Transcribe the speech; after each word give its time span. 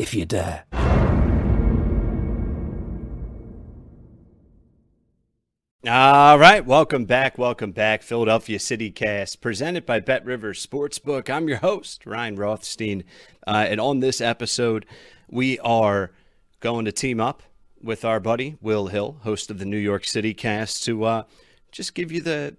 if 0.00 0.14
you 0.14 0.24
dare. 0.24 0.64
All 5.86 6.38
right, 6.38 6.64
welcome 6.64 7.04
back, 7.04 7.36
welcome 7.36 7.72
back. 7.72 8.02
Philadelphia 8.02 8.58
City 8.58 8.90
Cast, 8.90 9.42
presented 9.42 9.84
by 9.84 10.00
Bet 10.00 10.24
Rivers 10.24 10.66
Sportsbook. 10.66 11.28
I'm 11.28 11.48
your 11.48 11.58
host, 11.58 12.06
Ryan 12.06 12.36
Rothstein. 12.36 13.04
Uh, 13.46 13.66
and 13.68 13.78
on 13.78 14.00
this 14.00 14.22
episode, 14.22 14.86
we 15.28 15.58
are 15.58 16.12
going 16.60 16.86
to 16.86 16.92
team 16.92 17.20
up 17.20 17.42
with 17.82 18.02
our 18.02 18.20
buddy 18.20 18.56
Will 18.62 18.86
Hill, 18.86 19.18
host 19.22 19.50
of 19.50 19.58
the 19.58 19.66
New 19.66 19.78
York 19.78 20.06
City 20.06 20.32
Cast, 20.32 20.82
to 20.84 21.04
uh, 21.04 21.22
just 21.72 21.94
give 21.94 22.10
you 22.10 22.22
the 22.22 22.56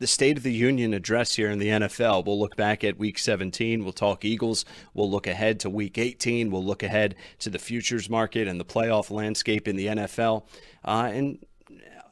the 0.00 0.06
State 0.06 0.38
of 0.38 0.42
the 0.42 0.52
Union 0.52 0.94
address 0.94 1.36
here 1.36 1.50
in 1.50 1.58
the 1.58 1.68
NFL. 1.68 2.24
We'll 2.24 2.40
look 2.40 2.56
back 2.56 2.82
at 2.82 2.98
Week 2.98 3.18
17. 3.18 3.84
We'll 3.84 3.92
talk 3.92 4.24
Eagles. 4.24 4.64
We'll 4.94 5.10
look 5.10 5.26
ahead 5.26 5.60
to 5.60 5.70
Week 5.70 5.98
18. 5.98 6.50
We'll 6.50 6.64
look 6.64 6.82
ahead 6.82 7.14
to 7.40 7.50
the 7.50 7.58
futures 7.58 8.08
market 8.08 8.48
and 8.48 8.58
the 8.58 8.64
playoff 8.64 9.10
landscape 9.10 9.68
in 9.68 9.76
the 9.76 9.86
NFL, 9.86 10.46
uh, 10.86 11.10
and 11.12 11.44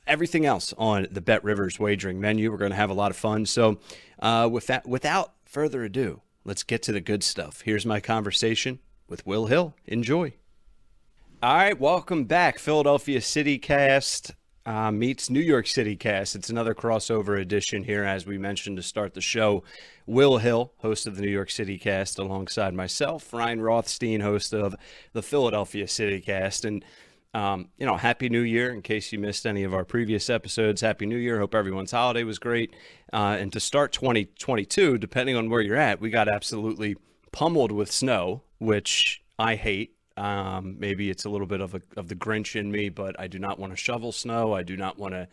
everything 0.06 0.44
else 0.44 0.74
on 0.76 1.06
the 1.10 1.22
Bet 1.22 1.42
Rivers 1.42 1.80
wagering 1.80 2.20
menu. 2.20 2.50
We're 2.50 2.58
going 2.58 2.72
to 2.72 2.76
have 2.76 2.90
a 2.90 2.94
lot 2.94 3.10
of 3.10 3.16
fun. 3.16 3.46
So, 3.46 3.78
uh, 4.18 4.48
with 4.52 4.66
that, 4.66 4.86
without 4.86 5.32
further 5.46 5.82
ado, 5.82 6.20
let's 6.44 6.62
get 6.62 6.82
to 6.84 6.92
the 6.92 7.00
good 7.00 7.24
stuff. 7.24 7.62
Here's 7.62 7.86
my 7.86 8.00
conversation 8.00 8.80
with 9.08 9.26
Will 9.26 9.46
Hill. 9.46 9.74
Enjoy. 9.86 10.34
All 11.42 11.54
right, 11.54 11.80
welcome 11.80 12.24
back, 12.24 12.58
Philadelphia 12.58 13.22
City 13.22 13.58
Cast 13.58 14.32
uh, 14.68 14.92
meets 14.92 15.30
New 15.30 15.40
York 15.40 15.66
City 15.66 15.96
Cast. 15.96 16.36
It's 16.36 16.50
another 16.50 16.74
crossover 16.74 17.40
edition 17.40 17.84
here, 17.84 18.04
as 18.04 18.26
we 18.26 18.36
mentioned 18.36 18.76
to 18.76 18.82
start 18.82 19.14
the 19.14 19.20
show. 19.22 19.64
Will 20.04 20.36
Hill, 20.36 20.74
host 20.80 21.06
of 21.06 21.16
the 21.16 21.22
New 21.22 21.30
York 21.30 21.50
City 21.50 21.78
Cast, 21.78 22.18
alongside 22.18 22.74
myself, 22.74 23.32
Ryan 23.32 23.62
Rothstein, 23.62 24.20
host 24.20 24.52
of 24.52 24.76
the 25.14 25.22
Philadelphia 25.22 25.88
City 25.88 26.20
Cast, 26.20 26.66
and 26.66 26.84
um, 27.32 27.68
you 27.78 27.86
know, 27.86 27.96
Happy 27.96 28.28
New 28.28 28.42
Year! 28.42 28.70
In 28.70 28.82
case 28.82 29.10
you 29.10 29.18
missed 29.18 29.46
any 29.46 29.64
of 29.64 29.72
our 29.72 29.86
previous 29.86 30.28
episodes, 30.28 30.82
Happy 30.82 31.06
New 31.06 31.16
Year! 31.16 31.38
Hope 31.38 31.54
everyone's 31.54 31.92
holiday 31.92 32.24
was 32.24 32.38
great. 32.38 32.74
Uh, 33.10 33.38
and 33.40 33.50
to 33.54 33.60
start 33.60 33.92
2022, 33.92 34.98
depending 34.98 35.34
on 35.34 35.48
where 35.48 35.62
you're 35.62 35.76
at, 35.76 35.98
we 35.98 36.10
got 36.10 36.28
absolutely 36.28 36.94
pummeled 37.32 37.72
with 37.72 37.90
snow, 37.90 38.42
which 38.58 39.22
I 39.38 39.54
hate. 39.54 39.94
Um, 40.18 40.76
maybe 40.78 41.10
it's 41.10 41.24
a 41.24 41.30
little 41.30 41.46
bit 41.46 41.60
of 41.60 41.74
a, 41.74 41.82
of 41.96 42.08
the 42.08 42.16
Grinch 42.16 42.56
in 42.56 42.70
me, 42.70 42.88
but 42.88 43.18
I 43.18 43.28
do 43.28 43.38
not 43.38 43.58
want 43.58 43.72
to 43.72 43.76
shovel 43.76 44.12
snow. 44.12 44.52
I 44.52 44.62
do 44.62 44.76
not 44.76 44.98
want 44.98 45.14
to, 45.14 45.28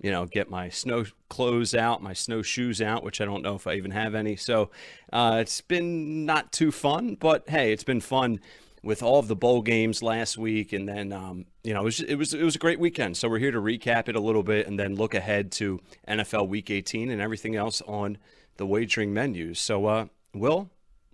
you 0.00 0.10
know, 0.10 0.26
get 0.26 0.48
my 0.48 0.68
snow 0.68 1.04
clothes 1.28 1.74
out, 1.74 2.02
my 2.02 2.12
snow 2.12 2.42
shoes 2.42 2.80
out, 2.80 3.02
which 3.02 3.20
I 3.20 3.24
don't 3.24 3.42
know 3.42 3.56
if 3.56 3.66
I 3.66 3.74
even 3.74 3.90
have 3.90 4.14
any. 4.14 4.36
So 4.36 4.70
uh, 5.12 5.38
it's 5.40 5.60
been 5.60 6.24
not 6.24 6.52
too 6.52 6.70
fun, 6.70 7.16
but 7.16 7.48
hey, 7.48 7.72
it's 7.72 7.84
been 7.84 8.00
fun 8.00 8.40
with 8.82 9.02
all 9.02 9.18
of 9.18 9.28
the 9.28 9.36
bowl 9.36 9.60
games 9.60 10.02
last 10.02 10.38
week, 10.38 10.72
and 10.72 10.88
then 10.88 11.12
um, 11.12 11.46
you 11.64 11.74
know 11.74 11.80
it 11.80 11.84
was, 11.84 12.00
it 12.00 12.14
was 12.14 12.32
it 12.32 12.44
was 12.44 12.54
a 12.54 12.60
great 12.60 12.78
weekend. 12.78 13.16
So 13.16 13.28
we're 13.28 13.38
here 13.40 13.50
to 13.50 13.60
recap 13.60 14.08
it 14.08 14.16
a 14.16 14.20
little 14.20 14.44
bit, 14.44 14.66
and 14.66 14.78
then 14.78 14.94
look 14.94 15.14
ahead 15.14 15.50
to 15.52 15.80
NFL 16.06 16.48
Week 16.48 16.70
18 16.70 17.10
and 17.10 17.20
everything 17.20 17.56
else 17.56 17.82
on 17.82 18.18
the 18.56 18.66
wagering 18.66 19.12
menus. 19.12 19.58
So, 19.58 19.86
uh, 19.86 20.06
Will, 20.34 20.70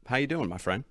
how 0.06 0.17
you 0.17 0.27
doing, 0.27 0.49
my 0.49 0.59
friend? 0.59 0.85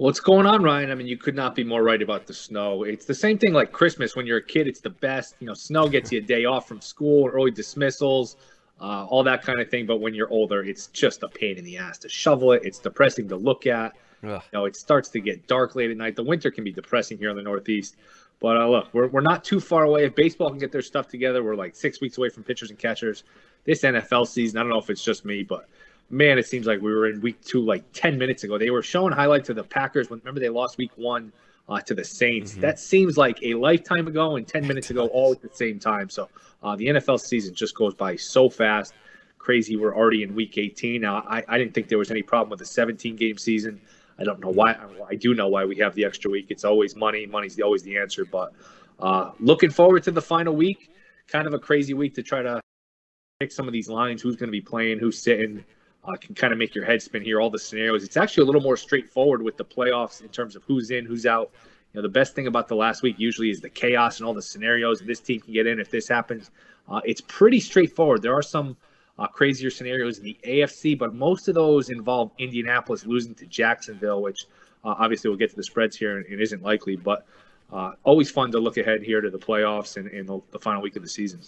What's 0.00 0.18
going 0.18 0.46
on, 0.46 0.62
Ryan? 0.62 0.90
I 0.90 0.94
mean, 0.94 1.06
you 1.06 1.18
could 1.18 1.34
not 1.34 1.54
be 1.54 1.62
more 1.62 1.82
right 1.82 2.00
about 2.00 2.26
the 2.26 2.32
snow. 2.32 2.84
It's 2.84 3.04
the 3.04 3.12
same 3.12 3.36
thing 3.36 3.52
like 3.52 3.70
Christmas. 3.70 4.16
When 4.16 4.24
you're 4.24 4.38
a 4.38 4.42
kid, 4.42 4.66
it's 4.66 4.80
the 4.80 4.88
best. 4.88 5.34
You 5.40 5.46
know, 5.46 5.52
snow 5.52 5.90
gets 5.90 6.10
you 6.10 6.20
a 6.20 6.22
day 6.22 6.46
off 6.46 6.66
from 6.66 6.80
school, 6.80 7.28
early 7.28 7.50
dismissals, 7.50 8.36
uh, 8.80 9.04
all 9.04 9.22
that 9.24 9.42
kind 9.42 9.60
of 9.60 9.68
thing. 9.68 9.84
But 9.84 9.98
when 9.98 10.14
you're 10.14 10.30
older, 10.30 10.64
it's 10.64 10.86
just 10.86 11.22
a 11.22 11.28
pain 11.28 11.58
in 11.58 11.64
the 11.66 11.76
ass 11.76 11.98
to 11.98 12.08
shovel 12.08 12.52
it. 12.52 12.62
It's 12.64 12.78
depressing 12.78 13.28
to 13.28 13.36
look 13.36 13.66
at. 13.66 13.92
Ugh. 14.24 14.42
You 14.50 14.58
know, 14.58 14.64
it 14.64 14.74
starts 14.74 15.10
to 15.10 15.20
get 15.20 15.46
dark 15.46 15.74
late 15.74 15.90
at 15.90 15.98
night. 15.98 16.16
The 16.16 16.24
winter 16.24 16.50
can 16.50 16.64
be 16.64 16.72
depressing 16.72 17.18
here 17.18 17.28
in 17.28 17.36
the 17.36 17.42
Northeast. 17.42 17.96
But 18.40 18.56
uh, 18.56 18.70
look, 18.70 18.88
we're, 18.94 19.08
we're 19.08 19.20
not 19.20 19.44
too 19.44 19.60
far 19.60 19.84
away. 19.84 20.06
If 20.06 20.14
baseball 20.14 20.48
can 20.48 20.58
get 20.58 20.72
their 20.72 20.80
stuff 20.80 21.08
together, 21.08 21.44
we're 21.44 21.56
like 21.56 21.76
six 21.76 22.00
weeks 22.00 22.16
away 22.16 22.30
from 22.30 22.42
pitchers 22.42 22.70
and 22.70 22.78
catchers. 22.78 23.24
This 23.64 23.82
NFL 23.82 24.28
season, 24.28 24.56
I 24.56 24.62
don't 24.62 24.70
know 24.70 24.78
if 24.78 24.88
it's 24.88 25.04
just 25.04 25.26
me, 25.26 25.42
but– 25.42 25.68
man, 26.10 26.38
it 26.38 26.46
seems 26.46 26.66
like 26.66 26.80
we 26.80 26.92
were 26.92 27.08
in 27.08 27.20
week 27.20 27.40
two 27.42 27.64
like 27.64 27.84
10 27.92 28.18
minutes 28.18 28.44
ago. 28.44 28.58
They 28.58 28.70
were 28.70 28.82
showing 28.82 29.12
highlights 29.12 29.48
of 29.48 29.56
the 29.56 29.64
Packers. 29.64 30.10
When, 30.10 30.18
remember, 30.20 30.40
they 30.40 30.48
lost 30.48 30.76
week 30.76 30.90
one 30.96 31.32
uh, 31.68 31.80
to 31.82 31.94
the 31.94 32.04
Saints. 32.04 32.52
Mm-hmm. 32.52 32.60
That 32.60 32.78
seems 32.78 33.16
like 33.16 33.38
a 33.42 33.54
lifetime 33.54 34.08
ago 34.08 34.36
and 34.36 34.46
10 34.46 34.66
minutes 34.66 34.90
ago, 34.90 35.06
all 35.06 35.32
at 35.32 35.40
the 35.40 35.50
same 35.52 35.78
time. 35.78 36.10
So 36.10 36.28
uh, 36.62 36.76
the 36.76 36.88
NFL 36.88 37.20
season 37.20 37.54
just 37.54 37.74
goes 37.74 37.94
by 37.94 38.16
so 38.16 38.50
fast. 38.50 38.92
Crazy. 39.38 39.76
We're 39.76 39.96
already 39.96 40.22
in 40.22 40.34
week 40.34 40.58
18. 40.58 41.00
Now, 41.00 41.24
I, 41.28 41.44
I 41.48 41.56
didn't 41.56 41.72
think 41.72 41.88
there 41.88 41.98
was 41.98 42.10
any 42.10 42.22
problem 42.22 42.50
with 42.50 42.58
the 42.58 42.66
17 42.66 43.16
game 43.16 43.38
season. 43.38 43.80
I 44.18 44.24
don't 44.24 44.40
know 44.40 44.50
why. 44.50 44.76
I 45.08 45.14
do 45.14 45.34
know 45.34 45.48
why 45.48 45.64
we 45.64 45.76
have 45.76 45.94
the 45.94 46.04
extra 46.04 46.30
week. 46.30 46.46
It's 46.50 46.64
always 46.64 46.94
money. 46.94 47.24
Money's 47.24 47.58
always 47.60 47.82
the 47.82 47.96
answer. 47.96 48.26
But 48.26 48.52
uh, 48.98 49.30
looking 49.40 49.70
forward 49.70 50.02
to 50.02 50.10
the 50.10 50.20
final 50.20 50.54
week. 50.54 50.90
Kind 51.28 51.46
of 51.46 51.54
a 51.54 51.58
crazy 51.58 51.94
week 51.94 52.14
to 52.16 52.22
try 52.22 52.42
to 52.42 52.60
pick 53.38 53.50
some 53.52 53.66
of 53.66 53.72
these 53.72 53.88
lines. 53.88 54.20
Who's 54.20 54.36
going 54.36 54.48
to 54.48 54.52
be 54.52 54.60
playing? 54.60 54.98
Who's 54.98 55.22
sitting? 55.22 55.64
Uh, 56.04 56.16
can 56.16 56.34
kind 56.34 56.52
of 56.52 56.58
make 56.58 56.74
your 56.74 56.84
head 56.84 57.02
spin 57.02 57.22
here. 57.22 57.40
All 57.40 57.50
the 57.50 57.58
scenarios. 57.58 58.04
It's 58.04 58.16
actually 58.16 58.42
a 58.42 58.46
little 58.46 58.60
more 58.60 58.76
straightforward 58.76 59.42
with 59.42 59.56
the 59.56 59.64
playoffs 59.64 60.22
in 60.22 60.28
terms 60.28 60.56
of 60.56 60.62
who's 60.64 60.90
in, 60.90 61.04
who's 61.04 61.26
out. 61.26 61.50
You 61.92 61.98
know, 61.98 62.02
the 62.02 62.12
best 62.12 62.34
thing 62.34 62.46
about 62.46 62.68
the 62.68 62.76
last 62.76 63.02
week 63.02 63.16
usually 63.18 63.50
is 63.50 63.60
the 63.60 63.68
chaos 63.68 64.18
and 64.18 64.26
all 64.26 64.34
the 64.34 64.42
scenarios. 64.42 65.00
This 65.00 65.20
team 65.20 65.40
can 65.40 65.52
get 65.52 65.66
in 65.66 65.80
if 65.80 65.90
this 65.90 66.08
happens. 66.08 66.50
Uh, 66.88 67.00
it's 67.04 67.20
pretty 67.20 67.60
straightforward. 67.60 68.22
There 68.22 68.34
are 68.34 68.42
some 68.42 68.76
uh, 69.18 69.26
crazier 69.26 69.70
scenarios 69.70 70.18
in 70.18 70.24
the 70.24 70.38
AFC, 70.46 70.98
but 70.98 71.14
most 71.14 71.48
of 71.48 71.54
those 71.54 71.90
involve 71.90 72.30
Indianapolis 72.38 73.04
losing 73.04 73.34
to 73.34 73.46
Jacksonville, 73.46 74.22
which 74.22 74.46
uh, 74.84 74.94
obviously 74.98 75.28
we'll 75.28 75.38
get 75.38 75.50
to 75.50 75.56
the 75.56 75.64
spreads 75.64 75.96
here 75.96 76.16
and, 76.16 76.26
and 76.26 76.40
isn't 76.40 76.62
likely. 76.62 76.96
But 76.96 77.26
uh, 77.72 77.92
always 78.04 78.30
fun 78.30 78.50
to 78.52 78.58
look 78.58 78.78
ahead 78.78 79.02
here 79.02 79.20
to 79.20 79.30
the 79.30 79.38
playoffs 79.38 79.96
and, 79.96 80.08
and 80.08 80.28
the, 80.28 80.40
the 80.52 80.58
final 80.58 80.80
week 80.80 80.96
of 80.96 81.02
the 81.02 81.08
season. 81.08 81.40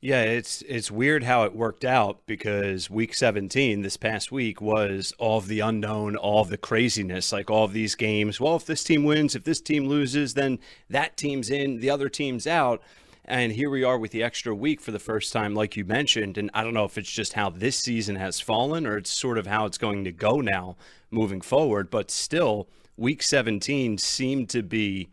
Yeah, 0.00 0.22
it's 0.22 0.62
it's 0.68 0.90
weird 0.90 1.22
how 1.22 1.44
it 1.44 1.54
worked 1.56 1.84
out 1.84 2.20
because 2.26 2.90
week 2.90 3.14
17 3.14 3.80
this 3.80 3.96
past 3.96 4.30
week 4.30 4.60
was 4.60 5.14
all 5.18 5.38
of 5.38 5.48
the 5.48 5.60
unknown, 5.60 6.16
all 6.16 6.42
of 6.42 6.50
the 6.50 6.58
craziness, 6.58 7.32
like 7.32 7.50
all 7.50 7.64
of 7.64 7.72
these 7.72 7.94
games. 7.94 8.38
Well, 8.38 8.56
if 8.56 8.66
this 8.66 8.84
team 8.84 9.04
wins, 9.04 9.34
if 9.34 9.44
this 9.44 9.60
team 9.60 9.86
loses, 9.86 10.34
then 10.34 10.58
that 10.90 11.16
team's 11.16 11.48
in, 11.48 11.80
the 11.80 11.90
other 11.90 12.10
team's 12.10 12.46
out. 12.46 12.82
And 13.24 13.52
here 13.52 13.70
we 13.70 13.82
are 13.82 13.98
with 13.98 14.12
the 14.12 14.22
extra 14.22 14.54
week 14.54 14.80
for 14.80 14.92
the 14.92 15.00
first 15.00 15.32
time, 15.32 15.54
like 15.54 15.76
you 15.76 15.84
mentioned. 15.84 16.38
And 16.38 16.50
I 16.54 16.62
don't 16.62 16.74
know 16.74 16.84
if 16.84 16.98
it's 16.98 17.10
just 17.10 17.32
how 17.32 17.50
this 17.50 17.76
season 17.76 18.16
has 18.16 18.38
fallen 18.38 18.86
or 18.86 18.98
it's 18.98 19.10
sort 19.10 19.38
of 19.38 19.48
how 19.48 19.64
it's 19.64 19.78
going 19.78 20.04
to 20.04 20.12
go 20.12 20.40
now 20.40 20.76
moving 21.10 21.40
forward. 21.40 21.90
But 21.90 22.10
still, 22.10 22.68
week 22.96 23.22
17 23.22 23.98
seemed 23.98 24.50
to 24.50 24.62
be 24.62 25.08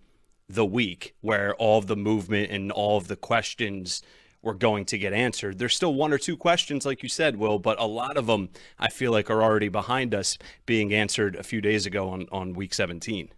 the 0.48 0.66
week 0.66 1.16
where 1.22 1.56
all 1.56 1.80
of 1.80 1.88
the 1.88 1.96
movement 1.96 2.52
and 2.52 2.72
all 2.72 2.98
of 2.98 3.08
the 3.08 3.16
questions 3.16 4.04
were 4.44 4.54
going 4.54 4.86
to 4.86 4.98
get 4.98 5.14
answered. 5.14 5.58
There's 5.58 5.76
still 5.76 5.96
one 5.96 6.14
or 6.14 6.20
two 6.20 6.38
questions, 6.38 6.86
like 6.86 7.02
you 7.02 7.10
said, 7.10 7.38
Will, 7.38 7.58
but 7.58 7.80
a 7.80 7.86
lot 7.86 8.18
of 8.18 8.28
them 8.28 8.50
I 8.78 8.90
feel 8.90 9.12
like 9.12 9.32
are 9.32 9.42
already 9.42 9.70
behind 9.70 10.14
us 10.14 10.38
being 10.66 10.94
answered 10.94 11.36
a 11.36 11.44
few 11.44 11.62
days 11.62 11.86
ago 11.88 12.10
on, 12.10 12.28
on 12.32 12.54
week 12.54 12.74
17. 12.74 13.30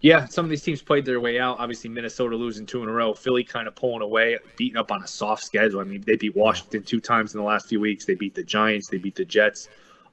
Yeah, 0.00 0.26
some 0.26 0.44
of 0.44 0.50
these 0.50 0.62
teams 0.62 0.82
played 0.82 1.04
their 1.04 1.20
way 1.20 1.40
out. 1.40 1.58
Obviously, 1.58 1.90
Minnesota 1.90 2.36
losing 2.36 2.66
two 2.66 2.82
in 2.82 2.88
a 2.88 2.92
row, 2.92 3.14
Philly 3.14 3.42
kind 3.42 3.66
of 3.66 3.74
pulling 3.74 4.02
away, 4.02 4.38
beating 4.56 4.76
up 4.76 4.92
on 4.92 5.02
a 5.02 5.06
soft 5.06 5.42
schedule. 5.44 5.80
I 5.80 5.84
mean, 5.84 6.02
they 6.06 6.16
beat 6.16 6.36
Washington 6.36 6.82
two 6.82 7.00
times 7.00 7.34
in 7.34 7.40
the 7.40 7.46
last 7.46 7.68
few 7.68 7.80
weeks. 7.80 8.04
They 8.04 8.14
beat 8.14 8.34
the 8.34 8.44
Giants, 8.44 8.88
they 8.88 8.98
beat 8.98 9.14
the 9.14 9.24
Jets. 9.24 9.68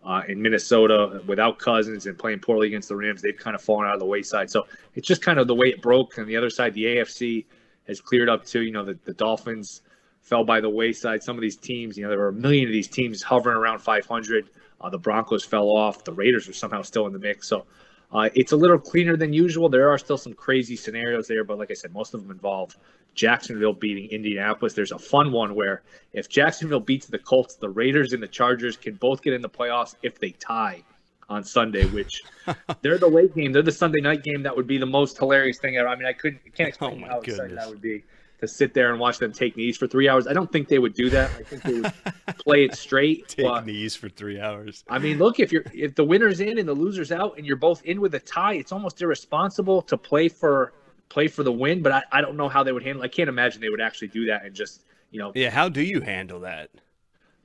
Uh, 0.05 0.21
in 0.27 0.41
Minnesota, 0.41 1.21
without 1.27 1.59
Cousins 1.59 2.07
and 2.07 2.17
playing 2.17 2.39
poorly 2.39 2.67
against 2.67 2.89
the 2.89 2.95
Rams, 2.95 3.21
they've 3.21 3.37
kind 3.37 3.55
of 3.55 3.61
fallen 3.61 3.87
out 3.87 3.93
of 3.93 4.01
the 4.01 4.05
wayside. 4.05 4.49
So 4.49 4.67
it's 4.95 5.07
just 5.07 5.21
kind 5.21 5.39
of 5.39 5.47
the 5.47 5.55
way 5.55 5.67
it 5.67 5.81
broke. 5.81 6.17
On 6.17 6.27
the 6.27 6.35
other 6.35 6.49
side, 6.49 6.73
the 6.73 6.83
AFC 6.83 7.45
has 7.87 8.01
cleared 8.01 8.27
up 8.27 8.45
too. 8.45 8.63
You 8.63 8.71
know, 8.71 8.83
the, 8.83 8.97
the 9.05 9.13
Dolphins 9.13 9.81
fell 10.23 10.43
by 10.43 10.61
the 10.61 10.69
wayside. 10.69 11.21
Some 11.21 11.35
of 11.35 11.41
these 11.41 11.57
teams, 11.57 11.97
you 11.97 12.03
know, 12.03 12.09
there 12.09 12.17
were 12.17 12.29
a 12.29 12.33
million 12.33 12.65
of 12.65 12.71
these 12.71 12.87
teams 12.87 13.21
hovering 13.21 13.57
around 13.57 13.79
500. 13.79 14.49
Uh, 14.81 14.89
the 14.89 14.97
Broncos 14.97 15.45
fell 15.45 15.69
off. 15.69 16.03
The 16.03 16.13
Raiders 16.13 16.47
are 16.49 16.53
somehow 16.53 16.81
still 16.81 17.05
in 17.05 17.13
the 17.13 17.19
mix. 17.19 17.47
So 17.47 17.65
uh, 18.11 18.29
it's 18.33 18.53
a 18.53 18.55
little 18.55 18.79
cleaner 18.79 19.17
than 19.17 19.33
usual. 19.33 19.69
There 19.69 19.89
are 19.89 19.97
still 19.97 20.17
some 20.17 20.33
crazy 20.33 20.75
scenarios 20.75 21.27
there, 21.27 21.43
but 21.43 21.59
like 21.59 21.71
I 21.71 21.73
said, 21.73 21.93
most 21.93 22.13
of 22.13 22.21
them 22.21 22.31
involve 22.31 22.75
Jacksonville 23.15 23.73
beating 23.73 24.09
Indianapolis. 24.09 24.73
There's 24.73 24.93
a 24.93 24.97
fun 24.97 25.31
one 25.31 25.55
where 25.55 25.83
if 26.13 26.29
Jacksonville 26.29 26.79
beats 26.79 27.05
the 27.05 27.19
Colts, 27.19 27.55
the 27.55 27.69
Raiders 27.69 28.13
and 28.13 28.23
the 28.23 28.27
Chargers 28.27 28.77
can 28.77 28.95
both 28.95 29.21
get 29.21 29.33
in 29.33 29.41
the 29.41 29.49
playoffs 29.49 29.95
if 30.03 30.19
they 30.19 30.31
tie 30.31 30.81
on 31.27 31.43
Sunday, 31.43 31.85
which 31.87 32.23
they're 32.81 32.97
the 32.97 33.07
late 33.07 33.35
game. 33.35 33.51
They're 33.51 33.61
the 33.61 33.71
Sunday 33.71 33.99
night 33.99 34.23
game. 34.23 34.41
That 34.43 34.55
would 34.55 34.67
be 34.67 34.77
the 34.77 34.85
most 34.85 35.17
hilarious 35.17 35.59
thing 35.59 35.75
ever. 35.75 35.89
I 35.89 35.95
mean, 35.95 36.05
I 36.05 36.13
couldn't, 36.13 36.41
can't 36.55 36.69
explain 36.69 37.03
oh 37.03 37.07
how 37.07 37.19
excited 37.19 37.57
that 37.57 37.69
would 37.69 37.81
be 37.81 38.03
to 38.43 38.47
sit 38.47 38.73
there 38.73 38.91
and 38.91 38.99
watch 38.99 39.19
them 39.19 39.31
take 39.31 39.55
knees 39.55 39.77
for 39.77 39.87
three 39.87 40.09
hours. 40.09 40.27
I 40.27 40.33
don't 40.33 40.51
think 40.51 40.67
they 40.67 40.77
would 40.77 40.93
do 40.93 41.09
that. 41.09 41.31
I 41.39 41.43
think 41.43 41.63
they 41.63 41.79
would 41.79 41.93
play 42.39 42.65
it 42.65 42.75
straight. 42.75 43.29
Take 43.29 43.45
but, 43.45 43.65
knees 43.65 43.95
for 43.95 44.09
three 44.09 44.39
hours. 44.39 44.83
I 44.89 44.99
mean, 44.99 45.17
look 45.17 45.39
if 45.39 45.51
you're 45.51 45.63
if 45.73 45.95
the 45.95 46.03
winner's 46.03 46.41
in 46.41 46.59
and 46.59 46.67
the 46.67 46.75
loser's 46.75 47.11
out, 47.11 47.37
and 47.37 47.47
you're 47.47 47.55
both 47.55 47.81
in 47.83 48.01
with 48.01 48.13
a 48.15 48.19
tie, 48.19 48.55
it's 48.55 48.73
almost 48.73 49.01
irresponsible 49.01 49.81
to 49.83 49.97
play 49.97 50.27
for 50.27 50.73
play 51.07 51.27
for 51.27 51.43
the 51.43 51.51
win. 51.51 51.81
But 51.81 51.93
I, 51.93 52.03
I 52.11 52.21
don't 52.21 52.35
know 52.35 52.49
how 52.49 52.63
they 52.63 52.73
would 52.73 52.83
handle. 52.83 53.01
I 53.01 53.07
can't 53.07 53.29
imagine 53.29 53.61
they 53.61 53.69
would 53.69 53.81
actually 53.81 54.09
do 54.09 54.25
that 54.25 54.45
and 54.45 54.53
just 54.53 54.83
you 55.09 55.19
know. 55.19 55.31
Yeah, 55.33 55.49
how 55.49 55.69
do 55.69 55.81
you 55.81 56.01
handle 56.01 56.41
that? 56.41 56.69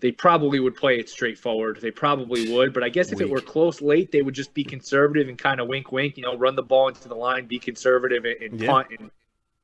They 0.00 0.12
probably 0.12 0.60
would 0.60 0.76
play 0.76 0.98
it 0.98 1.08
straightforward. 1.08 1.80
They 1.80 1.90
probably 1.90 2.52
would, 2.52 2.72
but 2.72 2.84
I 2.84 2.88
guess 2.88 3.10
if 3.10 3.18
Weak. 3.18 3.28
it 3.28 3.30
were 3.32 3.40
close 3.40 3.80
late, 3.80 4.12
they 4.12 4.22
would 4.22 4.34
just 4.34 4.54
be 4.54 4.62
conservative 4.62 5.28
and 5.28 5.36
kind 5.36 5.60
of 5.60 5.66
wink, 5.66 5.90
wink. 5.90 6.16
You 6.16 6.24
know, 6.24 6.36
run 6.36 6.56
the 6.56 6.62
ball 6.62 6.88
into 6.88 7.08
the 7.08 7.16
line, 7.16 7.46
be 7.46 7.58
conservative, 7.58 8.24
and, 8.24 8.40
and 8.40 8.60
yeah. 8.60 8.68
punt, 8.68 8.88
and 8.98 9.10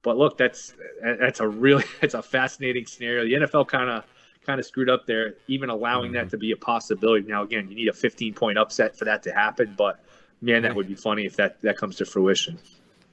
but 0.04 0.16
look, 0.16 0.38
that's 0.38 0.74
that's 1.02 1.40
a 1.40 1.48
really 1.48 1.84
it's 2.02 2.14
a 2.14 2.22
fascinating 2.22 2.86
scenario. 2.86 3.24
The 3.24 3.46
NFL 3.46 3.66
kind 3.66 3.90
of 3.90 4.04
kind 4.46 4.60
of 4.60 4.66
screwed 4.66 4.90
up 4.90 5.06
there, 5.06 5.34
even 5.48 5.70
allowing 5.70 6.12
mm-hmm. 6.12 6.16
that 6.16 6.30
to 6.30 6.36
be 6.36 6.52
a 6.52 6.56
possibility. 6.56 7.26
Now, 7.26 7.42
again, 7.42 7.66
you 7.68 7.74
need 7.74 7.88
a 7.88 7.92
15 7.92 8.34
point 8.34 8.58
upset 8.58 8.96
for 8.96 9.06
that 9.06 9.22
to 9.24 9.32
happen, 9.32 9.74
but 9.76 10.04
man, 10.40 10.62
that 10.62 10.76
would 10.76 10.86
be 10.86 10.94
funny 10.94 11.24
if 11.24 11.34
that 11.36 11.60
that 11.62 11.76
comes 11.76 11.96
to 11.96 12.04
fruition. 12.04 12.58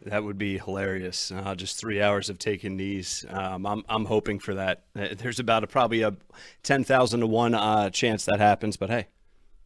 That 0.05 0.23
would 0.23 0.37
be 0.37 0.57
hilarious. 0.57 1.31
Uh, 1.31 1.53
just 1.53 1.79
three 1.79 2.01
hours 2.01 2.29
of 2.29 2.39
taking 2.39 2.75
knees. 2.75 3.25
Um, 3.29 3.65
I'm 3.65 3.83
I'm 3.87 4.05
hoping 4.05 4.39
for 4.39 4.55
that. 4.55 4.83
Uh, 4.95 5.09
there's 5.17 5.39
about 5.39 5.63
a 5.63 5.67
probably 5.67 6.01
a 6.01 6.15
ten 6.63 6.83
thousand 6.83 7.21
to 7.21 7.27
one 7.27 7.53
uh, 7.53 7.89
chance 7.91 8.25
that 8.25 8.39
happens, 8.39 8.77
but 8.77 8.89
hey, 8.89 9.07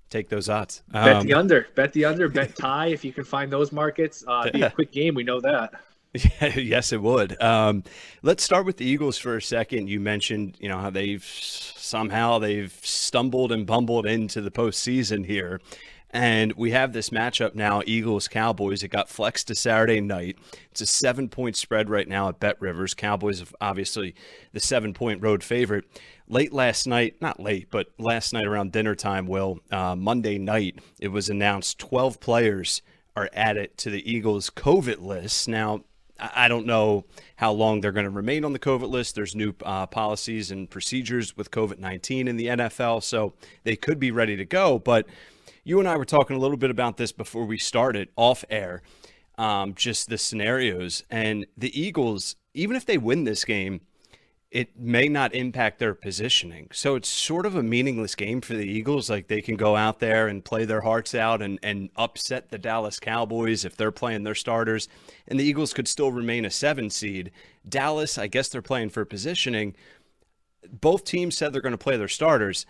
take 0.10 0.30
those 0.30 0.50
odds. 0.50 0.84
Um, 0.94 1.06
bet 1.06 1.24
the 1.24 1.34
under. 1.34 1.68
Bet 1.74 1.94
the 1.94 2.06
under. 2.06 2.28
Bet 2.28 2.56
tie 2.56 2.88
if 2.88 3.06
you 3.06 3.14
can 3.14 3.24
find 3.24 3.52
those 3.52 3.72
markets. 3.72 4.24
Uh, 4.28 4.52
be 4.52 4.62
a 4.62 4.70
quick 4.76 4.92
game. 4.92 5.16
We 5.16 5.24
know 5.24 5.40
that. 5.40 5.74
yes, 6.56 6.94
it 6.94 7.02
would. 7.02 7.42
Um, 7.42 7.84
let's 8.22 8.44
start 8.44 8.66
with 8.66 8.78
the 8.78 8.86
Eagles 8.86 9.18
for 9.18 9.36
a 9.36 9.42
second. 9.42 9.90
You 9.90 10.00
mentioned, 10.00 10.58
you 10.60 10.70
know, 10.70 10.78
how 10.78 10.90
they've 10.90 11.24
somehow 11.24 12.40
they've 12.40 12.78
stumbled 12.84 13.52
and 13.52 13.66
bumbled 13.66 14.06
into 14.06 14.42
the 14.42 14.52
postseason 14.52 15.26
here. 15.26 15.60
And 16.12 16.54
we 16.54 16.72
have 16.72 16.94
this 16.94 17.10
matchup 17.10 17.56
now, 17.56 17.82
Eagles 17.86 18.30
Cowboys. 18.30 18.84
It 18.84 18.88
got 18.88 19.10
flexed 19.10 19.50
to 19.50 19.56
Saturday 19.56 20.00
night. 20.00 20.38
It's 20.72 20.80
a 20.80 20.86
seven 20.86 21.28
point 21.28 21.58
spread 21.58 21.90
right 21.90 22.08
now 22.08 22.30
at 22.30 22.40
Bet 22.40 22.62
Rivers. 22.62 22.94
Cowboys, 22.94 23.44
obviously, 23.60 24.16
the 24.54 24.62
seven 24.62 24.94
point 24.94 25.22
road 25.22 25.44
favorite. 25.44 25.84
Late 26.30 26.54
last 26.54 26.88
night, 26.88 27.16
not 27.22 27.42
late, 27.42 27.68
but 27.70 27.88
last 28.00 28.32
night 28.32 28.46
around 28.46 28.72
dinner 28.72 28.96
time, 28.96 29.28
Will, 29.28 29.60
uh, 29.70 29.96
Monday 29.96 30.38
night, 30.38 30.80
it 31.00 31.10
was 31.10 31.30
announced 31.30 31.78
12 31.80 32.20
players 32.20 32.82
are 33.16 33.30
added 33.34 33.78
to 33.78 33.90
the 33.90 34.10
Eagles' 34.10 34.50
COVID 34.50 35.02
list. 35.02 35.48
Now, 35.48 35.84
I 36.20 36.48
don't 36.48 36.66
know 36.66 37.06
how 37.36 37.52
long 37.52 37.82
they're 37.82 37.92
going 37.92 38.06
to 38.06 38.10
remain 38.10 38.46
on 38.46 38.54
the 38.54 38.60
COVID 38.60 38.90
list. 38.90 39.16
There's 39.16 39.36
new 39.36 39.54
uh, 39.64 39.86
policies 39.88 40.52
and 40.52 40.70
procedures 40.70 41.36
with 41.36 41.52
COVID 41.52 41.80
19 41.80 42.28
in 42.28 42.38
the 42.38 42.48
NFL, 42.48 43.04
so 43.04 43.34
they 43.64 43.76
could 43.76 44.00
be 44.00 44.12
ready 44.12 44.36
to 44.38 44.46
go. 44.46 44.80
But 44.80 45.08
you 45.64 45.80
and 45.80 45.90
I 45.90 45.98
were 45.98 46.06
talking 46.06 46.36
a 46.36 46.40
little 46.40 46.58
bit 46.58 46.70
about 46.70 46.98
this 46.98 47.12
before 47.12 47.46
we 47.46 47.58
started 47.58 48.10
off 48.16 48.46
air, 48.50 48.82
um, 49.38 49.74
just 49.74 50.10
the 50.10 50.18
scenarios. 50.18 51.04
And 51.10 51.48
the 51.58 51.78
Eagles, 51.80 52.36
even 52.54 52.76
if 52.76 52.86
they 52.86 52.98
win 52.98 53.26
this 53.26 53.44
game, 53.44 53.82
it 54.56 54.80
may 54.80 55.10
not 55.10 55.36
impact 55.36 55.80
their 55.80 55.94
positioning. 55.94 56.70
So 56.72 56.96
it's 56.96 57.10
sort 57.10 57.46
of 57.46 57.58
a 57.58 57.62
meaningless 57.62 58.16
game 58.16 58.40
for 58.40 58.54
the 58.54 58.66
Eagles. 58.66 59.10
Like 59.10 59.28
they 59.28 59.42
can 59.42 59.58
go 59.58 59.76
out 59.76 60.00
there 60.00 60.30
and 60.30 60.46
play 60.46 60.64
their 60.64 60.80
hearts 60.80 61.14
out 61.14 61.42
and, 61.42 61.60
and 61.62 61.90
upset 61.98 62.52
the 62.52 62.58
Dallas 62.58 62.98
Cowboys 62.98 63.66
if 63.66 63.76
they're 63.76 63.92
playing 63.92 64.24
their 64.24 64.34
starters. 64.34 64.88
And 65.28 65.38
the 65.38 65.44
Eagles 65.44 65.74
could 65.74 65.90
still 65.90 66.10
remain 66.10 66.46
a 66.46 66.50
seven 66.50 66.90
seed. 66.90 67.32
Dallas, 67.68 68.18
I 68.18 68.28
guess 68.28 68.48
they're 68.48 68.62
playing 68.62 68.92
for 68.92 69.04
positioning. 69.04 69.76
Both 70.72 71.04
teams 71.04 71.36
said 71.36 71.52
they're 71.52 71.62
going 71.62 71.74
to 71.74 71.78
play 71.78 71.98
their 71.98 72.08
starters. 72.08 72.66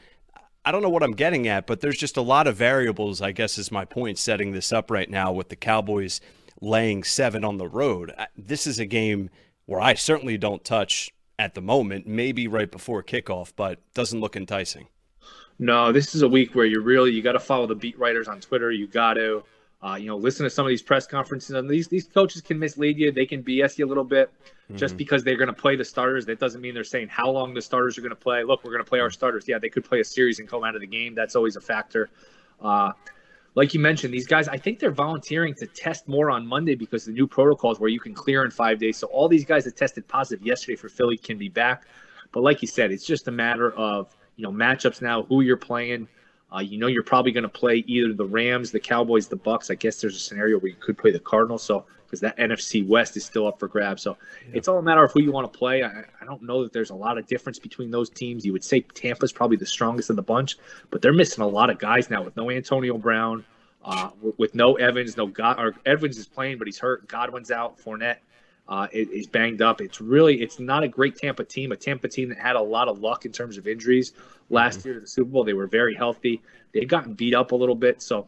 I 0.66 0.72
don't 0.72 0.82
know 0.82 0.90
what 0.90 1.04
I'm 1.04 1.12
getting 1.12 1.48
at, 1.48 1.68
but 1.68 1.82
there's 1.82 2.00
just 2.00 2.18
a 2.18 2.22
lot 2.24 2.48
of 2.48 2.56
variables, 2.56 3.22
I 3.22 3.32
guess, 3.32 3.60
is 3.60 3.72
my 3.72 3.86
point 3.86 4.18
setting 4.18 4.54
this 4.54 4.74
up 4.74 4.90
right 4.90 5.08
now 5.10 5.32
with 5.32 5.50
the 5.50 5.56
Cowboys 5.56 6.20
laying 6.60 7.04
seven 7.04 7.46
on 7.46 7.60
the 7.60 7.68
road. 7.68 8.12
This 8.36 8.66
is 8.66 8.80
a 8.80 8.88
game 8.88 9.30
where 9.68 9.80
I 9.80 9.94
certainly 9.94 10.40
don't 10.40 10.64
touch 10.64 11.12
at 11.38 11.54
the 11.54 11.62
moment, 11.62 12.08
maybe 12.08 12.48
right 12.48 12.72
before 12.72 13.04
kickoff, 13.04 13.54
but 13.56 13.80
doesn't 13.94 14.20
look 14.20 14.36
enticing. 14.36 14.88
No, 15.60 15.92
this 15.92 16.16
is 16.16 16.22
a 16.22 16.28
week 16.28 16.54
where 16.54 16.66
you 16.66 16.82
really 16.82 17.12
you 17.12 17.22
got 17.22 17.34
to 17.34 17.40
follow 17.40 17.66
the 17.66 17.76
beat 17.76 17.98
writers 17.98 18.28
on 18.28 18.42
Twitter. 18.42 18.72
You 18.72 18.88
got 18.88 19.14
to, 19.14 19.44
uh, 19.82 19.96
you 19.96 20.08
know, 20.08 20.18
listen 20.18 20.44
to 20.44 20.50
some 20.50 20.66
of 20.66 20.70
these 20.70 20.82
press 20.82 21.08
conferences. 21.08 21.52
And 21.52 21.70
these 21.70 21.88
these 21.88 22.08
coaches 22.08 22.42
can 22.42 22.60
mislead 22.60 22.98
you. 22.98 23.12
They 23.12 23.26
can 23.26 23.42
BS 23.42 23.78
you 23.78 23.86
a 23.86 23.88
little 23.88 24.04
bit 24.04 24.32
mm-hmm. 24.66 24.76
just 24.76 24.98
because 24.98 25.24
they're 25.24 25.38
going 25.38 25.48
to 25.48 25.54
play 25.54 25.76
the 25.76 25.86
starters. 25.86 26.26
That 26.26 26.40
doesn't 26.40 26.60
mean 26.60 26.74
they're 26.74 26.84
saying 26.84 27.08
how 27.08 27.30
long 27.30 27.54
the 27.54 27.62
starters 27.62 27.98
are 27.98 28.02
going 28.02 28.10
to 28.10 28.16
play. 28.16 28.44
Look, 28.44 28.64
we're 28.64 28.72
going 28.72 28.84
to 28.84 28.90
play 28.90 29.00
our 29.00 29.12
starters. 29.12 29.48
Yeah, 29.48 29.60
they 29.60 29.70
could 29.70 29.86
play 29.86 30.02
a 30.02 30.06
series 30.06 30.40
and 30.40 30.50
come 30.50 30.64
out 30.64 30.76
of 30.76 30.82
the 30.82 30.88
game. 30.88 31.16
That's 31.16 31.36
always 31.36 31.56
a 31.56 31.62
factor. 31.62 32.10
Uh, 32.62 32.92
like 33.56 33.74
you 33.74 33.80
mentioned, 33.80 34.14
these 34.14 34.28
guys, 34.28 34.50
I 34.50 34.58
think 34.58 34.80
they're 34.80 34.92
volunteering 34.92 35.56
to 35.56 35.66
test 35.66 36.08
more 36.10 36.30
on 36.30 36.46
Monday 36.46 36.76
because 36.76 37.06
the 37.06 37.14
new 37.14 37.26
protocols 37.26 37.80
where 37.80 37.90
you 37.90 38.02
can 38.02 38.14
clear 38.14 38.44
in 38.44 38.52
five 38.52 38.80
days. 38.80 38.98
So 38.98 39.08
all 39.08 39.30
these 39.30 39.46
guys 39.46 39.64
that 39.64 39.78
tested 39.78 40.08
positive 40.08 40.46
yesterday 40.46 40.76
for 40.76 40.90
Philly 40.90 41.18
can 41.18 41.38
be 41.38 41.48
back. 41.48 41.86
But 42.34 42.44
like 42.44 42.62
you 42.62 42.68
said, 42.68 42.92
it's 42.92 43.06
just 43.06 43.30
a 43.30 43.32
matter 43.32 43.72
of 43.72 44.16
you 44.36 44.44
know 44.44 44.52
matchups 44.52 45.02
now, 45.02 45.24
who 45.24 45.42
you're 45.42 45.56
playing. 45.56 46.10
Uh, 46.54 46.60
you 46.60 46.78
know 46.78 46.88
you're 46.88 47.04
probably 47.04 47.32
going 47.32 47.44
to 47.44 47.50
play 47.50 47.78
either 47.88 48.14
the 48.14 48.26
Rams, 48.26 48.72
the 48.72 48.80
Cowboys, 48.80 49.28
the 49.28 49.38
Bucs. 49.38 49.72
I 49.72 49.76
guess 49.76 50.02
there's 50.02 50.18
a 50.18 50.20
scenario 50.20 50.60
where 50.60 50.70
you 50.70 50.78
could 50.78 50.98
play 50.98 51.12
the 51.12 51.20
Cardinals. 51.20 51.64
So 51.64 51.86
because 52.06 52.20
that 52.22 52.38
NFC 52.38 52.86
West 52.86 53.18
is 53.18 53.26
still 53.26 53.48
up 53.48 53.60
for 53.60 53.68
grabs. 53.68 54.02
So 54.02 54.18
yeah. 54.48 54.58
it's 54.58 54.68
all 54.68 54.78
a 54.78 54.84
matter 54.84 55.04
of 55.04 55.12
who 55.12 55.22
you 55.22 55.32
want 55.32 55.52
to 55.52 55.58
play. 55.58 55.84
I, 55.84 56.04
I, 56.22 56.26
don't 56.26 56.42
know 56.44 56.64
that 56.64 56.74
there's 56.74 56.90
a 56.90 56.96
lot 56.96 57.18
of 57.18 57.28
difference 57.28 57.60
between 57.60 57.92
those 57.92 58.10
teams. 58.10 58.46
You 58.46 58.54
would 58.54 58.64
say 58.64 58.82
Tampa's 58.82 59.34
probably 59.34 59.58
the 59.58 59.66
strongest 59.66 60.10
of 60.10 60.16
the 60.16 60.22
bunch, 60.22 60.58
but 60.92 61.02
they're 61.02 61.14
missing 61.14 61.44
a 61.44 61.48
lot 61.48 61.70
of 61.70 61.80
guys 61.80 62.10
now 62.10 62.24
with 62.24 62.36
no 62.36 62.50
Antonio 62.50 62.98
Brown, 62.98 63.44
uh, 63.84 64.10
with, 64.22 64.40
with, 64.40 64.56
no 64.56 64.76
Evans, 64.76 65.18
no 65.18 65.28
God. 65.28 65.60
Or 65.60 65.76
Evans 65.86 66.18
is 66.18 66.28
playing, 66.28 66.58
but 66.58 66.68
he's 66.68 66.80
hurt. 66.80 67.08
Godwin's 67.08 67.52
out. 67.52 67.80
Fournette 67.80 68.18
uh, 68.68 68.88
is 68.92 69.28
banged 69.28 69.62
up. 69.62 69.82
It's 69.82 70.02
really 70.02 70.42
it's 70.42 70.60
not 70.60 70.84
a 70.84 70.88
great 70.88 71.16
Tampa 71.16 71.44
team. 71.44 71.72
A 71.72 71.76
Tampa 71.76 72.08
team 72.08 72.30
that 72.30 72.38
had 72.38 72.56
a 72.56 72.62
lot 72.62 72.88
of 72.88 73.00
luck 73.00 73.26
in 73.26 73.32
terms 73.32 73.58
of 73.58 73.68
injuries 73.68 74.14
last 74.50 74.80
mm-hmm. 74.80 74.88
year 74.88 74.96
to 74.96 75.02
the 75.02 75.08
Super 75.08 75.30
Bowl. 75.30 75.44
They 75.44 75.54
were 75.54 75.68
very 75.68 75.96
healthy. 75.96 76.42
They've 76.74 76.88
gotten 76.88 77.14
beat 77.14 77.36
up 77.36 77.52
a 77.52 77.56
little 77.56 77.76
bit, 77.76 78.02
so 78.02 78.28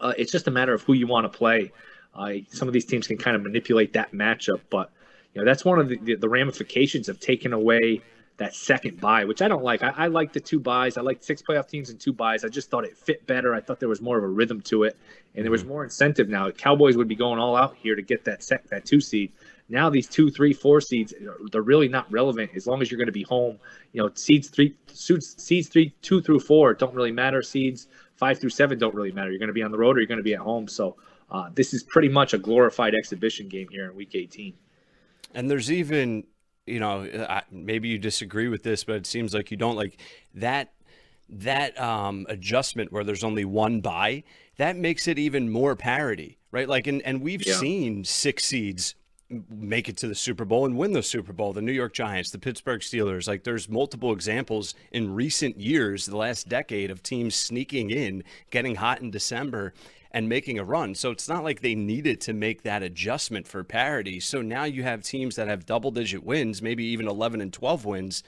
uh, 0.00 0.14
it's 0.16 0.32
just 0.32 0.48
a 0.48 0.50
matter 0.50 0.72
of 0.72 0.82
who 0.82 0.94
you 0.94 1.06
want 1.06 1.30
to 1.30 1.36
play. 1.36 1.72
Uh, 2.14 2.32
some 2.48 2.68
of 2.68 2.74
these 2.74 2.84
teams 2.84 3.06
can 3.06 3.16
kind 3.16 3.36
of 3.36 3.42
manipulate 3.42 3.92
that 3.92 4.12
matchup, 4.12 4.60
but 4.70 4.90
you 5.34 5.40
know 5.40 5.44
that's 5.44 5.64
one 5.64 5.78
of 5.78 5.88
the, 5.88 5.96
the, 5.98 6.14
the 6.16 6.28
ramifications 6.28 7.08
of 7.08 7.20
taking 7.20 7.52
away 7.52 8.02
that 8.40 8.54
second 8.54 8.98
bye, 9.00 9.24
which 9.24 9.42
I 9.42 9.48
don't 9.48 9.62
like. 9.62 9.82
I, 9.82 9.92
I 9.96 10.06
like 10.06 10.32
the 10.32 10.40
two 10.40 10.58
byes. 10.58 10.96
I 10.96 11.02
like 11.02 11.22
six 11.22 11.42
playoff 11.42 11.68
teams 11.68 11.90
and 11.90 12.00
two 12.00 12.12
byes. 12.12 12.42
I 12.42 12.48
just 12.48 12.70
thought 12.70 12.84
it 12.84 12.96
fit 12.96 13.26
better. 13.26 13.54
I 13.54 13.60
thought 13.60 13.80
there 13.80 13.88
was 13.88 14.00
more 14.00 14.16
of 14.16 14.24
a 14.24 14.28
rhythm 14.28 14.62
to 14.62 14.84
it, 14.84 14.96
and 15.34 15.44
there 15.44 15.52
was 15.52 15.60
mm-hmm. 15.60 15.70
more 15.70 15.84
incentive 15.84 16.28
now. 16.28 16.50
Cowboys 16.50 16.96
would 16.96 17.06
be 17.06 17.14
going 17.14 17.38
all 17.38 17.54
out 17.54 17.76
here 17.76 17.94
to 17.94 18.02
get 18.02 18.24
that 18.24 18.42
sec, 18.42 18.66
that 18.68 18.86
two 18.86 19.00
seed. 19.00 19.30
Now 19.68 19.88
these 19.88 20.08
two, 20.08 20.30
three, 20.30 20.52
four 20.52 20.80
seeds, 20.80 21.14
they're 21.52 21.62
really 21.62 21.86
not 21.86 22.10
relevant 22.10 22.50
as 22.56 22.66
long 22.66 22.82
as 22.82 22.90
you're 22.90 22.98
going 22.98 23.06
to 23.06 23.12
be 23.12 23.22
home. 23.22 23.58
You 23.92 24.02
know, 24.02 24.10
seeds 24.14 24.48
three, 24.48 24.74
seeds 24.88 25.68
three, 25.68 25.94
two 26.02 26.20
through 26.20 26.40
four 26.40 26.74
don't 26.74 26.94
really 26.94 27.12
matter. 27.12 27.40
Seeds 27.42 27.86
five 28.16 28.40
through 28.40 28.50
seven 28.50 28.78
don't 28.78 28.94
really 28.94 29.12
matter. 29.12 29.30
You're 29.30 29.38
going 29.38 29.48
to 29.48 29.54
be 29.54 29.62
on 29.62 29.70
the 29.70 29.78
road 29.78 29.96
or 29.96 30.00
you're 30.00 30.08
going 30.08 30.18
to 30.18 30.24
be 30.24 30.34
at 30.34 30.40
home. 30.40 30.66
So 30.66 30.96
uh, 31.30 31.50
this 31.54 31.72
is 31.72 31.82
pretty 31.82 32.08
much 32.08 32.34
a 32.34 32.38
glorified 32.38 32.94
exhibition 32.94 33.48
game 33.48 33.68
here 33.70 33.88
in 33.88 33.94
Week 33.94 34.14
18. 34.14 34.54
And 35.34 35.50
there's 35.50 35.70
even, 35.70 36.24
you 36.66 36.80
know, 36.80 37.08
maybe 37.50 37.88
you 37.88 37.98
disagree 37.98 38.48
with 38.48 38.62
this, 38.62 38.84
but 38.84 38.96
it 38.96 39.06
seems 39.06 39.32
like 39.34 39.50
you 39.50 39.56
don't 39.56 39.76
like 39.76 40.00
that 40.34 40.72
that 41.32 41.80
um, 41.80 42.26
adjustment 42.28 42.92
where 42.92 43.04
there's 43.04 43.22
only 43.22 43.44
one 43.44 43.80
bye. 43.80 44.24
That 44.56 44.76
makes 44.76 45.06
it 45.06 45.18
even 45.18 45.48
more 45.48 45.76
parity, 45.76 46.38
right? 46.50 46.68
Like, 46.68 46.86
and 46.86 47.00
and 47.02 47.22
we've 47.22 47.46
yeah. 47.46 47.54
seen 47.54 48.04
six 48.04 48.44
seeds 48.44 48.96
make 49.48 49.88
it 49.88 49.96
to 49.96 50.08
the 50.08 50.14
Super 50.14 50.44
Bowl 50.44 50.64
and 50.66 50.76
win 50.76 50.92
the 50.92 51.02
Super 51.02 51.32
Bowl. 51.32 51.52
The 51.52 51.62
New 51.62 51.72
York 51.72 51.92
Giants, 51.92 52.30
the 52.30 52.38
Pittsburgh 52.38 52.80
Steelers. 52.80 53.28
Like 53.28 53.44
there's 53.44 53.68
multiple 53.68 54.12
examples 54.12 54.74
in 54.90 55.14
recent 55.14 55.60
years, 55.60 56.06
the 56.06 56.16
last 56.16 56.48
decade, 56.48 56.90
of 56.90 57.02
teams 57.02 57.36
sneaking 57.36 57.90
in, 57.90 58.24
getting 58.50 58.74
hot 58.74 59.00
in 59.00 59.10
December, 59.10 59.72
and 60.12 60.28
making 60.28 60.58
a 60.58 60.64
run. 60.64 60.94
So 60.94 61.10
it's 61.10 61.28
not 61.28 61.44
like 61.44 61.60
they 61.60 61.74
needed 61.74 62.20
to 62.22 62.32
make 62.32 62.62
that 62.62 62.82
adjustment 62.82 63.46
for 63.46 63.62
parity. 63.62 64.20
So 64.20 64.42
now 64.42 64.64
you 64.64 64.82
have 64.82 65.02
teams 65.02 65.36
that 65.36 65.48
have 65.48 65.66
double 65.66 65.90
digit 65.90 66.24
wins, 66.24 66.60
maybe 66.60 66.84
even 66.84 67.06
11 67.06 67.40
and 67.40 67.52
12 67.52 67.84
wins, 67.84 68.22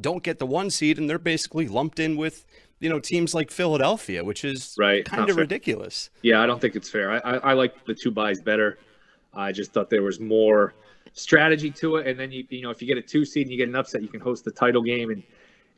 don't 0.00 0.22
get 0.22 0.38
the 0.38 0.46
one 0.46 0.70
seed, 0.70 0.98
and 0.98 1.08
they're 1.08 1.18
basically 1.18 1.68
lumped 1.68 1.98
in 1.98 2.16
with 2.16 2.44
you 2.80 2.88
know 2.88 3.00
teams 3.00 3.34
like 3.34 3.50
Philadelphia, 3.50 4.24
which 4.24 4.44
is 4.44 4.74
right, 4.78 5.04
kind 5.04 5.28
of 5.28 5.36
ridiculous. 5.36 6.10
Yeah, 6.22 6.40
I 6.40 6.46
don't 6.46 6.60
think 6.60 6.76
it's 6.76 6.88
fair. 6.90 7.10
I, 7.10 7.18
I, 7.18 7.36
I 7.36 7.52
like 7.54 7.84
the 7.84 7.94
two 7.94 8.10
byes 8.10 8.40
better. 8.40 8.78
I 9.34 9.52
just 9.52 9.72
thought 9.72 9.90
there 9.90 10.02
was 10.02 10.20
more 10.20 10.74
strategy 11.12 11.70
to 11.72 11.96
it, 11.96 12.06
and 12.06 12.18
then 12.18 12.30
you 12.30 12.46
you 12.48 12.62
know 12.62 12.70
if 12.70 12.80
you 12.80 12.86
get 12.86 12.98
a 12.98 13.02
two 13.02 13.24
seed 13.24 13.46
and 13.46 13.52
you 13.52 13.58
get 13.58 13.68
an 13.68 13.76
upset, 13.76 14.02
you 14.02 14.08
can 14.08 14.20
host 14.20 14.44
the 14.44 14.52
title 14.52 14.82
game, 14.82 15.10
and, 15.10 15.22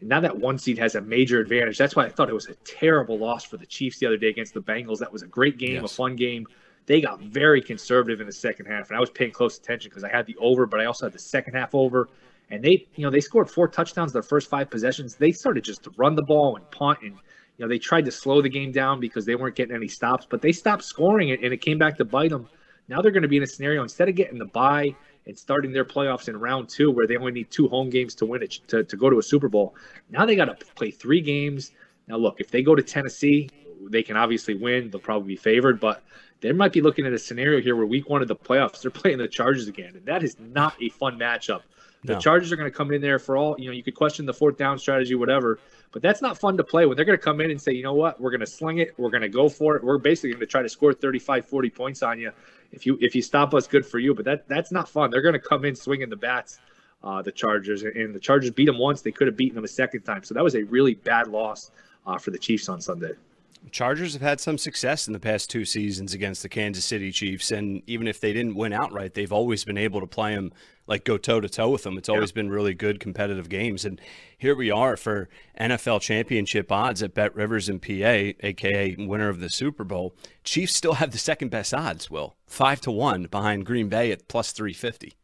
and 0.01 0.09
now 0.09 0.21
that 0.21 0.39
one 0.39 0.59
seed 0.59 0.79
has 0.79 0.95
a 0.95 1.01
major 1.01 1.41
advantage. 1.41 1.79
That's 1.79 1.95
why 1.95 2.07
I 2.07 2.09
thought 2.09 2.29
it 2.29 2.35
was 2.35 2.49
a 2.49 2.55
terrible 2.65 3.19
loss 3.19 3.45
for 3.45 3.57
the 3.57 3.67
Chiefs 3.67 3.99
the 3.99 4.07
other 4.07 4.17
day 4.17 4.29
against 4.29 4.55
the 4.55 4.63
Bengals. 4.63 4.99
That 4.99 5.13
was 5.13 5.23
a 5.23 5.27
great 5.27 5.59
game, 5.59 5.83
yes. 5.83 5.93
a 5.93 5.95
fun 5.95 6.17
game. 6.17 6.47
They 6.87 7.01
got 7.01 7.21
very 7.21 7.61
conservative 7.61 8.21
in 8.21 8.27
the 8.27 8.33
second 8.33 8.67
half, 8.67 8.89
and 8.89 8.97
I 8.97 9.01
was 9.01 9.11
paying 9.11 9.31
close 9.31 9.59
attention 9.59 9.91
because 9.91 10.03
I 10.03 10.09
had 10.09 10.27
the 10.27 10.37
over, 10.39 10.67
but 10.67 10.81
I 10.81 10.87
also 10.87 11.07
had 11.07 11.13
the 11.13 11.19
second 11.19 11.55
half 11.55 11.75
over. 11.75 12.09
And 12.51 12.65
they, 12.65 12.89
you 12.97 13.05
know, 13.05 13.11
they 13.11 13.21
scored 13.21 13.49
four 13.49 13.69
touchdowns 13.69 14.13
their 14.13 14.23
first 14.23 14.51
five 14.51 14.71
possessions. 14.71 15.15
They 15.15 15.31
started 15.31 15.63
just 15.63 15.85
to 15.85 15.91
run 15.97 16.17
the 16.17 16.23
ball 16.23 16.57
and 16.57 16.69
punt, 16.71 17.01
and 17.03 17.13
you 17.13 17.67
know, 17.67 17.69
they 17.69 17.79
tried 17.79 18.07
to 18.07 18.11
slow 18.11 18.41
the 18.41 18.49
game 18.49 18.73
down 18.73 19.01
because 19.01 19.27
they 19.27 19.37
weren't 19.37 19.55
getting 19.55 19.77
any 19.77 19.87
stops, 19.87 20.27
but 20.29 20.41
they 20.41 20.51
stopped 20.51 20.83
scoring 20.83 21.29
it, 21.29 21.43
and 21.43 21.53
it 21.53 21.59
came 21.59 21.79
back 21.79 21.99
to 21.99 22.05
bite 22.05 22.31
them. 22.31 22.49
Now 22.89 23.03
they're 23.03 23.13
going 23.13 23.23
to 23.23 23.29
be 23.29 23.37
in 23.37 23.43
a 23.43 23.47
scenario 23.47 23.83
instead 23.83 24.09
of 24.09 24.17
getting 24.17 24.39
the 24.39 24.47
bye 24.47 24.97
and 25.27 25.39
starting 25.39 25.73
their 25.73 25.85
playoffs 25.85 26.29
in 26.29 26.37
round 26.37 26.69
two, 26.69 26.91
where 26.91 27.07
they 27.07 27.17
only 27.17 27.33
need 27.33 27.51
two 27.51 27.69
home 27.69 27.91
games 27.91 28.15
to 28.17 28.27
win 28.27 28.43
it 28.43 28.53
to, 28.69 28.85
to 28.85 28.97
go 28.97 29.11
to 29.11 29.19
a 29.19 29.23
Super 29.23 29.49
Bowl. 29.49 29.75
Now 30.11 30.27
they 30.27 30.37
got 30.37 30.47
to 30.47 30.67
play 30.75 30.91
three 30.91 31.21
games. 31.21 31.73
Now 32.09 32.17
look, 32.17 32.41
if 32.41 32.51
they 32.51 32.63
go 32.63 32.75
to 32.75 32.83
Tennessee, 32.83 33.51
they 33.89 34.03
can 34.03 34.17
obviously 34.17 34.55
win. 34.55 34.91
They'll 34.91 35.01
probably 35.01 35.29
be 35.29 35.37
favored, 35.37 35.81
but 35.81 36.03
they 36.41 36.53
might 36.53 36.73
be 36.73 36.81
looking 36.81 37.07
at 37.07 37.13
a 37.13 37.19
scenario 37.19 37.61
here 37.61 37.77
where 37.77 37.87
week 37.87 38.09
one 38.09 38.23
of 38.23 38.29
the 38.29 38.37
playoffs, 38.37 38.83
they're 38.83 38.91
playing 38.91 39.19
the 39.19 39.29
Chargers 39.29 39.69
again. 39.69 39.95
And 39.95 40.07
that 40.07 40.23
is 40.23 40.37
not 40.39 40.75
a 40.83 40.89
fun 40.89 41.19
matchup. 41.19 41.63
The 42.05 42.15
no. 42.15 42.19
Chargers 42.19 42.51
are 42.51 42.57
going 42.57 42.71
to 42.71 42.77
come 42.77 42.93
in 42.93 43.03
there 43.03 43.19
for 43.19 43.37
all, 43.37 43.57
you 43.59 43.67
know, 43.67 43.73
you 43.73 43.83
could 43.83 43.95
question 43.95 44.25
the 44.25 44.33
fourth 44.33 44.57
down 44.57 44.79
strategy, 44.79 45.15
whatever, 45.15 45.59
but 45.93 46.01
that's 46.01 46.23
not 46.23 46.39
fun 46.39 46.57
to 46.57 46.65
play 46.65 46.87
when 46.87 46.97
they're 46.97 47.05
going 47.05 47.19
to 47.19 47.23
come 47.23 47.43
in 47.43 47.51
and 47.51 47.61
say, 47.61 47.73
you 47.73 47.83
know 47.83 47.93
what, 47.93 48.19
we're 48.19 48.31
going 48.31 48.41
to 48.41 48.47
sling 48.47 48.79
it. 48.79 48.95
We're 48.97 49.11
going 49.11 49.21
to 49.21 49.29
go 49.29 49.51
for 49.51 49.77
it. 49.77 49.85
We're 49.85 49.99
basically 49.99 50.31
going 50.31 50.41
to 50.41 50.47
try 50.47 50.63
to 50.63 50.69
score 50.69 50.95
35, 50.95 51.47
40 51.47 51.71
points 51.71 52.03
on 52.03 52.19
you. 52.19 52.33
If 52.73 52.87
you, 52.87 52.99
if 53.01 53.15
you 53.15 53.23
stop 53.23 53.55
us, 53.55 53.67
good 53.67 53.85
for 53.85 53.99
you. 53.99 54.15
But 54.15 54.25
that, 54.27 54.49
that's 54.49 54.73
not 54.73 54.89
fun. 54.89 55.11
They're 55.11 55.23
going 55.23 55.35
to 55.35 55.39
come 55.41 55.65
in 55.65 55.75
swinging 55.75 56.09
the 56.09 56.17
bats, 56.17 56.61
uh, 57.03 57.23
the 57.23 57.33
Chargers, 57.33 57.83
and 57.83 58.15
the 58.15 58.21
Chargers 58.21 58.51
beat 58.51 58.67
them 58.67 58.79
once. 58.79 59.03
They 59.03 59.13
could 59.13 59.27
have 59.27 59.37
beaten 59.37 59.57
them 59.57 59.65
a 59.65 59.69
second 59.69 60.03
time. 60.03 60.23
So 60.23 60.35
that 60.35 60.45
was 60.45 60.55
a 60.55 60.63
really 60.65 60.95
bad 60.95 61.29
loss 61.29 61.71
uh, 62.07 62.19
for 62.19 62.31
the 62.31 62.39
Chiefs 62.39 62.69
on 62.69 62.81
Sunday. 62.81 63.13
Chargers 63.71 64.15
have 64.15 64.23
had 64.23 64.41
some 64.41 64.59
success 64.59 65.07
in 65.07 65.13
the 65.13 65.21
past 65.21 65.51
two 65.51 65.65
seasons 65.65 66.15
against 66.15 66.43
the 66.43 66.49
Kansas 66.49 66.85
City 66.85 67.13
Chiefs, 67.13 67.51
and 67.51 67.83
even 67.87 68.09
if 68.09 68.21
they 68.21 68.33
didn't 68.33 68.55
win 68.55 68.73
outright, 68.73 69.15
they've 69.15 69.33
always 69.33 69.65
been 69.65 69.79
able 69.79 70.01
to 70.01 70.07
play 70.07 70.35
them 70.35 70.53
like 70.87 71.05
go 71.05 71.19
toe 71.19 71.41
to 71.41 71.49
toe 71.49 71.69
with 71.69 71.85
them. 71.85 71.99
It's 71.99 72.09
always 72.09 72.31
yeah. 72.31 72.37
been 72.37 72.51
really 72.51 72.75
good 72.75 73.01
competitive 73.01 73.49
games, 73.49 73.85
and 73.85 74.01
here 74.37 74.57
we 74.57 74.71
are 74.71 74.97
for 74.97 75.29
NFL 75.59 76.01
championship 76.01 76.73
odds 76.73 77.03
at 77.03 77.15
Bet 77.15 77.35
Rivers 77.35 77.69
and 77.69 77.81
PA, 77.81 78.33
aka 78.41 78.97
winner 78.99 79.29
of 79.29 79.41
the 79.41 79.51
Super 79.51 79.85
Bowl. 79.85 80.15
Chiefs 80.43 80.75
still 80.75 80.95
have 80.95 81.13
the 81.13 81.19
second 81.19 81.51
best 81.51 81.75
odds. 81.75 82.11
Will 82.11 82.37
five 82.47 82.81
to 82.83 82.91
one 82.91 83.25
behind 83.25 83.67
Green 83.67 83.89
Bay 83.89 84.11
at 84.11 84.27
plus 84.27 84.53
three 84.53 84.75
fifty. 84.75 85.15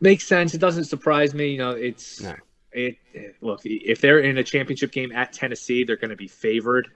Makes 0.00 0.26
sense. 0.26 0.54
It 0.54 0.58
doesn't 0.58 0.84
surprise 0.84 1.34
me. 1.34 1.48
You 1.48 1.58
know, 1.58 1.70
it's. 1.72 2.20
No 2.20 2.34
it, 2.74 2.96
it, 3.12 3.36
look 3.40 3.60
if 3.64 4.00
they're 4.00 4.20
in 4.20 4.38
a 4.38 4.44
championship 4.44 4.92
game 4.92 5.12
at 5.12 5.32
Tennessee, 5.32 5.84
they're 5.84 5.96
going 5.96 6.10
to 6.10 6.16
be 6.16 6.28
favored. 6.28 6.88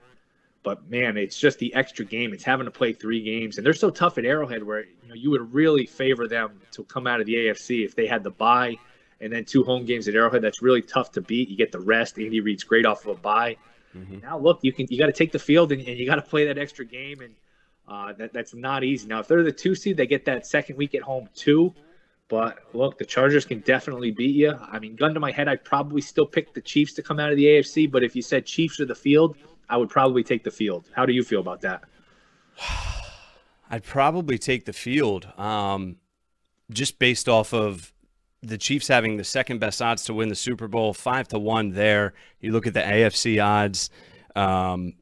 But 0.61 0.89
man, 0.89 1.15
it's 1.15 1.39
just 1.39 1.57
the 1.59 1.73
extra 1.73 2.03
game. 2.03 2.33
It's 2.33 2.43
having 2.43 2.65
to 2.65 2.71
play 2.71 2.91
three 2.91 3.23
games, 3.23 3.57
and 3.57 3.65
they're 3.65 3.73
so 3.73 3.89
tough 3.89 4.17
at 4.17 4.25
Arrowhead 4.25 4.61
where 4.61 4.81
you 4.81 5.07
know 5.07 5.15
you 5.15 5.31
would 5.31 5.53
really 5.53 5.85
favor 5.85 6.27
them 6.27 6.59
to 6.71 6.83
come 6.83 7.07
out 7.07 7.21
of 7.21 7.25
the 7.25 7.35
AFC 7.35 7.85
if 7.85 7.95
they 7.95 8.07
had 8.07 8.23
the 8.23 8.31
bye 8.31 8.75
and 9.21 9.31
then 9.31 9.45
two 9.45 9.63
home 9.63 9.85
games 9.85 10.07
at 10.07 10.15
Arrowhead. 10.15 10.41
That's 10.41 10.61
really 10.61 10.81
tough 10.81 11.11
to 11.13 11.21
beat. 11.21 11.49
You 11.49 11.57
get 11.57 11.71
the 11.71 11.79
rest. 11.79 12.17
Andy 12.17 12.41
Reid's 12.41 12.63
great 12.63 12.85
off 12.85 13.05
of 13.05 13.17
a 13.17 13.21
bye. 13.21 13.57
Mm-hmm. 13.95 14.19
Now 14.19 14.37
look, 14.37 14.59
you 14.61 14.73
can 14.73 14.85
you 14.89 14.99
got 14.99 15.07
to 15.07 15.13
take 15.13 15.31
the 15.31 15.39
field 15.39 15.71
and, 15.71 15.81
and 15.81 15.97
you 15.97 16.05
got 16.05 16.15
to 16.15 16.21
play 16.21 16.45
that 16.45 16.57
extra 16.57 16.85
game, 16.85 17.21
and 17.21 17.33
uh, 17.87 18.13
that 18.13 18.33
that's 18.33 18.53
not 18.53 18.83
easy. 18.83 19.07
Now 19.07 19.19
if 19.19 19.27
they're 19.27 19.43
the 19.43 19.51
two 19.51 19.75
seed, 19.75 19.97
they 19.97 20.07
get 20.07 20.25
that 20.25 20.45
second 20.45 20.75
week 20.75 20.93
at 20.93 21.01
home 21.01 21.29
too. 21.33 21.73
But 22.29 22.59
look, 22.73 22.99
the 22.99 23.05
Chargers 23.05 23.43
can 23.43 23.59
definitely 23.61 24.11
beat 24.11 24.35
you. 24.35 24.53
I 24.71 24.79
mean, 24.79 24.95
gun 24.95 25.13
to 25.15 25.19
my 25.19 25.31
head, 25.31 25.47
I'd 25.47 25.65
probably 25.65 25.99
still 25.99 26.27
pick 26.27 26.53
the 26.53 26.61
Chiefs 26.61 26.93
to 26.93 27.01
come 27.01 27.19
out 27.19 27.31
of 27.31 27.37
the 27.37 27.45
AFC. 27.45 27.91
But 27.91 28.03
if 28.03 28.15
you 28.15 28.21
said 28.21 28.45
Chiefs 28.45 28.79
or 28.79 28.85
the 28.85 28.95
field, 28.95 29.35
I 29.67 29.77
would 29.77 29.89
probably 29.89 30.23
take 30.23 30.43
the 30.43 30.51
field. 30.51 30.89
How 30.95 31.05
do 31.05 31.11
you 31.11 31.23
feel 31.23 31.41
about 31.41 31.61
that? 31.61 31.83
I'd 33.71 33.83
probably 33.83 34.37
take 34.37 34.65
the 34.65 34.73
field, 34.73 35.27
um, 35.37 35.97
just 36.71 36.97
based 36.97 37.29
off 37.29 37.53
of 37.53 37.93
the 38.41 38.57
Chiefs 38.57 38.87
having 38.87 39.17
the 39.17 39.23
second 39.23 39.59
best 39.59 39.81
odds 39.81 40.05
to 40.05 40.13
win 40.13 40.29
the 40.29 40.35
Super 40.35 40.67
Bowl, 40.67 40.93
five 40.93 41.27
to 41.29 41.39
one. 41.39 41.71
There, 41.71 42.13
you 42.39 42.51
look 42.51 42.67
at 42.67 42.73
the 42.73 42.81
AFC 42.81 43.43
odds. 43.43 43.89
Um, 44.35 44.93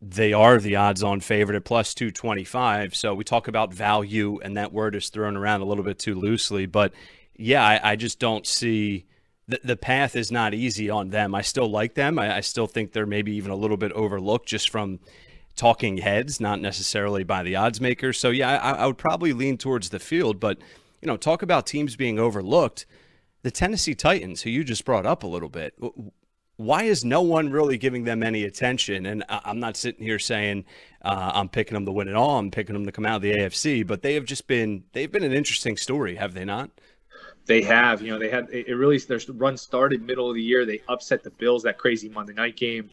they 0.00 0.32
are 0.32 0.58
the 0.58 0.76
odds 0.76 1.02
on 1.02 1.20
favorite 1.20 1.56
at 1.56 1.64
plus 1.64 1.92
225. 1.94 2.94
So 2.94 3.14
we 3.14 3.24
talk 3.24 3.48
about 3.48 3.74
value, 3.74 4.38
and 4.42 4.56
that 4.56 4.72
word 4.72 4.94
is 4.94 5.08
thrown 5.08 5.36
around 5.36 5.60
a 5.60 5.64
little 5.64 5.84
bit 5.84 5.98
too 5.98 6.14
loosely. 6.14 6.66
But 6.66 6.92
yeah, 7.36 7.64
I, 7.64 7.92
I 7.92 7.96
just 7.96 8.18
don't 8.18 8.46
see 8.46 9.06
the, 9.48 9.60
the 9.64 9.76
path 9.76 10.14
is 10.14 10.30
not 10.30 10.54
easy 10.54 10.88
on 10.90 11.10
them. 11.10 11.34
I 11.34 11.42
still 11.42 11.68
like 11.68 11.94
them. 11.94 12.18
I, 12.18 12.36
I 12.36 12.40
still 12.40 12.66
think 12.66 12.92
they're 12.92 13.06
maybe 13.06 13.32
even 13.32 13.50
a 13.50 13.56
little 13.56 13.76
bit 13.76 13.92
overlooked 13.92 14.46
just 14.46 14.70
from 14.70 15.00
talking 15.56 15.98
heads, 15.98 16.40
not 16.40 16.60
necessarily 16.60 17.24
by 17.24 17.42
the 17.42 17.56
odds 17.56 17.80
makers. 17.80 18.18
So 18.18 18.30
yeah, 18.30 18.58
I, 18.58 18.72
I 18.72 18.86
would 18.86 18.98
probably 18.98 19.32
lean 19.32 19.58
towards 19.58 19.88
the 19.88 19.98
field. 19.98 20.38
But, 20.38 20.58
you 21.02 21.06
know, 21.06 21.16
talk 21.16 21.42
about 21.42 21.66
teams 21.66 21.96
being 21.96 22.18
overlooked. 22.18 22.86
The 23.42 23.50
Tennessee 23.50 23.94
Titans, 23.94 24.42
who 24.42 24.50
you 24.50 24.62
just 24.62 24.84
brought 24.84 25.06
up 25.06 25.22
a 25.22 25.26
little 25.26 25.48
bit, 25.48 25.74
why 26.58 26.82
is 26.82 27.04
no 27.04 27.22
one 27.22 27.50
really 27.50 27.78
giving 27.78 28.02
them 28.02 28.22
any 28.22 28.42
attention? 28.42 29.06
And 29.06 29.24
I'm 29.28 29.60
not 29.60 29.76
sitting 29.76 30.04
here 30.04 30.18
saying 30.18 30.64
uh, 31.02 31.30
I'm 31.32 31.48
picking 31.48 31.74
them 31.74 31.86
to 31.86 31.92
win 31.92 32.08
it 32.08 32.16
all. 32.16 32.36
I'm 32.36 32.50
picking 32.50 32.74
them 32.74 32.84
to 32.84 32.92
come 32.92 33.06
out 33.06 33.16
of 33.16 33.22
the 33.22 33.32
AFC, 33.32 33.86
but 33.86 34.02
they 34.02 34.14
have 34.14 34.24
just 34.24 34.46
been 34.48 34.82
they've 34.92 35.10
been 35.10 35.22
an 35.22 35.32
interesting 35.32 35.76
story, 35.76 36.16
have 36.16 36.34
they 36.34 36.44
not? 36.44 36.70
They 37.46 37.62
have. 37.62 38.02
You 38.02 38.10
know, 38.10 38.18
they 38.18 38.28
had 38.28 38.48
it 38.50 38.74
really 38.74 38.98
their 38.98 39.20
run 39.28 39.56
started 39.56 40.02
middle 40.02 40.28
of 40.28 40.34
the 40.34 40.42
year. 40.42 40.66
They 40.66 40.82
upset 40.88 41.22
the 41.22 41.30
Bills 41.30 41.62
that 41.62 41.78
crazy 41.78 42.08
Monday 42.08 42.34
night 42.34 42.56
game. 42.56 42.90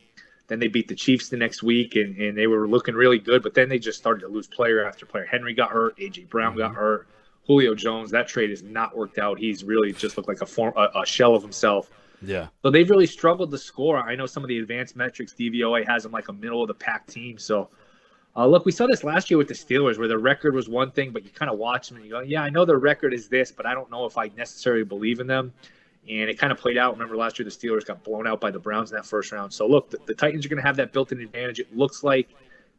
Then 0.48 0.60
they 0.60 0.67
beat 0.67 0.88
the 0.88 0.95
Chiefs 0.95 1.29
the 1.29 1.38
next 1.38 1.63
week, 1.63 1.95
and, 1.95 2.15
and 2.17 2.38
they 2.38 2.45
were 2.45 2.67
looking 2.67 2.93
really 2.93 3.17
good. 3.17 3.41
But 3.41 3.55
then 3.55 3.67
they 3.67 3.79
just 3.79 3.98
started 3.98 4.22
to 4.22 4.27
lose 4.27 4.45
player 4.45 4.88
after 4.88 5.07
player. 5.07 5.25
Henry 5.25 5.55
got 5.55 5.72
hurt. 5.72 5.98
AJ 5.98 6.29
Brown 6.29 6.51
mm-hmm. 6.51 6.60
got 6.60 6.75
hurt. 6.75 7.07
Julio 7.48 7.74
Jones. 7.74 8.12
That 8.12 8.27
trade 8.27 8.51
has 8.51 8.62
not 8.62 8.95
worked 8.95 9.17
out. 9.17 9.39
He's 9.39 9.63
really 9.63 9.91
just 9.91 10.17
looked 10.17 10.29
like 10.29 10.41
a 10.41 10.45
form 10.45 10.74
a, 10.77 11.01
a 11.01 11.05
shell 11.05 11.34
of 11.34 11.41
himself. 11.41 11.89
Yeah. 12.25 12.48
So 12.63 12.72
they've 12.72 12.89
really 12.89 13.05
struggled 13.05 13.51
to 13.51 13.58
score. 13.58 13.98
I 13.98 14.15
know 14.15 14.25
some 14.25 14.44
of 14.44 14.48
the 14.48 14.60
advanced 14.60 14.96
metrics 14.96 15.34
DVOA 15.34 15.88
has 15.88 16.03
them 16.03 16.12
like 16.12 16.27
a 16.27 16.34
middle 16.34 16.62
of 16.62 16.67
the 16.67 16.74
pack 16.74 17.08
team. 17.08 17.38
So 17.38 17.70
uh, 18.38 18.46
look, 18.46 18.65
we 18.65 18.72
saw 18.72 18.86
this 18.86 19.03
last 19.03 19.32
year 19.32 19.38
with 19.38 19.48
the 19.48 19.53
Steelers, 19.53 19.98
where 19.98 20.10
the 20.10 20.17
record 20.17 20.53
was 20.53 20.67
one 20.67 20.91
thing, 20.91 21.12
but 21.12 21.24
you 21.24 21.29
kind 21.29 21.50
of 21.50 21.58
watch 21.58 21.88
them 21.88 21.98
and 21.98 22.05
you 22.05 22.12
go, 22.12 22.20
"Yeah, 22.20 22.44
I 22.44 22.50
know 22.50 22.65
the 22.65 22.75
record 22.75 23.13
is 23.13 23.29
this, 23.29 23.51
but 23.51 23.65
I 23.65 23.74
don't 23.74 23.89
know 23.89 24.05
if 24.05 24.17
I 24.17 24.29
necessarily 24.36 24.84
believe 24.84 25.20
in 25.20 25.27
them." 25.27 25.53
And 26.08 26.29
it 26.29 26.38
kind 26.38 26.51
of 26.51 26.60
played 26.60 26.77
out. 26.77 26.94
Remember 26.94 27.15
last 27.15 27.39
year, 27.39 27.46
the 27.46 27.51
Steelers 27.51 27.86
got 27.86 28.03
blown 28.03 28.27
out 28.27 28.41
by 28.41 28.51
the 28.51 28.60
Browns 28.60 28.91
in 28.91 28.98
that 28.98 29.05
first 29.05 29.32
round. 29.32 29.53
So 29.53 29.65
look, 29.65 29.89
the, 29.89 30.00
the 30.05 30.13
Titans 30.13 30.46
are 30.46 30.50
going 30.50 30.62
to 30.62 30.67
have 30.67 30.75
that 30.75 30.94
built-in 30.94 31.20
advantage. 31.20 31.60
It 31.60 31.75
looks 31.75 32.03
like 32.03 32.29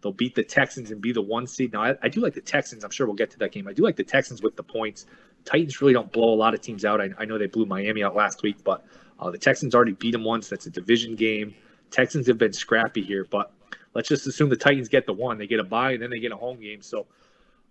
they'll 0.01 0.13
beat 0.13 0.35
the 0.35 0.45
Texans 0.45 0.91
and 0.91 1.01
be 1.01 1.11
the 1.11 1.23
one 1.23 1.47
seed. 1.47 1.73
Now, 1.73 1.83
I, 1.83 1.95
I, 2.03 2.09
do 2.09 2.21
like 2.21 2.35
the 2.35 2.41
Texans. 2.41 2.85
I'm 2.85 2.91
sure 2.91 3.07
we'll 3.07 3.17
get 3.17 3.31
to 3.33 3.39
that 3.39 3.51
game. 3.51 3.67
I 3.67 3.73
do 3.73 3.83
like 3.83 3.97
the 3.97 4.05
Texans 4.05 4.43
with 4.43 4.55
the 4.55 4.63
points. 4.63 5.07
Titans 5.45 5.81
really 5.81 5.93
don't 5.93 6.13
blow 6.13 6.33
a 6.33 6.37
lot 6.37 6.55
of 6.55 6.61
teams 6.61 6.85
out. 6.85 7.01
I, 7.01 7.11
I 7.19 7.25
know 7.25 7.39
they 7.39 7.47
blew 7.47 7.67
Miami 7.67 8.05
out 8.05 8.15
last 8.15 8.43
week, 8.43 8.63
but 8.63 8.85
uh, 9.19 9.31
the 9.31 9.39
Texans 9.39 9.75
already 9.75 9.93
beat 9.93 10.13
them 10.13 10.25
once. 10.25 10.49
That's 10.49 10.67
a 10.67 10.71
division 10.71 11.15
game. 11.15 11.55
Texans 11.91 12.27
have 12.27 12.39
been 12.39 12.53
scrappy 12.53 13.03
here, 13.03 13.27
but 13.31 13.53
let's 13.95 14.09
just 14.09 14.27
assume 14.27 14.49
the 14.49 14.57
Titans 14.57 14.89
get 14.89 15.07
the 15.07 15.13
one. 15.13 15.39
They 15.39 15.47
get 15.47 15.61
a 15.61 15.65
bye 15.65 15.93
and 15.93 16.03
then 16.03 16.11
they 16.11 16.19
get 16.19 16.33
a 16.33 16.37
home 16.37 16.61
game. 16.61 16.83
So, 16.83 17.07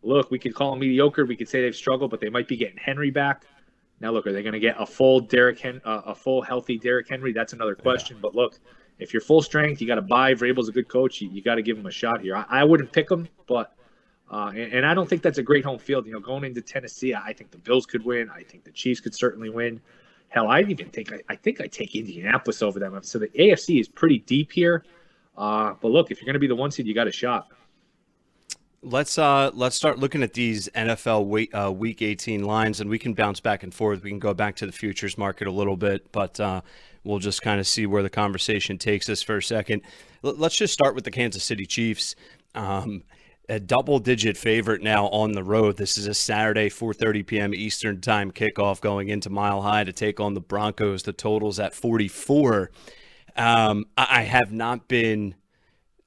look, 0.02 0.32
we 0.32 0.40
could 0.40 0.56
call 0.56 0.72
them 0.72 0.80
mediocre. 0.80 1.26
We 1.26 1.36
could 1.36 1.50
say 1.50 1.62
they've 1.62 1.76
struggled, 1.76 2.12
but 2.12 2.20
they 2.20 2.30
might 2.30 2.48
be 2.48 2.58
getting 2.58 2.78
Henry 2.78 3.12
back. 3.12 3.46
Now, 4.02 4.12
look, 4.12 4.28
are 4.28 4.34
they 4.34 4.44
going 4.44 4.54
to 4.54 4.60
get 4.60 4.76
a 4.80 4.86
full 4.86 5.20
Derrick 5.20 5.60
Hen- 5.60 5.82
uh, 5.86 6.02
a 6.06 6.16
full 6.16 6.42
healthy 6.42 6.78
Derrick 6.78 7.08
Henry? 7.08 7.32
That's 7.32 7.54
another 7.54 7.76
question. 7.76 8.18
Yeah. 8.18 8.22
But 8.22 8.36
look, 8.36 8.60
if 9.00 9.14
you're 9.14 9.22
full 9.22 9.42
strength, 9.42 9.82
you 9.82 9.88
got 9.88 9.96
to 9.96 10.02
buy. 10.02 10.34
Vrabel's 10.34 10.70
a 10.70 10.72
good 10.72 10.88
coach. 10.88 11.22
You, 11.22 11.30
you 11.30 11.42
got 11.42 11.56
to 11.56 11.62
give 11.62 11.78
him 11.78 11.86
a 11.86 11.92
shot 11.92 12.22
here. 12.22 12.36
I, 12.36 12.46
I 12.50 12.64
wouldn't 12.64 12.92
pick 12.92 13.10
him, 13.10 13.28
but 13.48 13.74
uh, 14.30 14.52
and, 14.56 14.74
and, 14.74 14.86
I 14.86 14.96
don't 14.96 15.08
think 15.08 15.22
that's 15.22 15.38
a 15.38 15.44
great 15.44 15.64
home 15.64 15.78
field. 15.78 16.08
You 16.08 16.14
know, 16.14 16.20
going 16.20 16.44
into 16.44 16.62
Tennessee, 16.62 17.14
I 17.14 17.32
think 17.32 17.52
the 17.52 17.60
Bills 17.60 17.86
could 17.86 18.04
win. 18.04 18.30
I 18.30 18.42
think 18.42 18.64
the 18.64 18.72
Chiefs 18.72 19.00
could 19.00 19.14
certainly 19.14 19.52
win. 19.52 19.80
Hell, 20.36 20.50
I 20.50 20.60
even 20.60 20.90
think 20.90 21.14
I, 21.14 21.22
I 21.30 21.36
think 21.38 21.62
I 21.62 21.68
take 21.68 21.96
Indianapolis 21.96 22.62
over 22.62 22.78
them. 22.78 23.02
So 23.04 23.20
the 23.20 23.30
AFC 23.30 23.80
is 23.80 23.88
pretty 23.88 24.20
deep 24.20 24.52
here. 24.52 24.84
Uh, 25.38 25.76
but 25.82 25.92
look, 25.92 26.12
if 26.12 26.20
you're 26.20 26.26
going 26.26 26.34
to 26.34 26.40
be 26.40 26.48
the 26.48 26.56
one 26.56 26.72
seed, 26.72 26.86
you 26.86 26.94
got 26.94 27.08
a 27.08 27.12
shot. 27.12 27.48
Let's 28.84 29.18
uh 29.18 29.50
let's 29.56 29.76
start 29.76 29.98
looking 29.98 30.22
at 30.22 30.34
these 30.34 30.70
NFL 30.76 31.26
week 31.26 31.56
uh, 31.56 31.72
week 31.72 32.02
18 32.02 32.44
lines, 32.44 32.82
and 32.82 32.90
we 32.90 33.00
can 33.00 33.14
bounce 33.14 33.40
back 33.40 33.64
and 33.64 33.74
forth. 33.74 34.04
We 34.04 34.12
can 34.12 34.20
go 34.20 34.34
back 34.34 34.58
to 34.58 34.66
the 34.66 34.72
futures 34.72 35.18
market 35.18 35.48
a 35.48 35.52
little 35.52 35.78
bit, 35.78 36.12
but 36.12 36.40
uh, 36.40 36.62
we'll 37.04 37.20
just 37.20 37.42
kind 37.42 37.60
of 37.60 37.66
see 37.66 37.88
where 37.88 38.04
the 38.04 38.10
conversation 38.10 38.78
takes 38.78 39.10
us 39.10 39.24
for 39.24 39.38
a 39.38 39.44
second. 39.44 39.82
L- 40.24 40.36
let's 40.36 40.58
just 40.58 40.74
start 40.74 40.94
with 40.94 41.06
the 41.06 41.12
Kansas 41.12 41.44
City 41.44 41.66
Chiefs. 41.66 42.16
Um, 42.54 43.04
a 43.50 43.60
double-digit 43.60 44.38
favorite 44.38 44.82
now 44.82 45.08
on 45.08 45.34
the 45.34 45.44
road. 45.44 45.78
This 45.78 45.98
is 45.98 46.08
a 46.08 46.14
Saturday, 46.14 46.70
4:30 46.70 47.26
p.m. 47.26 47.54
Eastern 47.54 48.02
Time 48.02 48.32
kickoff 48.32 48.82
going 48.82 49.10
into 49.10 49.30
Mile 49.30 49.62
High 49.62 49.84
to 49.84 49.94
take 49.94 50.20
on 50.20 50.34
the 50.34 50.42
Broncos. 50.42 51.04
The 51.04 51.14
totals 51.14 51.60
at 51.60 51.74
44. 51.74 52.72
Um, 53.38 53.86
I, 53.98 54.22
have 54.22 54.54
not 54.54 54.88
been 54.88 55.36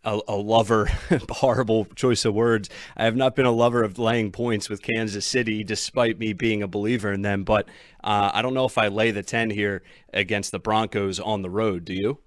a, 0.02 0.18
a, 0.28 0.34
lover, 0.34 0.90
horrible 1.30 1.84
choice 1.94 2.24
of 2.24 2.32
words. 2.34 2.70
I 2.96 3.04
have 3.04 3.16
not 3.16 3.36
been 3.36 3.44
a 3.44 3.52
lover 3.52 3.82
of 3.82 3.98
laying 3.98 4.32
points 4.32 4.70
with 4.70 4.80
Kansas 4.80 5.26
City, 5.26 5.62
despite 5.62 6.18
me 6.18 6.32
being 6.32 6.62
a 6.62 6.68
believer 6.68 7.12
in 7.12 7.20
them. 7.20 7.44
But 7.44 7.68
uh, 8.02 8.30
I 8.32 8.40
don't 8.40 8.54
know 8.54 8.64
if 8.64 8.78
I 8.78 8.88
lay 8.88 9.10
the 9.10 9.22
10 9.22 9.50
here 9.50 9.82
against 10.14 10.52
the 10.52 10.58
Broncos 10.58 11.20
on 11.20 11.42
the 11.42 11.50
road. 11.50 11.84
Do 11.84 11.92
you? 11.92 12.18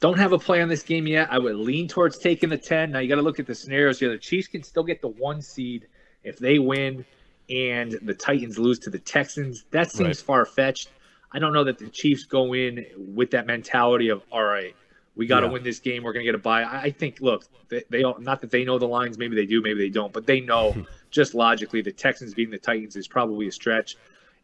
Don't 0.00 0.18
have 0.18 0.32
a 0.32 0.38
play 0.38 0.62
on 0.62 0.68
this 0.68 0.82
game 0.82 1.06
yet. 1.06 1.28
I 1.30 1.38
would 1.38 1.56
lean 1.56 1.86
towards 1.86 2.18
taking 2.18 2.48
the 2.48 2.58
10. 2.58 2.90
Now 2.90 3.00
you 3.00 3.08
got 3.08 3.16
to 3.16 3.22
look 3.22 3.38
at 3.38 3.46
the 3.46 3.54
scenarios 3.54 4.00
here. 4.00 4.10
The 4.10 4.18
Chiefs 4.18 4.48
can 4.48 4.62
still 4.62 4.82
get 4.82 5.02
the 5.02 5.08
one 5.08 5.42
seed 5.42 5.86
if 6.24 6.38
they 6.38 6.58
win 6.58 7.04
and 7.50 7.98
the 8.02 8.14
Titans 8.14 8.58
lose 8.58 8.78
to 8.80 8.90
the 8.90 8.98
Texans. 8.98 9.64
That 9.72 9.90
seems 9.90 10.18
right. 10.20 10.26
far 10.26 10.46
fetched. 10.46 10.90
I 11.32 11.38
don't 11.38 11.52
know 11.52 11.64
that 11.64 11.78
the 11.78 11.88
Chiefs 11.88 12.24
go 12.24 12.54
in 12.54 12.86
with 12.96 13.30
that 13.32 13.46
mentality 13.46 14.08
of, 14.08 14.22
all 14.32 14.44
right, 14.44 14.74
we 15.16 15.26
got 15.26 15.40
to 15.40 15.46
yeah. 15.46 15.52
win 15.52 15.62
this 15.62 15.80
game. 15.80 16.02
We're 16.02 16.12
going 16.12 16.24
to 16.24 16.32
get 16.32 16.34
a 16.34 16.42
bye. 16.42 16.64
I 16.64 16.90
think, 16.90 17.20
look, 17.20 17.44
they, 17.68 17.82
they 17.90 18.02
all, 18.04 18.18
not 18.18 18.40
that 18.40 18.50
they 18.50 18.64
know 18.64 18.78
the 18.78 18.88
lines. 18.88 19.18
Maybe 19.18 19.36
they 19.36 19.46
do, 19.46 19.60
maybe 19.60 19.80
they 19.80 19.90
don't, 19.90 20.12
but 20.12 20.26
they 20.26 20.40
know 20.40 20.72
hmm. 20.72 20.82
just 21.10 21.34
logically 21.34 21.82
the 21.82 21.92
Texans 21.92 22.34
beating 22.34 22.52
the 22.52 22.58
Titans 22.58 22.96
is 22.96 23.06
probably 23.06 23.48
a 23.48 23.52
stretch, 23.52 23.96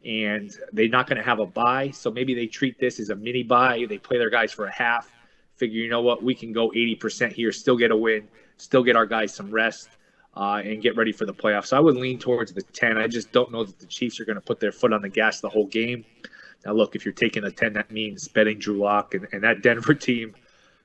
and 0.04 0.54
they're 0.72 0.88
not 0.88 1.06
going 1.06 1.16
to 1.16 1.24
have 1.24 1.38
a 1.38 1.46
bye. 1.46 1.90
So 1.90 2.10
maybe 2.10 2.34
they 2.34 2.46
treat 2.46 2.78
this 2.78 3.00
as 3.00 3.10
a 3.10 3.16
mini 3.16 3.42
bye. 3.42 3.86
They 3.88 3.98
play 3.98 4.18
their 4.18 4.30
guys 4.30 4.52
for 4.52 4.66
a 4.66 4.72
half. 4.72 5.10
Figure, 5.56 5.80
you 5.80 5.88
know 5.88 6.02
what, 6.02 6.22
we 6.22 6.34
can 6.34 6.52
go 6.52 6.70
80% 6.70 7.32
here, 7.32 7.52
still 7.52 7.76
get 7.76 7.90
a 7.90 7.96
win, 7.96 8.28
still 8.56 8.82
get 8.82 8.96
our 8.96 9.06
guys 9.06 9.34
some 9.34 9.50
rest. 9.50 9.88
Uh, 10.38 10.60
and 10.62 10.82
get 10.82 10.94
ready 10.98 11.12
for 11.12 11.24
the 11.24 11.32
playoffs. 11.32 11.68
So 11.68 11.78
I 11.78 11.80
would 11.80 11.96
lean 11.96 12.18
towards 12.18 12.52
the 12.52 12.60
10. 12.60 12.98
I 12.98 13.06
just 13.06 13.32
don't 13.32 13.50
know 13.50 13.64
that 13.64 13.78
the 13.78 13.86
Chiefs 13.86 14.20
are 14.20 14.26
going 14.26 14.36
to 14.36 14.42
put 14.42 14.60
their 14.60 14.70
foot 14.70 14.92
on 14.92 15.00
the 15.00 15.08
gas 15.08 15.40
the 15.40 15.48
whole 15.48 15.64
game. 15.64 16.04
Now, 16.66 16.74
look, 16.74 16.94
if 16.94 17.06
you're 17.06 17.14
taking 17.14 17.44
a 17.44 17.50
10, 17.50 17.72
that 17.72 17.90
means 17.90 18.28
betting 18.28 18.58
Drew 18.58 18.76
Lock 18.76 19.14
and, 19.14 19.26
and 19.32 19.42
that 19.44 19.62
Denver 19.62 19.94
team 19.94 20.34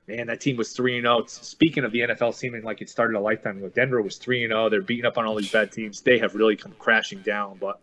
man, 0.08 0.26
that 0.26 0.40
team 0.40 0.56
was 0.56 0.72
three 0.72 0.96
and 0.96 1.04
zero. 1.04 1.20
Oh. 1.22 1.24
Speaking 1.26 1.84
of 1.84 1.92
the 1.92 2.00
NFL, 2.00 2.34
seeming 2.34 2.62
like 2.62 2.80
it 2.82 2.90
started 2.90 3.16
a 3.16 3.20
lifetime 3.20 3.58
ago. 3.58 3.68
Denver 3.68 4.02
was 4.02 4.16
three 4.16 4.44
and 4.44 4.50
zero. 4.50 4.66
Oh. 4.66 4.68
They're 4.68 4.82
beating 4.82 5.04
up 5.04 5.18
on 5.18 5.24
all 5.24 5.34
these 5.36 5.50
bad 5.50 5.72
teams. 5.72 6.00
They 6.00 6.18
have 6.18 6.34
really 6.34 6.56
come 6.56 6.74
crashing 6.78 7.20
down. 7.20 7.58
But 7.60 7.80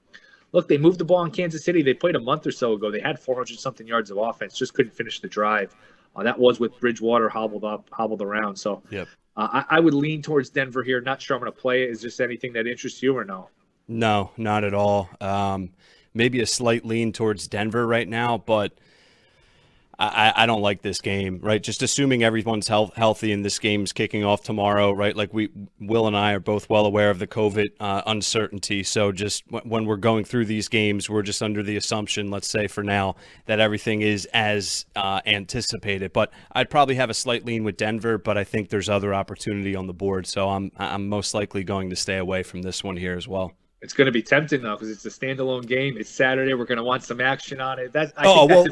look, 0.51 0.67
they 0.67 0.77
moved 0.77 0.99
the 0.99 1.05
ball 1.05 1.23
in 1.23 1.31
Kansas 1.31 1.63
City. 1.63 1.81
They 1.81 1.93
played 1.93 2.15
a 2.15 2.19
month 2.19 2.47
or 2.47 2.51
so 2.51 2.73
ago. 2.73 2.91
They 2.91 2.99
had 2.99 3.19
400 3.19 3.59
something 3.59 3.87
yards 3.87 4.11
of 4.11 4.17
offense. 4.17 4.57
Just 4.57 4.73
couldn't 4.73 4.93
finish 4.93 5.19
the 5.19 5.27
drive. 5.27 5.75
Uh, 6.15 6.23
that 6.23 6.37
was 6.37 6.59
with 6.59 6.77
Bridgewater 6.79 7.29
hobbled 7.29 7.63
up, 7.63 7.89
hobbled 7.91 8.21
around. 8.21 8.55
So 8.55 8.83
yep. 8.89 9.07
uh, 9.37 9.63
I, 9.69 9.77
I, 9.77 9.79
would 9.79 9.93
lean 9.93 10.21
towards 10.21 10.49
Denver 10.49 10.83
here. 10.83 11.01
Not 11.01 11.21
sure 11.21 11.37
I'm 11.37 11.41
going 11.41 11.51
to 11.51 11.57
play 11.57 11.83
it. 11.83 11.91
Is 11.91 12.01
this 12.01 12.19
anything 12.19 12.53
that 12.53 12.67
interests 12.67 13.01
you 13.01 13.17
or 13.17 13.23
no? 13.23 13.49
No, 13.87 14.31
not 14.37 14.63
at 14.63 14.73
all. 14.73 15.09
Um, 15.21 15.71
maybe 16.13 16.41
a 16.41 16.45
slight 16.45 16.85
lean 16.85 17.11
towards 17.11 17.47
Denver 17.47 17.87
right 17.87 18.07
now, 18.07 18.37
but 18.37 18.73
I, 19.99 20.33
I 20.33 20.45
don't 20.45 20.61
like 20.61 20.81
this 20.81 21.01
game, 21.01 21.39
right? 21.41 21.61
Just 21.61 21.83
assuming 21.83 22.23
everyone's 22.23 22.69
health, 22.69 22.95
healthy 22.95 23.33
and 23.33 23.43
this 23.43 23.59
game's 23.59 23.91
kicking 23.91 24.23
off 24.23 24.41
tomorrow, 24.41 24.93
right? 24.93 25.13
Like 25.13 25.33
we, 25.33 25.49
Will 25.79 26.07
and 26.07 26.15
I 26.15 26.31
are 26.31 26.39
both 26.39 26.69
well 26.69 26.85
aware 26.85 27.09
of 27.09 27.19
the 27.19 27.27
COVID 27.27 27.67
uh, 27.81 28.03
uncertainty. 28.05 28.83
So 28.83 29.11
just 29.11 29.43
when 29.49 29.85
we're 29.85 29.97
going 29.97 30.23
through 30.23 30.45
these 30.45 30.69
games, 30.69 31.09
we're 31.09 31.21
just 31.21 31.43
under 31.43 31.61
the 31.63 31.75
assumption, 31.75 32.31
let's 32.31 32.47
say 32.47 32.67
for 32.67 32.81
now, 32.81 33.17
that 33.45 33.59
everything 33.59 34.01
is 34.01 34.25
as 34.33 34.85
uh, 34.95 35.19
anticipated. 35.25 36.13
But 36.13 36.31
I'd 36.53 36.69
probably 36.69 36.95
have 36.95 37.09
a 37.09 37.13
slight 37.13 37.45
lean 37.45 37.65
with 37.65 37.75
Denver, 37.75 38.17
but 38.17 38.37
I 38.37 38.45
think 38.45 38.69
there's 38.69 38.87
other 38.87 39.13
opportunity 39.13 39.75
on 39.75 39.87
the 39.87 39.93
board. 39.93 40.27
So 40.27 40.47
I'm, 40.47 40.71
I'm 40.77 41.09
most 41.09 41.33
likely 41.33 41.65
going 41.65 41.89
to 41.89 41.97
stay 41.97 42.17
away 42.17 42.43
from 42.43 42.61
this 42.61 42.85
one 42.85 42.95
here 42.95 43.17
as 43.17 43.27
well. 43.27 43.53
It's 43.81 43.93
going 43.93 44.07
to 44.07 44.11
be 44.11 44.21
tempting 44.21 44.61
though 44.61 44.75
because 44.75 44.89
it's 44.89 45.05
a 45.05 45.09
standalone 45.09 45.65
game. 45.65 45.95
It's 45.97 46.09
Saturday. 46.09 46.53
We're 46.53 46.65
going 46.65 46.79
to 46.79 46.83
want 46.83 47.03
some 47.03 47.21
action 47.21 47.61
on 47.61 47.79
it. 47.79 47.93
That's 47.93 48.11
I 48.17 48.23
oh 48.25 48.45
well, 48.45 48.65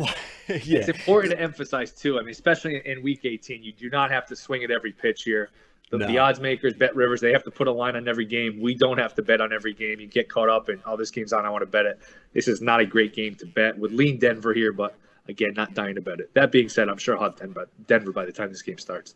that's, 0.48 0.66
yeah. 0.68 0.80
It's 0.80 0.90
important 0.90 1.34
to 1.34 1.40
emphasize 1.40 1.94
too. 1.94 2.20
I 2.20 2.22
mean, 2.22 2.32
especially 2.32 2.82
in 2.86 3.02
Week 3.02 3.22
18, 3.24 3.64
you 3.64 3.72
do 3.72 3.90
not 3.90 4.12
have 4.12 4.26
to 4.28 4.36
swing 4.36 4.64
at 4.64 4.72
every 4.72 4.92
pitch 4.92 5.24
here. 5.24 5.50
The, 5.90 6.00
no. 6.00 6.08
the, 6.08 6.18
odds 6.18 6.42
makers, 6.42 6.74
Bet 6.74 6.94
Rivers, 6.98 7.22
they 7.22 7.32
have 7.32 7.46
to 7.46 7.52
put 7.52 7.70
a 7.70 7.72
line 7.72 7.96
on 7.96 8.10
every 8.10 8.26
game. 8.26 8.60
We 8.60 8.76
don't 8.76 8.98
have 8.98 9.16
to 9.16 9.22
bet 9.22 9.40
on 9.40 9.54
every 9.54 9.74
game. 9.74 10.02
You 10.02 10.08
get 10.08 10.28
caught 10.28 10.50
up 10.50 10.68
and 10.68 10.82
oh, 10.86 10.98
this 10.98 11.12
game's 11.12 11.32
on. 11.32 11.46
I 11.46 11.50
want 11.50 11.62
to 11.62 11.68
bet 11.68 11.86
it. 11.86 12.00
This 12.34 12.50
is 12.50 12.62
not 12.62 12.82
a 12.82 12.86
great 12.86 13.14
game 13.14 13.36
to 13.36 13.46
bet. 13.46 13.78
Would 13.78 13.94
lean 13.94 14.20
Denver 14.20 14.54
here, 14.54 14.74
but 14.74 14.98
again, 15.30 15.54
not 15.56 15.74
dying 15.74 15.96
to 15.96 16.02
bet 16.02 16.20
it. 16.20 16.34
That 16.34 16.52
being 16.52 16.68
said, 16.68 16.90
I'm 16.90 16.98
sure 16.98 17.18
I'll 17.18 17.34
have 17.40 17.68
Denver 17.88 18.12
by 18.12 18.26
the 18.26 18.34
time 18.34 18.50
this 18.50 18.62
game 18.62 18.78
starts. 18.78 19.16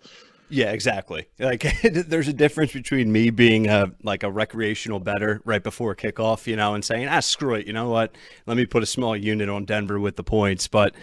Yeah, 0.52 0.72
exactly. 0.72 1.28
Like 1.40 1.66
there's 1.84 2.28
a 2.28 2.34
difference 2.34 2.74
between 2.74 3.12
me 3.12 3.30
being 3.30 3.68
a 3.68 3.92
like 4.04 4.24
a 4.24 4.30
recreational 4.30 5.00
bettor 5.00 5.42
right 5.46 5.64
before 5.64 5.96
kickoff, 5.96 6.46
you 6.46 6.58
know, 6.58 6.76
and 6.76 6.84
saying, 6.84 7.08
"Ah, 7.08 7.22
screw 7.22 7.56
it. 7.56 7.66
You 7.66 7.74
know 7.74 7.90
what? 7.90 8.16
Let 8.46 8.58
me 8.58 8.66
put 8.66 8.84
a 8.84 8.86
small 8.86 9.16
unit 9.16 9.48
on 9.48 9.66
Denver 9.66 10.00
with 10.00 10.18
the 10.18 10.24
points." 10.24 10.68
But 10.68 10.94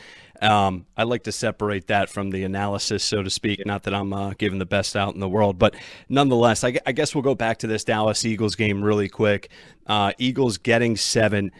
um, 0.42 0.86
I 0.96 1.04
like 1.04 1.24
to 1.24 1.32
separate 1.32 1.86
that 1.86 2.10
from 2.10 2.30
the 2.30 2.44
analysis, 2.44 3.02
so 3.02 3.22
to 3.22 3.30
speak. 3.30 3.64
Not 3.64 3.84
that 3.84 3.94
I'm 3.94 4.12
uh, 4.12 4.34
giving 4.36 4.58
the 4.58 4.66
best 4.66 4.94
out 4.96 5.14
in 5.14 5.20
the 5.20 5.28
world, 5.28 5.58
but 5.58 5.74
nonetheless, 6.08 6.62
I, 6.62 6.78
I, 6.86 6.92
guess 6.92 7.14
we'll 7.14 7.22
go 7.22 7.34
back 7.34 7.58
to 7.58 7.66
this 7.66 7.84
Dallas 7.84 8.24
Eagles 8.24 8.54
game 8.54 8.84
really 8.84 9.08
quick. 9.08 9.48
Uh, 9.86 10.12
Eagles 10.18 10.58
getting 10.58 10.96
seven 10.96 11.50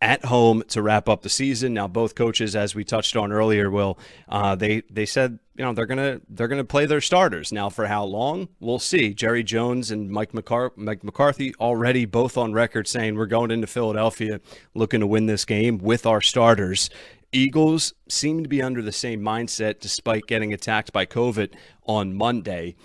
at 0.00 0.24
home 0.24 0.62
to 0.68 0.80
wrap 0.80 1.08
up 1.08 1.22
the 1.22 1.28
season. 1.28 1.74
Now, 1.74 1.88
both 1.88 2.14
coaches, 2.14 2.56
as 2.56 2.74
we 2.74 2.84
touched 2.84 3.16
on 3.16 3.32
earlier, 3.32 3.70
will 3.70 3.98
uh, 4.28 4.54
they 4.54 4.82
they 4.90 5.06
said 5.06 5.38
you 5.54 5.64
know 5.64 5.72
they're 5.72 5.86
gonna 5.86 6.20
they're 6.28 6.48
gonna 6.48 6.64
play 6.64 6.86
their 6.86 7.00
starters. 7.00 7.52
Now, 7.52 7.68
for 7.68 7.86
how 7.86 8.04
long, 8.04 8.48
we'll 8.60 8.78
see. 8.78 9.12
Jerry 9.12 9.42
Jones 9.42 9.90
and 9.90 10.10
Mike, 10.10 10.32
McCar- 10.32 10.76
Mike 10.76 11.04
McCarthy 11.04 11.54
already 11.56 12.04
both 12.04 12.36
on 12.38 12.52
record 12.52 12.88
saying 12.88 13.16
we're 13.16 13.26
going 13.26 13.50
into 13.50 13.66
Philadelphia 13.66 14.40
looking 14.74 15.00
to 15.00 15.06
win 15.06 15.26
this 15.26 15.44
game 15.44 15.78
with 15.78 16.06
our 16.06 16.20
starters. 16.20 16.88
Eagles 17.32 17.94
seem 18.08 18.42
to 18.42 18.48
be 18.48 18.62
under 18.62 18.82
the 18.82 18.92
same 18.92 19.20
mindset 19.20 19.80
despite 19.80 20.26
getting 20.26 20.52
attacked 20.52 20.92
by 20.92 21.06
COVID 21.06 21.54
on 21.86 22.14
Monday. 22.14 22.76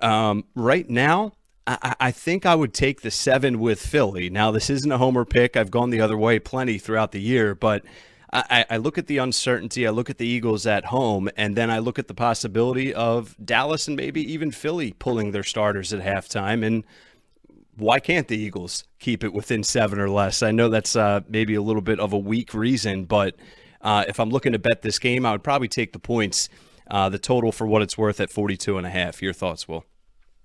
Um, 0.00 0.44
right 0.54 0.88
now, 0.88 1.32
I, 1.66 1.94
I 1.98 2.10
think 2.12 2.46
I 2.46 2.54
would 2.54 2.72
take 2.72 3.00
the 3.00 3.10
seven 3.10 3.58
with 3.58 3.80
Philly. 3.80 4.30
Now, 4.30 4.50
this 4.50 4.70
isn't 4.70 4.90
a 4.90 4.98
homer 4.98 5.24
pick. 5.24 5.56
I've 5.56 5.70
gone 5.70 5.90
the 5.90 6.00
other 6.00 6.16
way 6.16 6.38
plenty 6.38 6.78
throughout 6.78 7.12
the 7.12 7.20
year, 7.20 7.54
but 7.54 7.84
I, 8.50 8.66
I, 8.70 8.76
look 8.76 8.98
at 8.98 9.06
the 9.06 9.18
uncertainty. 9.18 9.86
I 9.86 9.90
look 9.90 10.10
at 10.10 10.18
the 10.18 10.26
Eagles 10.26 10.66
at 10.66 10.86
home, 10.86 11.28
and 11.36 11.56
then 11.56 11.70
I 11.70 11.78
look 11.78 11.98
at 11.98 12.08
the 12.08 12.14
possibility 12.14 12.92
of 12.92 13.36
Dallas 13.42 13.88
and 13.88 13.96
maybe 13.96 14.20
even 14.32 14.50
Philly 14.50 14.92
pulling 14.92 15.30
their 15.30 15.42
starters 15.42 15.92
at 15.92 16.02
halftime. 16.02 16.64
And 16.64 16.84
why 17.76 18.00
can't 18.00 18.28
the 18.28 18.36
Eagles 18.36 18.84
keep 18.98 19.24
it 19.24 19.32
within 19.32 19.62
seven 19.62 19.98
or 19.98 20.10
less? 20.10 20.42
I 20.42 20.50
know 20.50 20.68
that's 20.68 20.96
uh, 20.96 21.20
maybe 21.28 21.54
a 21.54 21.62
little 21.62 21.82
bit 21.82 22.00
of 22.00 22.12
a 22.12 22.18
weak 22.18 22.52
reason, 22.52 23.04
but 23.04 23.36
uh, 23.80 24.04
if 24.08 24.18
I'm 24.18 24.30
looking 24.30 24.52
to 24.52 24.58
bet 24.58 24.82
this 24.82 24.98
game, 24.98 25.24
I 25.24 25.32
would 25.32 25.44
probably 25.44 25.68
take 25.68 25.92
the 25.92 25.98
points, 25.98 26.48
uh, 26.90 27.08
the 27.08 27.18
total 27.18 27.52
for 27.52 27.66
what 27.66 27.82
it's 27.82 27.96
worth 27.96 28.20
at 28.20 28.30
42 28.30 28.76
and 28.78 28.86
a 28.86 28.90
half. 28.90 29.22
Your 29.22 29.32
thoughts, 29.32 29.68
Will? 29.68 29.84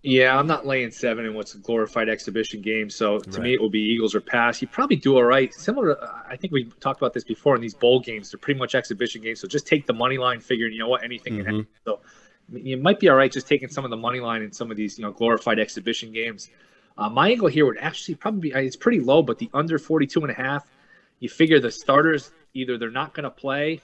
Yeah, 0.03 0.35
I'm 0.37 0.47
not 0.47 0.65
laying 0.65 0.89
seven 0.89 1.25
in 1.25 1.35
what's 1.35 1.53
a 1.53 1.59
glorified 1.59 2.09
exhibition 2.09 2.61
game. 2.61 2.89
So 2.89 3.19
to 3.19 3.29
right. 3.29 3.41
me, 3.41 3.53
it 3.53 3.61
will 3.61 3.69
be 3.69 3.81
Eagles 3.81 4.15
or 4.15 4.21
pass. 4.21 4.59
You 4.59 4.67
probably 4.67 4.95
do 4.95 5.15
all 5.15 5.23
right. 5.23 5.53
Similar, 5.53 5.93
to, 5.93 6.23
I 6.27 6.35
think 6.35 6.51
we 6.51 6.65
talked 6.79 6.99
about 6.99 7.13
this 7.13 7.23
before 7.23 7.55
in 7.55 7.61
these 7.61 7.75
bowl 7.75 7.99
games. 7.99 8.31
They're 8.31 8.39
pretty 8.39 8.59
much 8.59 8.73
exhibition 8.73 9.21
games. 9.21 9.39
So 9.39 9.47
just 9.47 9.67
take 9.67 9.85
the 9.85 9.93
money 9.93 10.17
line, 10.17 10.39
figuring 10.39 10.73
you 10.73 10.79
know 10.79 10.87
what 10.87 11.03
anything 11.03 11.33
mm-hmm. 11.33 11.45
can 11.45 11.55
happen. 11.55 11.67
So 11.85 11.99
you 12.51 12.77
might 12.77 12.99
be 12.99 13.09
all 13.09 13.15
right 13.15 13.31
just 13.31 13.47
taking 13.47 13.69
some 13.69 13.83
of 13.83 13.91
the 13.91 13.97
money 13.97 14.19
line 14.19 14.41
in 14.41 14.51
some 14.51 14.71
of 14.71 14.77
these 14.77 14.97
you 14.97 15.05
know 15.05 15.11
glorified 15.11 15.59
exhibition 15.59 16.11
games. 16.11 16.49
Uh, 16.97 17.07
my 17.07 17.29
angle 17.29 17.47
here 17.47 17.67
would 17.67 17.77
actually 17.77 18.15
probably 18.15 18.49
be 18.49 18.55
it's 18.55 18.75
pretty 18.75 18.99
low, 18.99 19.21
but 19.21 19.37
the 19.37 19.51
under 19.53 19.77
42 19.77 20.21
and 20.21 20.31
a 20.31 20.33
half. 20.33 20.65
You 21.19 21.29
figure 21.29 21.59
the 21.59 21.69
starters 21.69 22.31
either 22.55 22.79
they're 22.79 22.89
not 22.89 23.13
going 23.13 23.25
to 23.25 23.29
play 23.29 23.81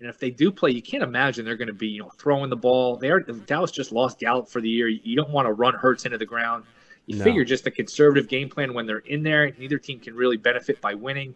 and 0.00 0.08
if 0.08 0.18
they 0.18 0.30
do 0.30 0.52
play, 0.52 0.70
you 0.70 0.82
can't 0.82 1.02
imagine 1.02 1.44
they're 1.44 1.56
going 1.56 1.68
to 1.68 1.74
be, 1.74 1.88
you 1.88 2.00
know, 2.00 2.10
throwing 2.10 2.50
the 2.50 2.56
ball. 2.56 2.96
They 2.96 3.10
are 3.10 3.20
Dallas 3.20 3.70
just 3.70 3.90
lost 3.90 4.18
Gallup 4.20 4.48
for 4.48 4.60
the 4.60 4.68
year. 4.68 4.88
You 4.88 5.16
don't 5.16 5.30
want 5.30 5.46
to 5.46 5.52
run 5.52 5.74
Hurts 5.74 6.04
into 6.04 6.18
the 6.18 6.26
ground. 6.26 6.64
You 7.06 7.16
no. 7.16 7.24
figure 7.24 7.44
just 7.44 7.66
a 7.66 7.70
conservative 7.70 8.28
game 8.28 8.48
plan 8.48 8.74
when 8.74 8.86
they're 8.86 8.98
in 8.98 9.22
there. 9.22 9.50
Neither 9.58 9.78
team 9.78 9.98
can 9.98 10.14
really 10.14 10.36
benefit 10.36 10.80
by 10.80 10.94
winning. 10.94 11.34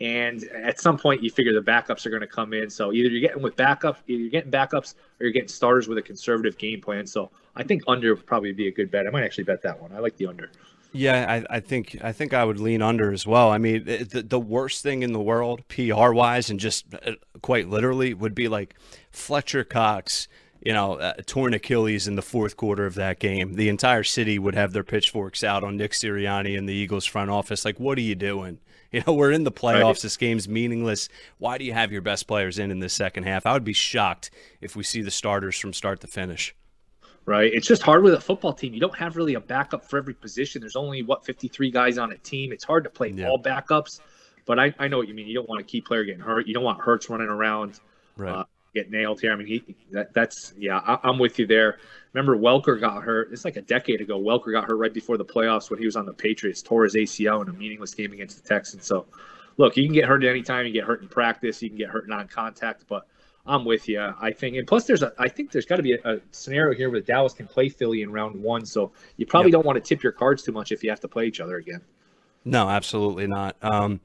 And 0.00 0.42
at 0.44 0.80
some 0.80 0.98
point, 0.98 1.22
you 1.22 1.30
figure 1.30 1.52
the 1.52 1.60
backups 1.60 2.04
are 2.06 2.10
going 2.10 2.22
to 2.22 2.26
come 2.26 2.52
in. 2.52 2.68
So 2.68 2.92
either 2.92 3.08
you're 3.08 3.20
getting 3.20 3.42
with 3.42 3.56
backup, 3.56 3.98
either 4.08 4.20
you're 4.20 4.30
getting 4.30 4.50
backups, 4.50 4.94
or 5.20 5.26
you're 5.26 5.32
getting 5.32 5.48
starters 5.48 5.86
with 5.86 5.96
a 5.96 6.02
conservative 6.02 6.58
game 6.58 6.80
plan. 6.80 7.06
So 7.06 7.30
I 7.54 7.62
think 7.62 7.82
under 7.86 8.14
would 8.14 8.26
probably 8.26 8.52
be 8.52 8.68
a 8.68 8.72
good 8.72 8.90
bet. 8.90 9.06
I 9.06 9.10
might 9.10 9.24
actually 9.24 9.44
bet 9.44 9.62
that 9.62 9.80
one. 9.80 9.92
I 9.92 10.00
like 10.00 10.16
the 10.16 10.26
under. 10.26 10.50
Yeah, 10.92 11.44
I, 11.50 11.56
I, 11.56 11.60
think 11.60 11.96
I 12.02 12.12
think 12.12 12.34
I 12.34 12.44
would 12.44 12.60
lean 12.60 12.82
under 12.82 13.12
as 13.12 13.26
well. 13.26 13.50
I 13.50 13.58
mean, 13.58 13.84
the, 13.84 14.22
the 14.22 14.40
worst 14.40 14.82
thing 14.82 15.02
in 15.02 15.12
the 15.12 15.20
world, 15.20 15.66
PR 15.68 16.12
wise, 16.12 16.50
and 16.50 16.60
just 16.60 16.84
uh, 16.94 17.12
quite 17.40 17.68
literally, 17.68 18.12
would 18.12 18.34
be 18.34 18.48
like 18.48 18.74
Fletcher 19.10 19.64
Cox 19.64 20.28
you 20.64 20.72
know, 20.72 20.94
uh, 20.94 21.14
torn 21.26 21.54
Achilles 21.54 22.06
in 22.06 22.14
the 22.14 22.22
fourth 22.22 22.56
quarter 22.56 22.86
of 22.86 22.94
that 22.94 23.18
game, 23.18 23.54
the 23.54 23.68
entire 23.68 24.04
city 24.04 24.38
would 24.38 24.54
have 24.54 24.72
their 24.72 24.84
pitchforks 24.84 25.42
out 25.42 25.64
on 25.64 25.76
Nick 25.76 25.92
Sirianni 25.92 26.56
and 26.56 26.68
the 26.68 26.72
Eagles 26.72 27.04
front 27.04 27.30
office. 27.30 27.64
Like, 27.64 27.80
what 27.80 27.98
are 27.98 28.02
you 28.02 28.14
doing? 28.14 28.58
You 28.92 29.02
know, 29.06 29.14
we're 29.14 29.32
in 29.32 29.44
the 29.44 29.50
playoffs. 29.50 29.82
Right. 29.84 30.00
This 30.02 30.18
game's 30.18 30.46
meaningless. 30.46 31.08
Why 31.38 31.56
do 31.56 31.64
you 31.64 31.72
have 31.72 31.92
your 31.92 32.02
best 32.02 32.26
players 32.26 32.58
in 32.58 32.70
in 32.70 32.80
the 32.80 32.90
second 32.90 33.24
half? 33.24 33.46
I 33.46 33.54
would 33.54 33.64
be 33.64 33.72
shocked 33.72 34.30
if 34.60 34.76
we 34.76 34.82
see 34.82 35.00
the 35.00 35.10
starters 35.10 35.58
from 35.58 35.72
start 35.72 36.02
to 36.02 36.06
finish. 36.06 36.54
Right. 37.24 37.52
It's 37.52 37.68
just 37.68 37.82
hard 37.82 38.02
with 38.02 38.14
a 38.14 38.20
football 38.20 38.52
team. 38.52 38.74
You 38.74 38.80
don't 38.80 38.96
have 38.96 39.16
really 39.16 39.34
a 39.34 39.40
backup 39.40 39.88
for 39.88 39.96
every 39.96 40.14
position. 40.14 40.60
There's 40.60 40.74
only, 40.74 41.02
what, 41.02 41.24
53 41.24 41.70
guys 41.70 41.96
on 41.96 42.10
a 42.10 42.18
team. 42.18 42.52
It's 42.52 42.64
hard 42.64 42.82
to 42.84 42.90
play 42.90 43.10
yeah. 43.10 43.28
all 43.28 43.40
backups. 43.40 44.00
But 44.44 44.58
I, 44.58 44.74
I 44.78 44.88
know 44.88 44.98
what 44.98 45.06
you 45.06 45.14
mean. 45.14 45.28
You 45.28 45.34
don't 45.34 45.48
want 45.48 45.60
a 45.60 45.64
key 45.64 45.80
player 45.80 46.04
getting 46.04 46.20
hurt. 46.20 46.48
You 46.48 46.54
don't 46.54 46.64
want 46.64 46.80
Hurts 46.80 47.08
running 47.08 47.28
around. 47.28 47.78
Right. 48.16 48.40
Uh, 48.40 48.44
get 48.74 48.90
nailed 48.90 49.20
here. 49.20 49.32
I 49.32 49.36
mean, 49.36 49.46
he 49.46 49.76
that, 49.90 50.12
that's 50.14 50.54
yeah, 50.56 50.78
I, 50.78 51.08
am 51.08 51.18
with 51.18 51.38
you 51.38 51.46
there. 51.46 51.78
Remember, 52.12 52.36
Welker 52.36 52.80
got 52.80 53.02
hurt. 53.02 53.32
It's 53.32 53.44
like 53.44 53.56
a 53.56 53.62
decade 53.62 54.00
ago. 54.00 54.20
Welker 54.20 54.52
got 54.52 54.64
hurt 54.64 54.76
right 54.76 54.92
before 54.92 55.16
the 55.16 55.24
playoffs 55.24 55.70
when 55.70 55.78
he 55.78 55.86
was 55.86 55.96
on 55.96 56.06
the 56.06 56.12
Patriots, 56.12 56.62
tore 56.62 56.84
his 56.84 56.94
ACL 56.94 57.42
in 57.42 57.48
a 57.48 57.52
meaningless 57.52 57.94
game 57.94 58.12
against 58.12 58.42
the 58.42 58.48
Texans. 58.48 58.86
So, 58.86 59.06
look, 59.56 59.76
you 59.76 59.84
can 59.84 59.94
get 59.94 60.06
hurt 60.06 60.22
at 60.24 60.30
any 60.30 60.42
time. 60.42 60.66
You 60.66 60.72
get 60.72 60.84
hurt 60.84 61.02
in 61.02 61.08
practice. 61.08 61.62
You 61.62 61.68
can 61.68 61.78
get 61.78 61.88
hurt 61.88 62.08
non-contact. 62.08 62.84
But 62.88 63.06
I'm 63.44 63.64
with 63.64 63.88
you. 63.88 64.00
I 64.20 64.30
think, 64.30 64.56
and 64.56 64.66
plus, 64.66 64.84
there's 64.86 65.02
a. 65.02 65.12
I 65.18 65.28
think 65.28 65.50
there's 65.50 65.66
got 65.66 65.76
to 65.76 65.82
be 65.82 65.94
a, 65.94 65.98
a, 66.04 66.20
scenario 66.30 66.76
here 66.76 66.90
where 66.90 67.00
Dallas 67.00 67.32
can 67.32 67.48
play 67.48 67.68
Philly 67.68 68.02
in 68.02 68.12
round 68.12 68.40
one. 68.40 68.64
So 68.64 68.92
you 69.16 69.26
probably 69.26 69.50
yep. 69.50 69.58
don't 69.58 69.66
want 69.66 69.76
to 69.76 69.88
tip 69.88 70.02
your 70.02 70.12
cards 70.12 70.42
too 70.42 70.52
much 70.52 70.70
if 70.70 70.84
you 70.84 70.90
have 70.90 71.00
to 71.00 71.08
play 71.08 71.26
each 71.26 71.40
other 71.40 71.56
again. 71.56 71.80
No, 72.44 72.68
absolutely 72.68 73.26
not. 73.26 73.56
Um, 73.62 74.00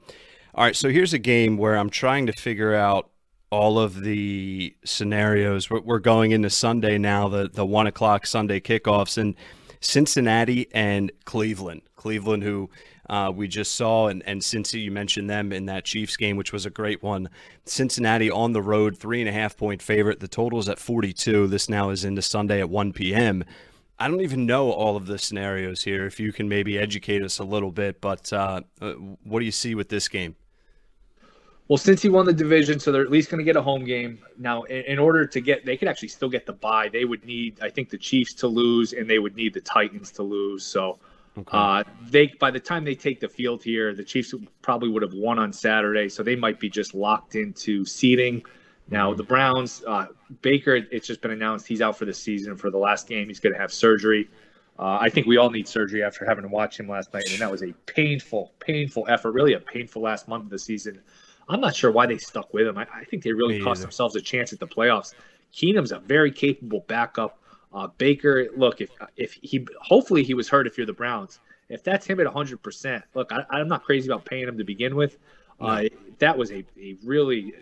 all 0.54 0.64
right, 0.64 0.74
so 0.74 0.88
here's 0.88 1.12
a 1.12 1.18
game 1.18 1.56
where 1.56 1.76
I'm 1.76 1.90
trying 1.90 2.26
to 2.26 2.32
figure 2.32 2.74
out 2.74 3.10
all 3.50 3.78
of 3.78 4.00
the 4.00 4.74
scenarios. 4.84 5.70
We're 5.70 6.00
going 6.00 6.32
into 6.32 6.50
Sunday 6.50 6.98
now, 6.98 7.28
the 7.28 7.48
the 7.48 7.64
one 7.64 7.86
o'clock 7.86 8.26
Sunday 8.26 8.58
kickoffs, 8.58 9.18
and 9.18 9.36
Cincinnati 9.80 10.66
and 10.72 11.12
Cleveland. 11.24 11.82
Cleveland, 11.94 12.42
who 12.42 12.70
uh, 13.08 13.32
we 13.34 13.48
just 13.48 13.74
saw, 13.74 14.08
and 14.08 14.22
and 14.26 14.40
Cincy, 14.40 14.82
you 14.82 14.90
mentioned 14.90 15.30
them 15.30 15.52
in 15.52 15.66
that 15.66 15.84
Chiefs 15.84 16.16
game, 16.16 16.36
which 16.36 16.52
was 16.52 16.66
a 16.66 16.70
great 16.70 17.02
one. 17.02 17.28
Cincinnati 17.64 18.30
on 18.30 18.52
the 18.52 18.62
road, 18.62 18.96
three 18.98 19.20
and 19.20 19.28
a 19.28 19.32
half 19.32 19.56
point 19.56 19.80
favorite. 19.82 20.20
The 20.20 20.28
total 20.28 20.58
is 20.58 20.68
at 20.68 20.78
42. 20.78 21.46
This 21.46 21.68
now 21.68 21.90
is 21.90 22.04
into 22.04 22.22
Sunday 22.22 22.60
at 22.60 22.68
1 22.68 22.92
p.m. 22.92 23.44
I 23.98 24.08
don't 24.08 24.20
even 24.20 24.46
know 24.46 24.70
all 24.70 24.96
of 24.96 25.06
the 25.06 25.18
scenarios 25.18 25.82
here. 25.82 26.06
If 26.06 26.20
you 26.20 26.32
can 26.32 26.48
maybe 26.48 26.78
educate 26.78 27.22
us 27.22 27.38
a 27.38 27.44
little 27.44 27.72
bit, 27.72 28.00
but 28.00 28.32
uh, 28.32 28.62
uh 28.80 28.92
what 28.92 29.40
do 29.40 29.44
you 29.44 29.52
see 29.52 29.74
with 29.74 29.88
this 29.88 30.08
game? 30.08 30.36
Well, 31.68 31.76
Cincy 31.76 32.10
won 32.10 32.24
the 32.24 32.32
division, 32.32 32.80
so 32.80 32.90
they're 32.90 33.02
at 33.02 33.10
least 33.10 33.28
going 33.28 33.38
to 33.38 33.44
get 33.44 33.56
a 33.56 33.62
home 33.62 33.84
game. 33.84 34.20
Now, 34.38 34.62
in, 34.62 34.84
in, 34.84 34.98
order 34.98 35.26
to 35.26 35.40
get, 35.40 35.66
they 35.66 35.76
could 35.76 35.86
actually 35.86 36.08
still 36.08 36.30
get 36.30 36.46
the 36.46 36.54
bye. 36.54 36.88
They 36.88 37.04
would 37.04 37.26
need, 37.26 37.58
I 37.60 37.68
think, 37.68 37.90
the 37.90 37.98
Chiefs 37.98 38.32
to 38.34 38.46
lose, 38.46 38.94
and 38.94 39.08
they 39.08 39.18
would 39.18 39.36
need 39.36 39.52
the 39.52 39.60
Titans 39.60 40.10
to 40.12 40.22
lose. 40.22 40.64
So, 40.64 40.98
okay. 41.38 41.50
uh, 41.52 41.84
they 42.10 42.26
by 42.40 42.50
the 42.50 42.60
time 42.60 42.84
they 42.84 42.94
take 42.94 43.20
the 43.20 43.28
field 43.28 43.62
here, 43.62 43.94
the 43.94 44.04
Chiefs 44.04 44.34
probably 44.62 44.88
would 44.88 45.02
have 45.02 45.14
won 45.14 45.38
on 45.38 45.52
Saturday, 45.52 46.08
so 46.08 46.22
they 46.22 46.36
might 46.36 46.60
be 46.60 46.68
just 46.68 46.94
locked 46.94 47.34
into 47.34 47.84
seeding. 47.84 48.42
Now, 48.90 49.12
the 49.12 49.22
Browns, 49.22 49.82
uh, 49.86 50.06
Baker, 50.40 50.76
it's 50.76 51.06
just 51.06 51.20
been 51.20 51.30
announced 51.30 51.66
he's 51.66 51.82
out 51.82 51.98
for 51.98 52.06
the 52.06 52.14
season. 52.14 52.56
For 52.56 52.70
the 52.70 52.78
last 52.78 53.06
game, 53.06 53.28
he's 53.28 53.40
going 53.40 53.52
to 53.52 53.58
have 53.60 53.72
surgery. 53.72 54.30
Uh, 54.78 54.96
I 55.00 55.10
think 55.10 55.26
we 55.26 55.36
all 55.36 55.50
need 55.50 55.66
surgery 55.68 56.02
after 56.02 56.24
having 56.24 56.42
to 56.42 56.48
watch 56.48 56.78
him 56.78 56.88
last 56.88 57.12
night, 57.12 57.24
and 57.30 57.38
that 57.40 57.50
was 57.50 57.62
a 57.62 57.72
painful, 57.86 58.52
painful 58.60 59.06
effort. 59.08 59.32
Really, 59.32 59.54
a 59.54 59.60
painful 59.60 60.02
last 60.02 60.28
month 60.28 60.44
of 60.44 60.50
the 60.50 60.58
season. 60.58 61.00
I'm 61.48 61.60
not 61.60 61.74
sure 61.74 61.90
why 61.90 62.06
they 62.06 62.18
stuck 62.18 62.54
with 62.54 62.66
him. 62.66 62.78
I, 62.78 62.86
I 62.94 63.04
think 63.04 63.22
they 63.22 63.32
really 63.32 63.58
Me 63.58 63.64
cost 63.64 63.78
either. 63.78 63.86
themselves 63.86 64.16
a 64.16 64.20
chance 64.20 64.52
at 64.52 64.60
the 64.60 64.66
playoffs. 64.66 65.14
Keenum's 65.52 65.92
a 65.92 65.98
very 65.98 66.30
capable 66.30 66.84
backup. 66.86 67.42
Uh, 67.72 67.88
Baker, 67.98 68.48
look, 68.56 68.80
if 68.80 68.90
if 69.16 69.32
he 69.34 69.66
hopefully 69.80 70.22
he 70.22 70.34
was 70.34 70.48
hurt 70.48 70.66
if 70.66 70.76
you're 70.76 70.86
the 70.86 70.92
Browns. 70.92 71.40
If 71.68 71.84
that's 71.84 72.06
him 72.06 72.18
at 72.18 72.24
100, 72.24 72.62
percent 72.62 73.04
look, 73.14 73.30
I, 73.30 73.60
am 73.60 73.68
not 73.68 73.84
crazy 73.84 74.08
about 74.08 74.24
paying 74.24 74.48
him 74.48 74.56
to 74.56 74.64
begin 74.64 74.96
with. 74.96 75.18
Uh, 75.60 75.84
that 76.18 76.38
was 76.38 76.50
a, 76.50 76.64
a 76.80 76.96
really 77.04 77.52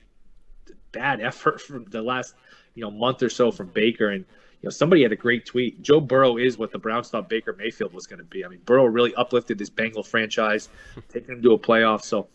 bad 0.93 1.21
effort 1.21 1.61
from 1.61 1.85
the 1.87 2.03
last 2.03 2.35
you 2.75 2.83
know 2.83 2.91
month 2.91 3.23
or 3.23 3.29
so 3.29 3.51
from 3.51 3.67
Baker. 3.69 4.11
And 4.11 4.25
you 4.63 4.67
know 4.67 4.71
somebody 4.71 5.03
had 5.03 5.13
a 5.13 5.17
great 5.17 5.45
tweet. 5.45 5.83
Joe 5.83 6.01
Burrow 6.01 6.37
is 6.37 6.57
what 6.57 6.71
the 6.71 6.79
Browns 6.79 7.09
thought 7.09 7.29
Baker 7.29 7.55
Mayfield 7.59 7.93
was 7.93 8.07
going 8.07 8.19
to 8.21 8.25
be. 8.25 8.45
I 8.45 8.49
mean, 8.49 8.61
Burrow 8.65 8.85
really 8.85 9.15
uplifted 9.17 9.59
this 9.59 9.71
Bengal 9.71 10.05
franchise, 10.05 10.69
taking 11.09 11.35
them 11.35 11.43
to 11.43 11.53
a 11.55 11.59
playoff. 11.59 12.03
So 12.03 12.29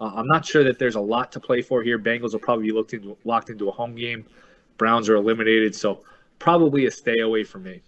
uh, 0.00 0.12
I'm 0.14 0.26
not 0.26 0.44
sure 0.44 0.64
that 0.64 0.78
there's 0.78 0.96
a 0.96 1.00
lot 1.00 1.32
to 1.32 1.40
play 1.40 1.62
for 1.62 1.82
here. 1.82 1.98
Bengals 1.98 2.32
will 2.32 2.40
probably 2.40 2.66
be 2.66 2.72
looked 2.72 2.92
into, 2.92 3.16
locked 3.24 3.50
into 3.50 3.68
a 3.68 3.72
home 3.72 3.94
game. 3.94 4.26
Browns 4.76 5.08
are 5.08 5.14
eliminated, 5.14 5.74
so 5.74 6.04
probably 6.38 6.86
a 6.86 6.90
stay 6.90 7.20
away 7.20 7.44
from 7.44 7.64
me. 7.64 7.82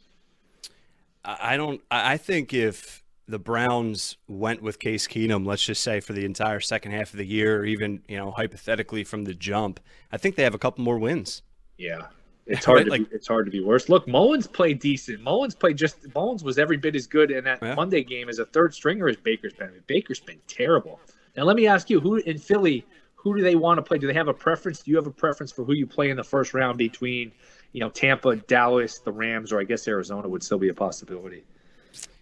I 1.27 1.57
don't. 1.57 1.81
I 1.91 2.17
think 2.17 2.55
if 2.55 3.03
the 3.29 3.39
Browns 3.39 4.17
went 4.29 4.63
with 4.63 4.79
Case 4.79 5.09
Keenum, 5.09 5.45
let's 5.45 5.65
just 5.65 5.83
say 5.83 6.01
for 6.01 6.13
the 6.13 6.25
entire 6.25 6.61
second 6.61 6.93
half 6.93 7.13
of 7.13 7.19
the 7.19 7.27
year, 7.27 7.61
or 7.61 7.65
even 7.65 8.03
you 8.09 8.17
know 8.17 8.31
hypothetically 8.31 9.05
from 9.05 9.25
the 9.25 9.35
jump, 9.35 9.81
I 10.13 10.19
think 10.19 10.37
they 10.37 10.45
have 10.45 10.55
a 10.55 10.59
couple 10.59 10.85
more 10.85 10.99
wins. 10.99 11.43
Yeah, 11.79 12.07
it's 12.47 12.65
hard. 12.65 12.79
Right? 12.79 12.85
to 12.85 12.91
like, 12.91 13.11
be, 13.11 13.17
it's 13.17 13.27
hard 13.27 13.47
to 13.47 13.51
be 13.51 13.61
worse. 13.61 13.89
Look, 13.89 14.07
Mullens 14.07 14.47
played 14.47 14.79
decent. 14.79 15.21
Mullens 15.21 15.55
played 15.55 15.77
just. 15.77 15.97
Mullens 16.15 16.45
was 16.45 16.59
every 16.59 16.77
bit 16.77 16.95
as 16.95 17.07
good 17.07 17.31
in 17.31 17.45
that 17.45 17.59
yeah. 17.61 17.75
Monday 17.75 18.05
game 18.05 18.29
as 18.29 18.39
a 18.39 18.47
third 18.47 18.73
stringer 18.73 19.09
as 19.09 19.17
Baker's 19.17 19.53
been. 19.53 19.69
I 19.69 19.73
mean, 19.73 19.83
Baker's 19.87 20.21
been 20.21 20.41
terrible. 20.47 21.01
Now, 21.37 21.43
let 21.45 21.57
me 21.57 21.67
ask 21.67 21.91
you: 21.91 21.99
Who 22.01 22.17
in 22.17 22.39
Philly? 22.39 22.85
Who 23.17 23.37
do 23.37 23.43
they 23.43 23.57
want 23.57 23.79
to 23.79 23.83
play? 23.83 23.99
Do 23.99 24.07
they 24.07 24.15
have 24.15 24.29
a 24.29 24.35
preference? 24.35 24.83
Do 24.85 24.93
you 24.93 24.97
have 24.97 25.09
a 25.09 25.11
preference 25.13 25.51
for 25.51 25.65
who 25.65 25.73
you 25.73 25.85
play 25.85 26.11
in 26.11 26.17
the 26.17 26.23
first 26.23 26.55
round 26.55 26.79
between, 26.79 27.33
you 27.77 27.81
know, 27.81 27.91
Tampa, 27.91 28.37
Dallas, 28.37 29.01
the 29.01 29.13
Rams, 29.13 29.53
or 29.53 29.61
I 29.61 29.65
guess 29.65 29.87
Arizona 29.87 30.27
would 30.27 30.43
still 30.43 30.57
be 30.57 30.71
a 30.71 30.75
possibility? 30.75 31.45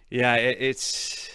Yeah, 0.09 0.35
it's 0.35 1.29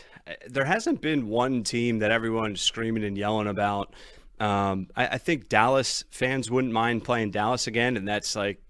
there 0.47 0.67
hasn't 0.67 1.01
been 1.01 1.29
one 1.29 1.65
team 1.65 2.01
that 2.01 2.11
everyone's 2.11 2.61
screaming 2.61 3.03
and 3.05 3.17
yelling 3.17 3.47
about. 3.47 3.95
Um, 4.39 4.89
I, 4.95 5.07
I, 5.07 5.19
think 5.19 5.49
Dallas 5.49 6.05
fans 6.11 6.51
wouldn't 6.51 6.73
mind 6.75 7.03
playing 7.03 7.31
Dallas 7.31 7.67
again, 7.67 7.97
and 7.97 8.07
that's 8.07 8.37
like 8.37 8.61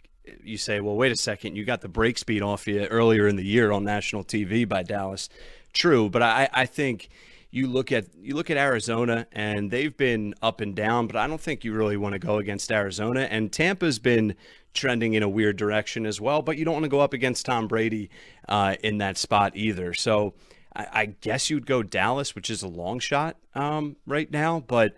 you 0.45 0.57
say, 0.57 0.81
well, 0.81 0.95
wait 0.95 1.11
a 1.11 1.17
second, 1.17 1.57
you 1.57 1.65
got 1.65 1.81
the 1.81 1.89
break 1.89 2.17
speed 2.17 2.43
off 2.43 2.69
you 2.69 2.85
earlier 2.85 3.27
in 3.27 3.35
the 3.35 3.45
year 3.45 3.73
on 3.73 3.83
national 3.83 4.23
TV 4.23 4.69
by 4.69 4.85
Dallas. 4.85 5.29
True, 5.73 6.09
but 6.09 6.23
I, 6.23 6.49
I 6.53 6.67
think 6.67 7.09
you 7.51 7.67
look 7.67 7.91
at 7.91 8.07
you 8.21 8.35
look 8.35 8.51
at 8.51 8.57
Arizona 8.57 9.27
and 9.33 9.71
they've 9.71 9.97
been 9.97 10.35
up 10.41 10.61
and 10.61 10.75
down, 10.75 11.07
but 11.07 11.17
I 11.17 11.27
don't 11.27 11.41
think 11.41 11.65
you 11.65 11.73
really 11.73 11.97
want 11.97 12.13
to 12.13 12.19
go 12.19 12.39
against 12.39 12.71
Arizona. 12.71 13.23
And 13.23 13.53
Tampa's 13.53 13.99
been 13.99 14.37
trending 14.73 15.15
in 15.15 15.23
a 15.23 15.29
weird 15.29 15.57
direction 15.57 16.07
as 16.07 16.21
well, 16.21 16.43
but 16.43 16.57
you 16.57 16.65
don't 16.65 16.75
want 16.75 16.85
to 16.85 16.91
go 16.91 17.01
up 17.01 17.13
against 17.13 17.47
Tom 17.47 17.67
Brady 17.67 18.09
uh, 18.49 18.77
in 18.85 18.99
that 18.99 19.19
spot 19.19 19.57
either. 19.57 19.93
So 19.95 20.35
I, 20.77 20.87
I, 20.93 21.07
guess 21.07 21.51
you'd 21.51 21.67
go 21.67 21.83
Dallas, 21.83 22.37
which 22.37 22.51
is 22.51 22.63
a 22.63 22.69
long 22.69 23.01
shot 23.01 23.37
um, 23.55 23.97
right 24.07 24.31
now, 24.31 24.61
but. 24.61 24.95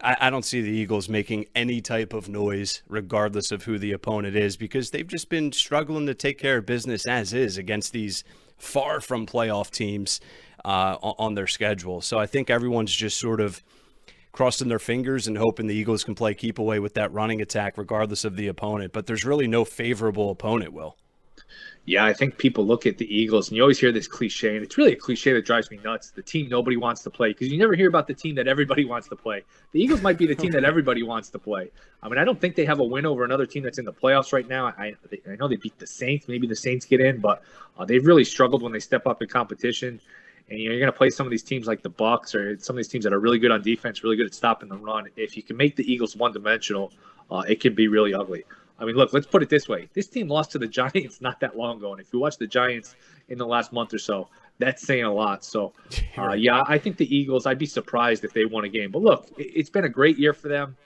I, 0.00 0.16
I 0.20 0.30
don't 0.30 0.44
see 0.44 0.60
the 0.60 0.70
Eagles 0.70 1.08
making 1.08 1.46
any 1.56 1.80
type 1.80 2.12
of 2.12 2.28
noise, 2.28 2.82
regardless 2.86 3.50
of 3.50 3.64
who 3.64 3.78
the 3.78 3.90
opponent 3.90 4.36
is, 4.36 4.56
because 4.56 4.90
they've 4.90 5.04
just 5.04 5.28
been 5.28 5.50
struggling 5.50 6.06
to 6.06 6.14
take 6.14 6.38
care 6.38 6.58
of 6.58 6.66
business 6.66 7.04
as 7.04 7.32
is 7.32 7.58
against 7.58 7.92
these 7.92 8.22
far 8.56 9.00
from 9.00 9.26
playoff 9.26 9.72
teams 9.72 10.20
uh, 10.64 10.96
on 11.00 11.34
their 11.34 11.46
schedule. 11.46 12.00
So 12.00 12.18
I 12.18 12.26
think 12.26 12.50
everyone's 12.50 12.94
just 12.94 13.18
sort 13.18 13.40
of 13.40 13.62
crossing 14.32 14.68
their 14.68 14.78
fingers 14.78 15.26
and 15.26 15.36
hoping 15.36 15.66
the 15.66 15.74
Eagles 15.74 16.04
can 16.04 16.14
play 16.14 16.34
keep 16.34 16.58
away 16.58 16.78
with 16.78 16.94
that 16.94 17.12
running 17.12 17.40
attack, 17.40 17.76
regardless 17.76 18.24
of 18.24 18.36
the 18.36 18.48
opponent. 18.48 18.92
But 18.92 19.06
there's 19.06 19.24
really 19.24 19.46
no 19.46 19.64
favorable 19.64 20.30
opponent, 20.30 20.72
Will. 20.72 20.96
Yeah, 21.86 22.04
I 22.04 22.12
think 22.12 22.36
people 22.36 22.66
look 22.66 22.84
at 22.84 22.98
the 22.98 23.06
Eagles 23.06 23.48
and 23.48 23.56
you 23.56 23.62
always 23.62 23.80
hear 23.80 23.92
this 23.92 24.06
cliche, 24.06 24.56
and 24.56 24.64
it's 24.64 24.76
really 24.76 24.92
a 24.92 24.96
cliche 24.96 25.32
that 25.32 25.46
drives 25.46 25.70
me 25.70 25.80
nuts. 25.82 26.10
The 26.10 26.20
team 26.20 26.48
nobody 26.50 26.76
wants 26.76 27.02
to 27.04 27.10
play 27.10 27.30
because 27.30 27.48
you 27.48 27.56
never 27.56 27.74
hear 27.74 27.88
about 27.88 28.06
the 28.06 28.12
team 28.12 28.34
that 28.34 28.46
everybody 28.46 28.84
wants 28.92 29.08
to 29.08 29.16
play. 29.16 29.42
The 29.72 29.80
Eagles 29.80 30.02
might 30.02 30.18
be 30.18 30.26
the 30.26 30.34
team 30.34 30.50
that 30.52 30.64
everybody 30.72 31.02
wants 31.02 31.30
to 31.30 31.38
play. 31.38 31.70
I 32.02 32.08
mean, 32.10 32.18
I 32.18 32.24
don't 32.24 32.38
think 32.38 32.56
they 32.56 32.66
have 32.66 32.80
a 32.80 32.84
win 32.84 33.06
over 33.06 33.24
another 33.24 33.46
team 33.46 33.62
that's 33.62 33.78
in 33.78 33.86
the 33.86 33.92
playoffs 33.92 34.34
right 34.34 34.46
now. 34.46 34.66
I, 34.66 34.94
I 35.26 35.36
know 35.36 35.48
they 35.48 35.56
beat 35.56 35.78
the 35.78 35.86
Saints. 35.86 36.28
Maybe 36.28 36.46
the 36.46 36.54
Saints 36.54 36.84
get 36.84 37.00
in, 37.00 37.20
but 37.20 37.42
uh, 37.78 37.86
they've 37.86 38.06
really 38.06 38.24
struggled 38.24 38.62
when 38.62 38.72
they 38.72 38.80
step 38.80 39.06
up 39.06 39.22
in 39.22 39.28
competition 39.28 39.98
and 40.50 40.58
you 40.58 40.68
know, 40.68 40.72
you're 40.72 40.80
going 40.80 40.92
to 40.92 40.96
play 40.96 41.10
some 41.10 41.26
of 41.26 41.30
these 41.30 41.42
teams 41.42 41.66
like 41.66 41.82
the 41.82 41.90
Bucs 41.90 42.34
or 42.34 42.58
some 42.58 42.74
of 42.74 42.78
these 42.78 42.88
teams 42.88 43.04
that 43.04 43.12
are 43.12 43.20
really 43.20 43.38
good 43.38 43.50
on 43.50 43.62
defense, 43.62 44.02
really 44.02 44.16
good 44.16 44.26
at 44.26 44.34
stopping 44.34 44.68
the 44.68 44.76
run. 44.76 45.08
If 45.16 45.36
you 45.36 45.42
can 45.42 45.56
make 45.56 45.76
the 45.76 45.90
Eagles 45.90 46.16
one-dimensional, 46.16 46.92
uh, 47.30 47.44
it 47.46 47.60
can 47.60 47.74
be 47.74 47.88
really 47.88 48.14
ugly. 48.14 48.44
I 48.78 48.84
mean, 48.84 48.94
look, 48.94 49.12
let's 49.12 49.26
put 49.26 49.42
it 49.42 49.48
this 49.48 49.68
way: 49.68 49.88
this 49.92 50.06
team 50.06 50.28
lost 50.28 50.52
to 50.52 50.58
the 50.58 50.68
Giants 50.78 51.20
not 51.20 51.40
that 51.40 51.56
long 51.56 51.78
ago, 51.78 51.92
and 51.92 52.00
if 52.00 52.12
you 52.12 52.18
watch 52.18 52.38
the 52.38 52.46
Giants 52.46 52.94
in 53.28 53.36
the 53.36 53.46
last 53.46 53.72
month 53.72 53.92
or 53.92 53.98
so, 53.98 54.28
that's 54.58 54.82
saying 54.82 55.04
a 55.04 55.12
lot. 55.12 55.44
So, 55.44 55.72
uh, 56.18 56.32
yeah, 56.32 56.62
I 56.66 56.78
think 56.78 56.96
the 56.96 57.14
Eagles. 57.14 57.46
I'd 57.46 57.58
be 57.58 57.66
surprised 57.66 58.24
if 58.24 58.32
they 58.32 58.44
won 58.44 58.64
a 58.64 58.68
game. 58.68 58.90
But 58.90 59.02
look, 59.02 59.28
it's 59.36 59.70
been 59.70 59.84
a 59.84 59.88
great 59.88 60.18
year 60.18 60.32
for 60.32 60.48
them. 60.48 60.76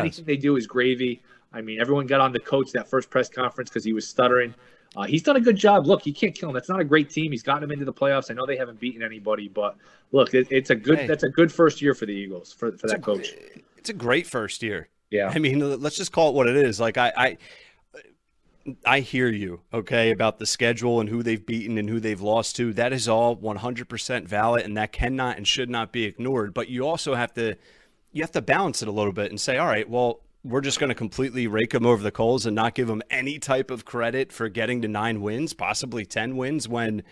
Anything 0.00 0.24
they 0.24 0.36
do 0.36 0.56
is 0.56 0.66
gravy. 0.66 1.22
I 1.52 1.60
mean, 1.60 1.80
everyone 1.80 2.06
got 2.06 2.20
on 2.20 2.32
the 2.32 2.40
coach 2.40 2.72
that 2.72 2.88
first 2.88 3.10
press 3.10 3.28
conference 3.28 3.68
because 3.68 3.84
he 3.84 3.92
was 3.92 4.08
stuttering. 4.08 4.54
Uh, 4.94 5.04
he's 5.04 5.22
done 5.22 5.36
a 5.36 5.40
good 5.40 5.56
job. 5.56 5.86
Look, 5.86 6.04
you 6.06 6.12
can't 6.12 6.34
kill 6.34 6.50
him. 6.50 6.54
That's 6.54 6.68
not 6.68 6.80
a 6.80 6.84
great 6.84 7.08
team. 7.08 7.32
He's 7.32 7.42
gotten 7.42 7.64
him 7.64 7.70
into 7.70 7.84
the 7.84 7.92
playoffs. 7.92 8.30
I 8.30 8.34
know 8.34 8.44
they 8.44 8.56
haven't 8.56 8.78
beaten 8.78 9.02
anybody, 9.02 9.48
but 9.48 9.76
look, 10.12 10.34
it, 10.34 10.48
it's 10.50 10.70
a 10.70 10.74
good. 10.74 10.98
Hey. 10.98 11.06
That's 11.06 11.22
a 11.22 11.30
good 11.30 11.50
first 11.50 11.80
year 11.80 11.94
for 11.94 12.04
the 12.04 12.12
Eagles 12.12 12.52
for, 12.52 12.72
for 12.72 12.88
that 12.88 12.98
a, 12.98 13.00
coach. 13.00 13.32
It's 13.78 13.88
a 13.88 13.94
great 13.94 14.26
first 14.26 14.62
year. 14.62 14.88
Yeah. 15.10 15.30
I 15.34 15.38
mean, 15.38 15.80
let's 15.80 15.96
just 15.96 16.12
call 16.12 16.30
it 16.30 16.34
what 16.34 16.48
it 16.48 16.56
is. 16.56 16.78
Like 16.78 16.98
I, 16.98 17.12
I 17.16 17.38
I 18.84 19.00
hear 19.00 19.28
you, 19.28 19.60
okay, 19.72 20.10
about 20.10 20.38
the 20.38 20.46
schedule 20.46 21.00
and 21.00 21.08
who 21.08 21.22
they've 21.22 21.44
beaten 21.44 21.78
and 21.78 21.88
who 21.88 22.00
they've 22.00 22.20
lost 22.20 22.56
to. 22.56 22.72
That 22.72 22.92
is 22.92 23.08
all 23.08 23.36
100% 23.36 24.26
valid 24.26 24.64
and 24.64 24.76
that 24.76 24.92
cannot 24.92 25.36
and 25.36 25.46
should 25.46 25.68
not 25.68 25.92
be 25.92 26.04
ignored. 26.04 26.54
But 26.54 26.68
you 26.68 26.86
also 26.86 27.14
have 27.14 27.34
to 27.34 27.56
you 28.12 28.22
have 28.22 28.32
to 28.32 28.42
balance 28.42 28.82
it 28.82 28.88
a 28.88 28.92
little 28.92 29.12
bit 29.12 29.30
and 29.30 29.40
say, 29.40 29.56
all 29.56 29.66
right, 29.66 29.88
well, 29.88 30.20
we're 30.44 30.60
just 30.60 30.80
going 30.80 30.88
to 30.88 30.94
completely 30.94 31.46
rake 31.46 31.70
them 31.70 31.86
over 31.86 32.02
the 32.02 32.10
coals 32.10 32.46
and 32.46 32.54
not 32.54 32.74
give 32.74 32.88
them 32.88 33.02
any 33.10 33.38
type 33.38 33.70
of 33.70 33.84
credit 33.84 34.32
for 34.32 34.48
getting 34.48 34.82
to 34.82 34.88
nine 34.88 35.20
wins, 35.20 35.52
possibly 35.52 36.04
10 36.04 36.36
wins 36.36 36.68
when, 36.68 37.02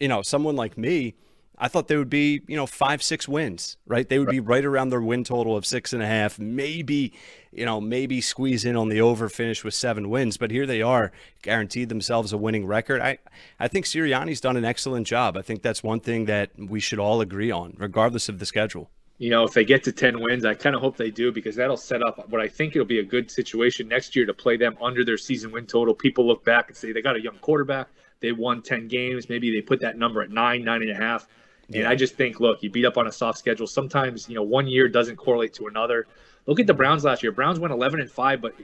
you 0.00 0.08
know, 0.08 0.22
someone 0.22 0.56
like 0.56 0.76
me, 0.76 1.14
I 1.56 1.68
thought 1.68 1.86
they 1.86 1.96
would 1.96 2.10
be, 2.10 2.42
you 2.48 2.56
know, 2.56 2.66
five, 2.66 3.02
six 3.02 3.28
wins, 3.28 3.76
right? 3.86 4.08
They 4.08 4.18
would 4.18 4.28
be 4.28 4.40
right 4.40 4.64
around 4.64 4.88
their 4.88 5.00
win 5.00 5.22
total 5.22 5.56
of 5.56 5.64
six 5.64 5.92
and 5.92 6.02
a 6.02 6.06
half, 6.06 6.38
maybe, 6.38 7.12
you 7.52 7.64
know, 7.64 7.80
maybe 7.80 8.20
squeeze 8.20 8.64
in 8.64 8.76
on 8.76 8.88
the 8.88 9.00
over 9.00 9.28
finish 9.28 9.62
with 9.62 9.72
seven 9.72 10.10
wins. 10.10 10.36
But 10.36 10.50
here 10.50 10.66
they 10.66 10.82
are, 10.82 11.12
guaranteed 11.42 11.90
themselves 11.90 12.32
a 12.32 12.36
winning 12.36 12.66
record. 12.66 13.00
I, 13.00 13.18
I 13.60 13.68
think 13.68 13.86
Sirianni's 13.86 14.40
done 14.40 14.56
an 14.56 14.64
excellent 14.64 15.06
job. 15.06 15.36
I 15.36 15.42
think 15.42 15.62
that's 15.62 15.82
one 15.82 16.00
thing 16.00 16.24
that 16.24 16.50
we 16.58 16.80
should 16.80 16.98
all 16.98 17.20
agree 17.20 17.52
on, 17.52 17.76
regardless 17.78 18.28
of 18.28 18.40
the 18.40 18.46
schedule 18.46 18.90
you 19.18 19.30
know, 19.30 19.44
if 19.44 19.52
they 19.52 19.64
get 19.64 19.84
to 19.84 19.92
10 19.92 20.20
wins, 20.20 20.44
I 20.44 20.54
kind 20.54 20.74
of 20.74 20.82
hope 20.82 20.96
they 20.96 21.10
do 21.10 21.30
because 21.30 21.54
that'll 21.56 21.76
set 21.76 22.02
up 22.02 22.28
what 22.28 22.40
I 22.40 22.48
think 22.48 22.74
it'll 22.74 22.86
be 22.86 22.98
a 22.98 23.04
good 23.04 23.30
situation 23.30 23.86
next 23.86 24.16
year 24.16 24.26
to 24.26 24.34
play 24.34 24.56
them 24.56 24.76
under 24.82 25.04
their 25.04 25.18
season 25.18 25.52
win 25.52 25.66
total. 25.66 25.94
People 25.94 26.26
look 26.26 26.44
back 26.44 26.68
and 26.68 26.76
say 26.76 26.92
they 26.92 27.02
got 27.02 27.16
a 27.16 27.22
young 27.22 27.38
quarterback. 27.38 27.88
They 28.20 28.32
won 28.32 28.62
10 28.62 28.88
games. 28.88 29.28
Maybe 29.28 29.52
they 29.52 29.60
put 29.60 29.80
that 29.80 29.96
number 29.98 30.22
at 30.22 30.30
nine, 30.30 30.64
nine 30.64 30.82
and 30.82 30.90
a 30.90 30.96
half. 30.96 31.28
And 31.68 31.76
yeah. 31.76 31.90
I 31.90 31.94
just 31.94 32.16
think, 32.16 32.40
look, 32.40 32.62
you 32.62 32.70
beat 32.70 32.84
up 32.84 32.98
on 32.98 33.06
a 33.06 33.12
soft 33.12 33.38
schedule. 33.38 33.66
Sometimes, 33.66 34.28
you 34.28 34.34
know, 34.34 34.42
one 34.42 34.66
year 34.66 34.88
doesn't 34.88 35.16
correlate 35.16 35.54
to 35.54 35.66
another. 35.66 36.06
Look 36.46 36.60
at 36.60 36.66
the 36.66 36.74
Browns 36.74 37.04
last 37.04 37.22
year. 37.22 37.32
Browns 37.32 37.58
went 37.58 37.72
11 37.72 38.00
and 38.00 38.10
5, 38.10 38.40
but 38.40 38.54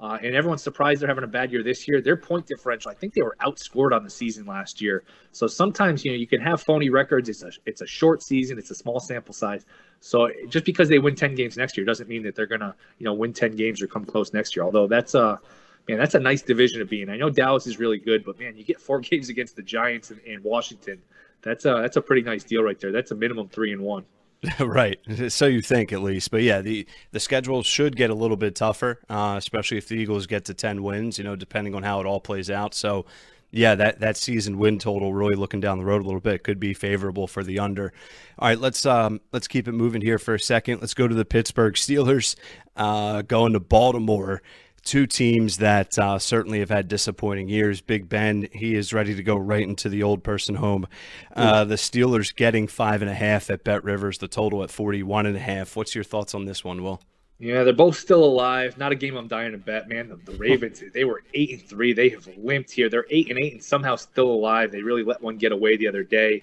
uh, 0.00 0.16
and 0.22 0.34
everyone's 0.34 0.62
surprised 0.62 1.02
they're 1.02 1.08
having 1.08 1.24
a 1.24 1.26
bad 1.28 1.52
year 1.52 1.62
this 1.62 1.86
year. 1.86 2.00
Their 2.00 2.16
point 2.16 2.46
differential, 2.46 2.90
I 2.90 2.94
think 2.94 3.12
they 3.12 3.20
were 3.20 3.36
outscored 3.42 3.94
on 3.94 4.02
the 4.02 4.08
season 4.08 4.46
last 4.46 4.80
year. 4.80 5.04
So 5.32 5.46
sometimes 5.46 6.04
you 6.04 6.12
know 6.12 6.16
you 6.16 6.26
can 6.26 6.40
have 6.40 6.62
phony 6.62 6.88
records. 6.88 7.28
It's 7.28 7.42
a 7.42 7.50
it's 7.66 7.82
a 7.82 7.86
short 7.86 8.22
season. 8.22 8.58
It's 8.58 8.70
a 8.70 8.74
small 8.74 8.98
sample 8.98 9.34
size. 9.34 9.66
So 10.00 10.30
just 10.48 10.64
because 10.64 10.88
they 10.88 10.98
win 10.98 11.16
ten 11.16 11.34
games 11.34 11.58
next 11.58 11.76
year 11.76 11.84
doesn't 11.84 12.08
mean 12.08 12.22
that 12.22 12.34
they're 12.34 12.46
gonna 12.46 12.74
you 12.98 13.04
know 13.04 13.12
win 13.12 13.34
ten 13.34 13.54
games 13.56 13.82
or 13.82 13.86
come 13.88 14.06
close 14.06 14.32
next 14.32 14.56
year. 14.56 14.64
Although 14.64 14.86
that's 14.86 15.14
a 15.14 15.38
man, 15.86 15.98
that's 15.98 16.14
a 16.14 16.20
nice 16.20 16.40
division 16.40 16.78
to 16.78 16.86
be 16.86 17.02
in. 17.02 17.10
I 17.10 17.18
know 17.18 17.28
Dallas 17.28 17.66
is 17.66 17.78
really 17.78 17.98
good, 17.98 18.24
but 18.24 18.38
man, 18.38 18.56
you 18.56 18.64
get 18.64 18.80
four 18.80 19.00
games 19.00 19.28
against 19.28 19.56
the 19.56 19.62
Giants 19.62 20.10
and, 20.10 20.20
and 20.26 20.42
Washington. 20.42 21.02
That's 21.42 21.66
a 21.66 21.78
that's 21.82 21.98
a 21.98 22.02
pretty 22.02 22.22
nice 22.22 22.42
deal 22.42 22.62
right 22.62 22.80
there. 22.80 22.90
That's 22.90 23.10
a 23.10 23.14
minimum 23.14 23.50
three 23.50 23.72
and 23.72 23.82
one. 23.82 24.06
right. 24.60 24.98
So 25.28 25.46
you 25.46 25.60
think 25.60 25.92
at 25.92 26.02
least, 26.02 26.30
but 26.30 26.42
yeah, 26.42 26.62
the 26.62 26.86
the 27.10 27.20
schedule 27.20 27.62
should 27.62 27.94
get 27.94 28.08
a 28.08 28.14
little 28.14 28.38
bit 28.38 28.54
tougher, 28.54 29.00
uh, 29.10 29.34
especially 29.36 29.76
if 29.76 29.88
the 29.88 29.96
Eagles 29.96 30.26
get 30.26 30.46
to 30.46 30.54
ten 30.54 30.82
wins. 30.82 31.18
You 31.18 31.24
know, 31.24 31.36
depending 31.36 31.74
on 31.74 31.82
how 31.82 32.00
it 32.00 32.06
all 32.06 32.20
plays 32.20 32.50
out. 32.50 32.72
So, 32.72 33.04
yeah, 33.50 33.74
that 33.74 34.00
that 34.00 34.16
season 34.16 34.58
win 34.58 34.78
total, 34.78 35.12
really 35.12 35.34
looking 35.34 35.60
down 35.60 35.76
the 35.76 35.84
road 35.84 36.00
a 36.00 36.04
little 36.04 36.20
bit, 36.20 36.42
could 36.42 36.58
be 36.58 36.72
favorable 36.72 37.26
for 37.26 37.44
the 37.44 37.58
under. 37.58 37.92
All 38.38 38.48
right, 38.48 38.58
let's 38.58 38.86
um 38.86 39.20
let's 39.32 39.46
keep 39.46 39.68
it 39.68 39.72
moving 39.72 40.00
here 40.00 40.18
for 40.18 40.34
a 40.34 40.40
second. 40.40 40.80
Let's 40.80 40.94
go 40.94 41.06
to 41.06 41.14
the 41.14 41.26
Pittsburgh 41.26 41.74
Steelers, 41.74 42.34
uh, 42.76 43.20
going 43.22 43.52
to 43.52 43.60
Baltimore 43.60 44.40
two 44.84 45.06
teams 45.06 45.58
that 45.58 45.98
uh, 45.98 46.18
certainly 46.18 46.60
have 46.60 46.70
had 46.70 46.88
disappointing 46.88 47.48
years. 47.48 47.80
Big 47.80 48.08
Ben, 48.08 48.48
he 48.52 48.74
is 48.74 48.92
ready 48.92 49.14
to 49.14 49.22
go 49.22 49.36
right 49.36 49.62
into 49.62 49.88
the 49.88 50.02
old 50.02 50.22
person 50.22 50.54
home. 50.54 50.86
Uh, 51.34 51.64
the 51.64 51.76
Steelers 51.76 52.34
getting 52.34 52.66
five 52.66 53.02
and 53.02 53.10
a 53.10 53.14
half 53.14 53.50
at 53.50 53.64
Bet 53.64 53.84
Rivers, 53.84 54.18
the 54.18 54.28
total 54.28 54.62
at 54.62 54.70
41 54.70 55.26
and 55.26 55.36
a 55.36 55.40
half. 55.40 55.76
What's 55.76 55.94
your 55.94 56.04
thoughts 56.04 56.34
on 56.34 56.44
this 56.44 56.64
one, 56.64 56.82
Will? 56.82 57.00
Yeah, 57.40 57.64
they're 57.64 57.72
both 57.72 57.96
still 57.96 58.22
alive. 58.22 58.76
Not 58.76 58.92
a 58.92 58.94
game 58.94 59.16
I'm 59.16 59.26
dying 59.26 59.52
to 59.52 59.58
bet, 59.58 59.88
man. 59.88 60.10
The, 60.10 60.16
the 60.16 60.36
Ravens, 60.36 60.82
they 60.92 61.04
were 61.04 61.22
eight 61.32 61.50
and 61.50 61.68
three. 61.68 61.92
They 61.92 62.10
have 62.10 62.28
limped 62.36 62.70
here. 62.70 62.90
They're 62.90 63.06
eight 63.10 63.30
and 63.30 63.38
eight 63.38 63.54
and 63.54 63.62
somehow 63.64 63.96
still 63.96 64.28
alive. 64.28 64.70
They 64.70 64.82
really 64.82 65.02
let 65.02 65.22
one 65.22 65.38
get 65.38 65.50
away 65.50 65.76
the 65.76 65.88
other 65.88 66.04
day. 66.04 66.42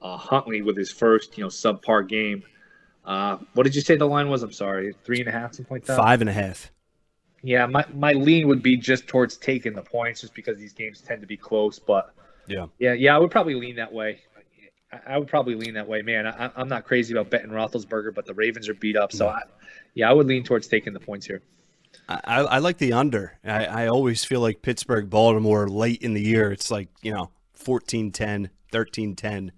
Uh, 0.00 0.16
Huntley 0.16 0.62
with 0.62 0.76
his 0.76 0.90
first, 0.90 1.38
you 1.38 1.44
know, 1.44 1.48
subpar 1.48 2.08
game. 2.08 2.42
Uh, 3.04 3.38
what 3.54 3.62
did 3.62 3.74
you 3.74 3.80
say 3.80 3.96
the 3.96 4.06
line 4.06 4.28
was? 4.28 4.42
I'm 4.42 4.52
sorry, 4.52 4.94
three 5.04 5.20
and 5.20 5.28
a 5.28 5.32
half, 5.32 5.54
something 5.54 5.74
like 5.74 5.84
that. 5.86 5.96
Five 5.96 6.20
and 6.20 6.30
a 6.30 6.32
half. 6.32 6.72
Yeah, 7.42 7.66
my, 7.66 7.84
my 7.94 8.12
lean 8.12 8.46
would 8.48 8.62
be 8.62 8.76
just 8.76 9.08
towards 9.08 9.36
taking 9.36 9.74
the 9.74 9.82
points, 9.82 10.20
just 10.20 10.34
because 10.34 10.58
these 10.58 10.72
games 10.72 11.00
tend 11.00 11.20
to 11.22 11.26
be 11.26 11.36
close. 11.36 11.78
But 11.78 12.14
yeah, 12.46 12.66
yeah, 12.78 12.92
yeah, 12.92 13.16
I 13.16 13.18
would 13.18 13.30
probably 13.30 13.54
lean 13.54 13.76
that 13.76 13.92
way. 13.92 14.20
I, 15.06 15.18
would 15.18 15.28
probably 15.28 15.54
lean 15.54 15.74
that 15.74 15.88
way, 15.88 16.02
man. 16.02 16.26
I, 16.26 16.50
am 16.56 16.68
not 16.68 16.84
crazy 16.84 17.14
about 17.14 17.30
betting 17.30 17.50
Roethlisberger, 17.50 18.14
but 18.14 18.26
the 18.26 18.34
Ravens 18.34 18.68
are 18.68 18.74
beat 18.74 18.96
up, 18.96 19.10
so 19.10 19.26
I, 19.26 19.40
yeah, 19.94 20.08
I 20.08 20.12
would 20.12 20.26
lean 20.26 20.44
towards 20.44 20.66
taking 20.68 20.92
the 20.92 21.00
points 21.00 21.26
here. 21.26 21.42
I, 22.08 22.42
I 22.42 22.58
like 22.58 22.78
the 22.78 22.92
under. 22.92 23.38
I, 23.44 23.64
I 23.64 23.86
always 23.88 24.24
feel 24.24 24.40
like 24.40 24.62
Pittsburgh, 24.62 25.08
Baltimore, 25.08 25.68
late 25.68 26.02
in 26.02 26.14
the 26.14 26.22
year, 26.22 26.52
it's 26.52 26.70
like 26.70 26.88
you 27.02 27.12
know 27.12 27.30
14-10, 27.58 28.50
13-10 28.72 29.50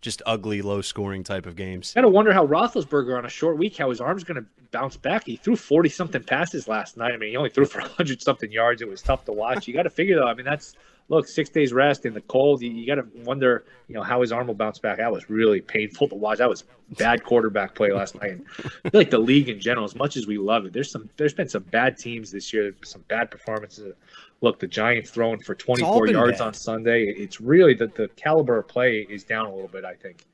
just 0.00 0.22
ugly, 0.26 0.62
low 0.62 0.80
scoring 0.80 1.24
type 1.24 1.46
of 1.46 1.56
games. 1.56 1.92
I 1.96 2.00
gotta 2.00 2.08
wonder 2.08 2.32
how 2.32 2.46
Roethlisberger 2.46 3.16
on 3.16 3.24
a 3.24 3.28
short 3.28 3.58
week, 3.58 3.76
how 3.76 3.90
his 3.90 4.00
arm's 4.00 4.24
gonna 4.24 4.44
bounce 4.70 4.96
back. 4.96 5.24
He 5.24 5.36
threw 5.36 5.56
forty 5.56 5.88
something 5.88 6.22
passes 6.22 6.68
last 6.68 6.96
night. 6.96 7.12
I 7.12 7.16
mean, 7.16 7.30
he 7.30 7.36
only 7.36 7.50
threw 7.50 7.64
for 7.66 7.80
hundred 7.96 8.22
something 8.22 8.50
yards. 8.50 8.82
It 8.82 8.88
was 8.88 9.02
tough 9.02 9.24
to 9.24 9.32
watch. 9.32 9.66
You 9.66 9.74
got 9.74 9.82
to 9.84 9.90
figure 9.90 10.16
though. 10.16 10.28
I 10.28 10.34
mean, 10.34 10.46
that's 10.46 10.76
look 11.08 11.26
six 11.26 11.48
days 11.48 11.72
rest 11.72 12.06
in 12.06 12.14
the 12.14 12.20
cold. 12.22 12.62
You, 12.62 12.70
you 12.70 12.86
got 12.86 12.96
to 12.96 13.06
wonder, 13.24 13.64
you 13.88 13.94
know, 13.94 14.02
how 14.02 14.20
his 14.20 14.32
arm 14.32 14.46
will 14.46 14.54
bounce 14.54 14.78
back. 14.78 14.98
That 14.98 15.10
was 15.10 15.28
really 15.30 15.60
painful 15.60 16.08
to 16.08 16.14
watch. 16.14 16.38
That 16.38 16.48
was 16.48 16.64
bad 16.96 17.24
quarterback 17.24 17.74
play 17.74 17.92
last 17.92 18.14
night. 18.14 18.32
And 18.32 18.44
I 18.84 18.90
feel 18.90 19.00
like 19.00 19.10
the 19.10 19.18
league 19.18 19.48
in 19.48 19.60
general, 19.60 19.84
as 19.84 19.94
much 19.94 20.16
as 20.16 20.26
we 20.26 20.38
love 20.38 20.66
it, 20.66 20.72
there's 20.72 20.90
some 20.90 21.08
there's 21.16 21.34
been 21.34 21.48
some 21.48 21.64
bad 21.64 21.98
teams 21.98 22.30
this 22.30 22.52
year. 22.52 22.74
Some 22.84 23.04
bad 23.08 23.30
performances 23.30 23.94
look, 24.40 24.58
the 24.58 24.66
Giants 24.66 25.10
throwing 25.10 25.40
for 25.40 25.54
24 25.54 26.08
yards 26.08 26.38
bad. 26.38 26.46
on 26.46 26.54
Sunday. 26.54 27.04
It's 27.04 27.40
really 27.40 27.74
that 27.74 27.94
the 27.94 28.08
caliber 28.16 28.58
of 28.58 28.68
play 28.68 29.06
is 29.08 29.24
down 29.24 29.46
a 29.46 29.52
little 29.52 29.68
bit. 29.68 29.84
I 29.84 29.94
think 29.94 30.24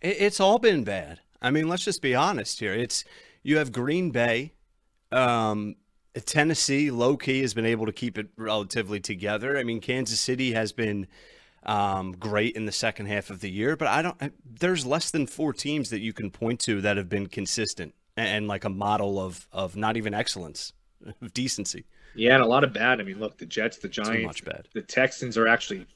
it's 0.00 0.40
all 0.40 0.58
been 0.58 0.84
bad. 0.84 1.20
I 1.40 1.50
mean, 1.50 1.68
let's 1.68 1.84
just 1.84 2.02
be 2.02 2.14
honest 2.14 2.60
here. 2.60 2.74
It's 2.74 3.04
you 3.42 3.58
have 3.58 3.72
Green 3.72 4.10
Bay, 4.10 4.52
um, 5.12 5.76
Tennessee, 6.20 6.90
low 6.90 7.16
key 7.16 7.40
has 7.42 7.54
been 7.54 7.66
able 7.66 7.86
to 7.86 7.92
keep 7.92 8.18
it 8.18 8.28
relatively 8.36 9.00
together. 9.00 9.58
I 9.58 9.64
mean, 9.64 9.80
Kansas 9.80 10.20
City 10.20 10.52
has 10.52 10.72
been 10.72 11.06
um, 11.64 12.12
great 12.12 12.56
in 12.56 12.66
the 12.66 12.72
second 12.72 13.06
half 13.06 13.30
of 13.30 13.40
the 13.40 13.50
year, 13.50 13.76
but 13.76 13.88
I 13.88 14.02
don't. 14.02 14.32
There's 14.44 14.86
less 14.86 15.10
than 15.10 15.26
four 15.26 15.52
teams 15.52 15.90
that 15.90 16.00
you 16.00 16.12
can 16.12 16.30
point 16.30 16.60
to 16.60 16.80
that 16.80 16.96
have 16.96 17.08
been 17.08 17.26
consistent 17.26 17.94
and, 18.16 18.28
and 18.28 18.48
like 18.48 18.64
a 18.64 18.70
model 18.70 19.18
of 19.18 19.48
of 19.52 19.76
not 19.76 19.96
even 19.96 20.14
excellence, 20.14 20.72
of 21.20 21.32
decency. 21.34 21.84
Yeah, 22.18 22.34
and 22.34 22.42
a 22.42 22.46
lot 22.46 22.64
of 22.64 22.72
bad. 22.72 23.00
I 23.00 23.04
mean, 23.04 23.20
look, 23.20 23.38
the 23.38 23.46
Jets, 23.46 23.78
the 23.78 23.88
Giants, 23.88 24.40
the 24.72 24.82
Texans 24.82 25.38
are 25.38 25.46
actually, 25.46 25.86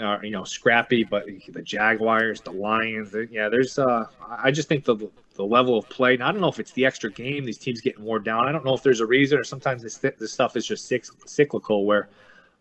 uh, 0.00 0.18
you 0.22 0.30
know, 0.30 0.42
scrappy, 0.42 1.04
but 1.04 1.26
the 1.26 1.62
Jaguars, 1.62 2.40
the 2.40 2.52
Lions, 2.52 3.14
yeah, 3.30 3.48
there's. 3.48 3.78
Uh, 3.78 4.06
I 4.26 4.50
just 4.50 4.68
think 4.68 4.84
the 4.84 5.10
the 5.34 5.44
level 5.44 5.78
of 5.78 5.88
play. 5.88 6.14
I 6.14 6.32
don't 6.32 6.40
know 6.40 6.48
if 6.48 6.58
it's 6.58 6.72
the 6.72 6.86
extra 6.86 7.10
game. 7.10 7.44
These 7.44 7.58
teams 7.58 7.80
getting 7.80 8.04
worn 8.04 8.22
down. 8.22 8.48
I 8.48 8.52
don't 8.52 8.64
know 8.64 8.74
if 8.74 8.82
there's 8.82 9.00
a 9.00 9.06
reason, 9.06 9.38
or 9.38 9.44
sometimes 9.44 9.82
this 9.82 9.98
this 9.98 10.32
stuff 10.32 10.56
is 10.56 10.66
just 10.66 10.90
cyclical, 11.26 11.84
where, 11.84 12.08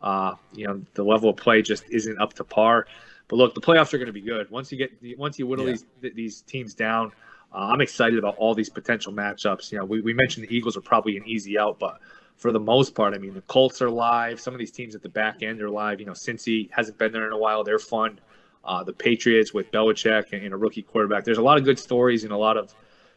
uh, 0.02 0.34
you 0.54 0.68
know, 0.68 0.82
the 0.94 1.04
level 1.04 1.30
of 1.30 1.38
play 1.38 1.62
just 1.62 1.86
isn't 1.90 2.20
up 2.20 2.34
to 2.34 2.44
par. 2.44 2.86
But 3.28 3.38
look, 3.38 3.56
the 3.56 3.62
playoffs 3.62 3.94
are 3.94 3.98
going 3.98 4.08
to 4.08 4.14
be 4.14 4.22
good 4.22 4.52
once 4.52 4.72
you 4.72 4.78
get 4.78 5.18
once 5.18 5.40
you 5.40 5.48
whittle 5.48 5.68
yeah. 5.68 5.78
these 6.02 6.14
these 6.14 6.42
teams 6.42 6.74
down. 6.74 7.12
Uh, 7.54 7.70
I'm 7.72 7.80
excited 7.80 8.20
about 8.20 8.36
all 8.36 8.54
these 8.54 8.70
potential 8.70 9.14
matchups. 9.14 9.72
You 9.72 9.80
know, 9.80 9.86
we, 9.86 10.02
we 10.02 10.14
mentioned 10.14 10.46
the 10.46 10.54
Eagles 10.54 10.76
are 10.76 10.82
probably 10.82 11.16
an 11.16 11.24
easy 11.26 11.58
out, 11.58 11.80
but 11.80 12.00
for 12.38 12.52
the 12.52 12.60
most 12.60 12.96
part. 12.96 13.14
I 13.14 13.18
mean, 13.18 13.34
the 13.34 13.42
Colts 13.42 13.82
are 13.82 13.90
live. 13.90 14.40
Some 14.40 14.54
of 14.54 14.60
these 14.60 14.72
teams 14.72 14.96
at 14.96 15.02
the 15.02 15.10
back 15.10 15.42
end 15.42 15.62
are 15.62 15.70
live. 15.70 16.00
You 16.00 16.06
know, 16.06 16.14
Cincy 16.14 16.70
hasn't 16.72 16.98
been 16.98 17.12
there 17.12 17.26
in 17.28 17.34
a 17.34 17.38
while. 17.38 17.64
They're 17.64 17.80
fun. 17.80 18.20
Uh, 18.64 18.84
the 18.84 18.94
Patriots 18.94 19.54
with 19.54 19.72
Belichick 19.72 20.34
and, 20.34 20.44
and, 20.44 20.54
a 20.54 20.58
rookie 20.58 20.82
quarterback. 20.82 21.24
There's 21.24 21.38
a 21.38 21.44
lot 21.44 21.60
of 21.60 21.64
good 21.64 21.78
stories 21.78 22.24
and 22.24 22.34
a 22.34 22.38
lot 22.38 22.58
of, 22.58 22.74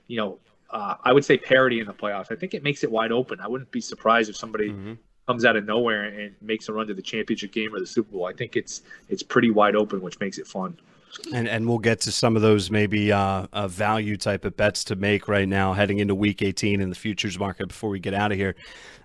you 0.06 0.18
know, 0.18 0.38
uh, 0.70 0.96
I 1.02 1.12
would 1.14 1.24
say 1.24 1.38
parity 1.38 1.80
in 1.80 1.86
the 1.86 1.94
playoffs. 1.94 2.30
I 2.30 2.36
think 2.36 2.52
it 2.52 2.62
makes 2.62 2.84
it 2.84 2.90
wide 2.90 3.12
open. 3.12 3.40
I 3.40 3.48
wouldn't 3.48 3.70
be 3.70 3.80
surprised 3.80 4.28
if 4.28 4.36
somebody 4.36 4.68
mm-hmm. 4.68 4.92
comes 5.26 5.46
out 5.46 5.56
of 5.56 5.64
nowhere 5.64 6.04
and 6.04 6.34
makes 6.42 6.68
a 6.68 6.74
run 6.74 6.86
to 6.88 6.94
the 6.94 7.00
championship 7.00 7.52
game 7.52 7.74
or 7.74 7.80
the 7.80 7.86
Super 7.86 8.12
Bowl. 8.12 8.26
I 8.26 8.34
think 8.34 8.56
it's 8.56 8.82
it's 9.08 9.22
pretty 9.22 9.50
wide 9.50 9.74
open, 9.74 10.02
which 10.02 10.20
makes 10.20 10.36
it 10.36 10.46
fun. 10.46 10.76
And 11.32 11.48
and 11.48 11.68
we'll 11.68 11.78
get 11.78 12.00
to 12.02 12.12
some 12.12 12.36
of 12.36 12.42
those 12.42 12.70
maybe 12.70 13.12
uh, 13.12 13.46
uh, 13.52 13.68
value 13.68 14.16
type 14.16 14.44
of 14.44 14.56
bets 14.56 14.84
to 14.84 14.96
make 14.96 15.28
right 15.28 15.48
now, 15.48 15.72
heading 15.72 15.98
into 15.98 16.14
Week 16.14 16.42
18 16.42 16.80
in 16.80 16.90
the 16.90 16.96
futures 16.96 17.38
market 17.38 17.68
before 17.68 17.90
we 17.90 17.98
get 17.98 18.14
out 18.14 18.32
of 18.32 18.38
here. 18.38 18.54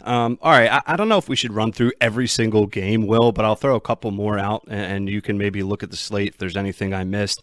Um, 0.02 0.38
all 0.42 0.52
right, 0.52 0.70
I, 0.70 0.82
I, 0.86 0.96
don't 0.98 1.08
know 1.08 1.18
if 1.18 1.30
we 1.30 1.38
should 1.38 1.54
run 1.54 1.72
through 1.72 1.94
every 2.02 2.28
single 2.28 2.68
game, 2.68 3.08
Will, 3.08 3.32
but 3.32 3.46
I'll 3.46 3.56
throw 3.56 3.76
a 3.76 3.82
couple 3.82 4.12
more 4.12 4.38
out, 4.38 4.64
and, 4.68 4.82
and 4.82 5.10
you 5.10 5.22
can 5.22 5.38
maybe 5.38 5.64
look 5.64 5.82
at 5.82 5.92
the 5.92 5.98
slate 5.98 6.30
if 6.30 6.38
there's 6.38 6.58
anything 6.58 6.94
I 6.94 7.06
missed. 7.06 7.42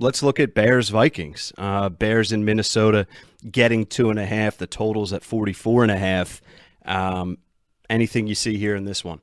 Let's 0.00 0.20
look 0.22 0.40
at 0.40 0.52
Bears 0.52 0.88
Vikings. 0.88 1.52
Uh, 1.56 1.88
Bears 1.88 2.32
in 2.32 2.44
Minnesota 2.44 3.06
getting 3.48 3.86
two 3.86 4.10
and 4.10 4.18
a 4.18 4.26
half. 4.26 4.56
The 4.56 4.66
totals 4.66 5.12
at 5.12 5.22
44 5.22 5.84
and 5.84 5.92
a 5.92 5.96
half. 5.96 6.42
Um, 6.84 7.38
anything 7.88 8.26
you 8.26 8.34
see 8.34 8.56
here 8.56 8.74
in 8.74 8.84
this 8.84 9.04
one? 9.04 9.20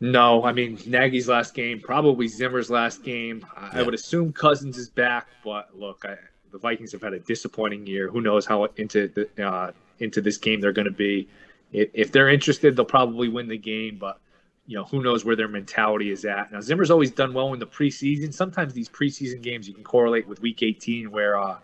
No, 0.00 0.44
I 0.44 0.52
mean 0.52 0.78
Nagy's 0.86 1.28
last 1.28 1.54
game, 1.54 1.80
probably 1.80 2.28
Zimmer's 2.28 2.70
last 2.70 3.02
game. 3.02 3.46
I, 3.56 3.82
would 3.82 3.94
assume 3.94 4.32
Cousins 4.32 4.76
is 4.76 4.90
back, 4.90 5.26
but 5.42 5.70
look, 5.78 6.04
I, 6.04 6.16
the 6.52 6.58
Vikings 6.58 6.92
have 6.92 7.02
had 7.02 7.14
a 7.14 7.20
disappointing 7.20 7.86
year. 7.86 8.08
Who 8.08 8.20
knows 8.20 8.44
how 8.44 8.64
into 8.76 9.08
the, 9.08 9.46
uh, 9.46 9.72
into 9.98 10.20
this 10.20 10.36
game 10.36 10.60
they're 10.60 10.72
going 10.72 10.86
to 10.86 10.90
be? 10.90 11.28
if, 11.72 11.90
if 11.92 12.12
they're 12.12 12.28
interested, 12.28 12.76
they'll 12.76 12.84
probably 12.84 13.28
win 13.28 13.48
the 13.48 13.58
game. 13.58 13.96
But 13.98 14.18
you 14.66 14.76
know, 14.76 14.84
who 14.84 15.02
knows 15.02 15.24
where 15.24 15.36
their 15.36 15.48
mentality 15.48 16.10
is 16.10 16.24
at. 16.24 16.50
Now 16.50 16.60
Zimmer's 16.60 16.90
always 16.90 17.10
done 17.10 17.32
well 17.32 17.52
in 17.52 17.60
the 17.60 17.66
preseason. 17.66 18.34
Sometimes 18.34 18.72
these 18.72 18.88
preseason 18.88 19.40
games 19.40 19.68
you 19.68 19.74
can 19.74 19.84
correlate 19.84 20.26
with 20.26 20.40
Week 20.40 20.62
18, 20.62 21.10
where 21.10 21.38
uh, 21.38 21.58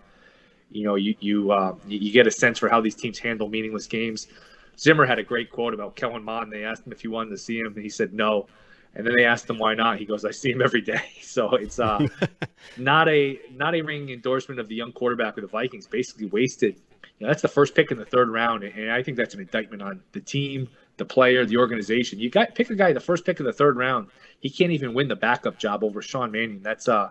you 0.71 0.85
know 0.85 0.95
you 0.95 1.15
you 1.21 1.51
uh, 1.51 1.75
you 1.87 2.13
get 2.13 2.27
a 2.27 2.31
sense 2.31 2.59
for 2.59 2.69
how 2.69 2.81
these 2.81 2.95
teams 2.95 3.19
handle 3.19 3.49
meaningless 3.49 3.87
games. 3.87 4.29
Zimmer 4.79 5.07
had 5.07 5.19
a 5.19 5.23
great 5.23 5.51
quote 5.51 5.75
about 5.75 5.97
Kellen 5.97 6.25
Mond. 6.25 6.53
They 6.53 6.65
asked 6.65 6.87
him 6.87 6.93
if 6.93 7.01
he 7.01 7.09
wanted 7.09 7.31
to 7.31 7.39
see 7.39 7.59
him, 7.59 7.73
and 7.75 7.83
he 7.83 7.89
said 7.89 8.13
no. 8.13 8.47
And 8.95 9.07
then 9.07 9.15
they 9.17 9.25
asked 9.25 9.49
him 9.49 9.59
why 9.59 9.75
not. 9.75 9.99
He 9.99 10.05
goes, 10.05 10.25
"I 10.25 10.31
see 10.31 10.51
him 10.51 10.63
every 10.63 10.81
day." 10.81 11.03
So 11.33 11.55
it's 11.55 11.79
uh, 11.79 12.07
not 12.77 13.09
a 13.09 13.41
not 13.53 13.75
a 13.75 13.81
ringing 13.81 14.11
endorsement 14.11 14.61
of 14.61 14.69
the 14.69 14.75
young 14.75 14.93
quarterback 14.93 15.39
of 15.39 15.43
the 15.43 15.49
Vikings. 15.49 15.87
Basically, 15.87 16.27
wasted. 16.27 16.75
You 17.19 17.27
know, 17.27 17.29
that's 17.29 17.41
the 17.41 17.49
first 17.49 17.75
pick 17.75 17.91
in 17.91 17.97
the 17.97 18.05
third 18.05 18.29
round, 18.29 18.65
and 18.65 18.91
I 18.91 19.03
think 19.03 19.17
that's 19.17 19.33
an 19.33 19.41
indictment 19.41 19.81
on 19.81 20.03
the 20.13 20.21
team, 20.21 20.69
the 20.99 21.07
player, 21.07 21.47
the 21.47 21.57
organization. 21.57 22.19
You 22.19 22.29
got 22.29 22.55
pick 22.55 22.69
a 22.69 22.75
guy 22.75 22.93
the 22.93 23.01
first 23.01 23.25
pick 23.25 23.41
of 23.41 23.47
the 23.47 23.53
third 23.53 23.79
round. 23.79 24.09
He 24.41 24.51
can't 24.51 24.73
even 24.73 24.93
win 24.93 25.09
the 25.09 25.17
backup 25.17 25.57
job 25.57 25.85
over 25.85 26.03
Sean 26.03 26.31
Mannion. 26.31 26.63
That's 26.63 26.87
uh, 26.87 27.09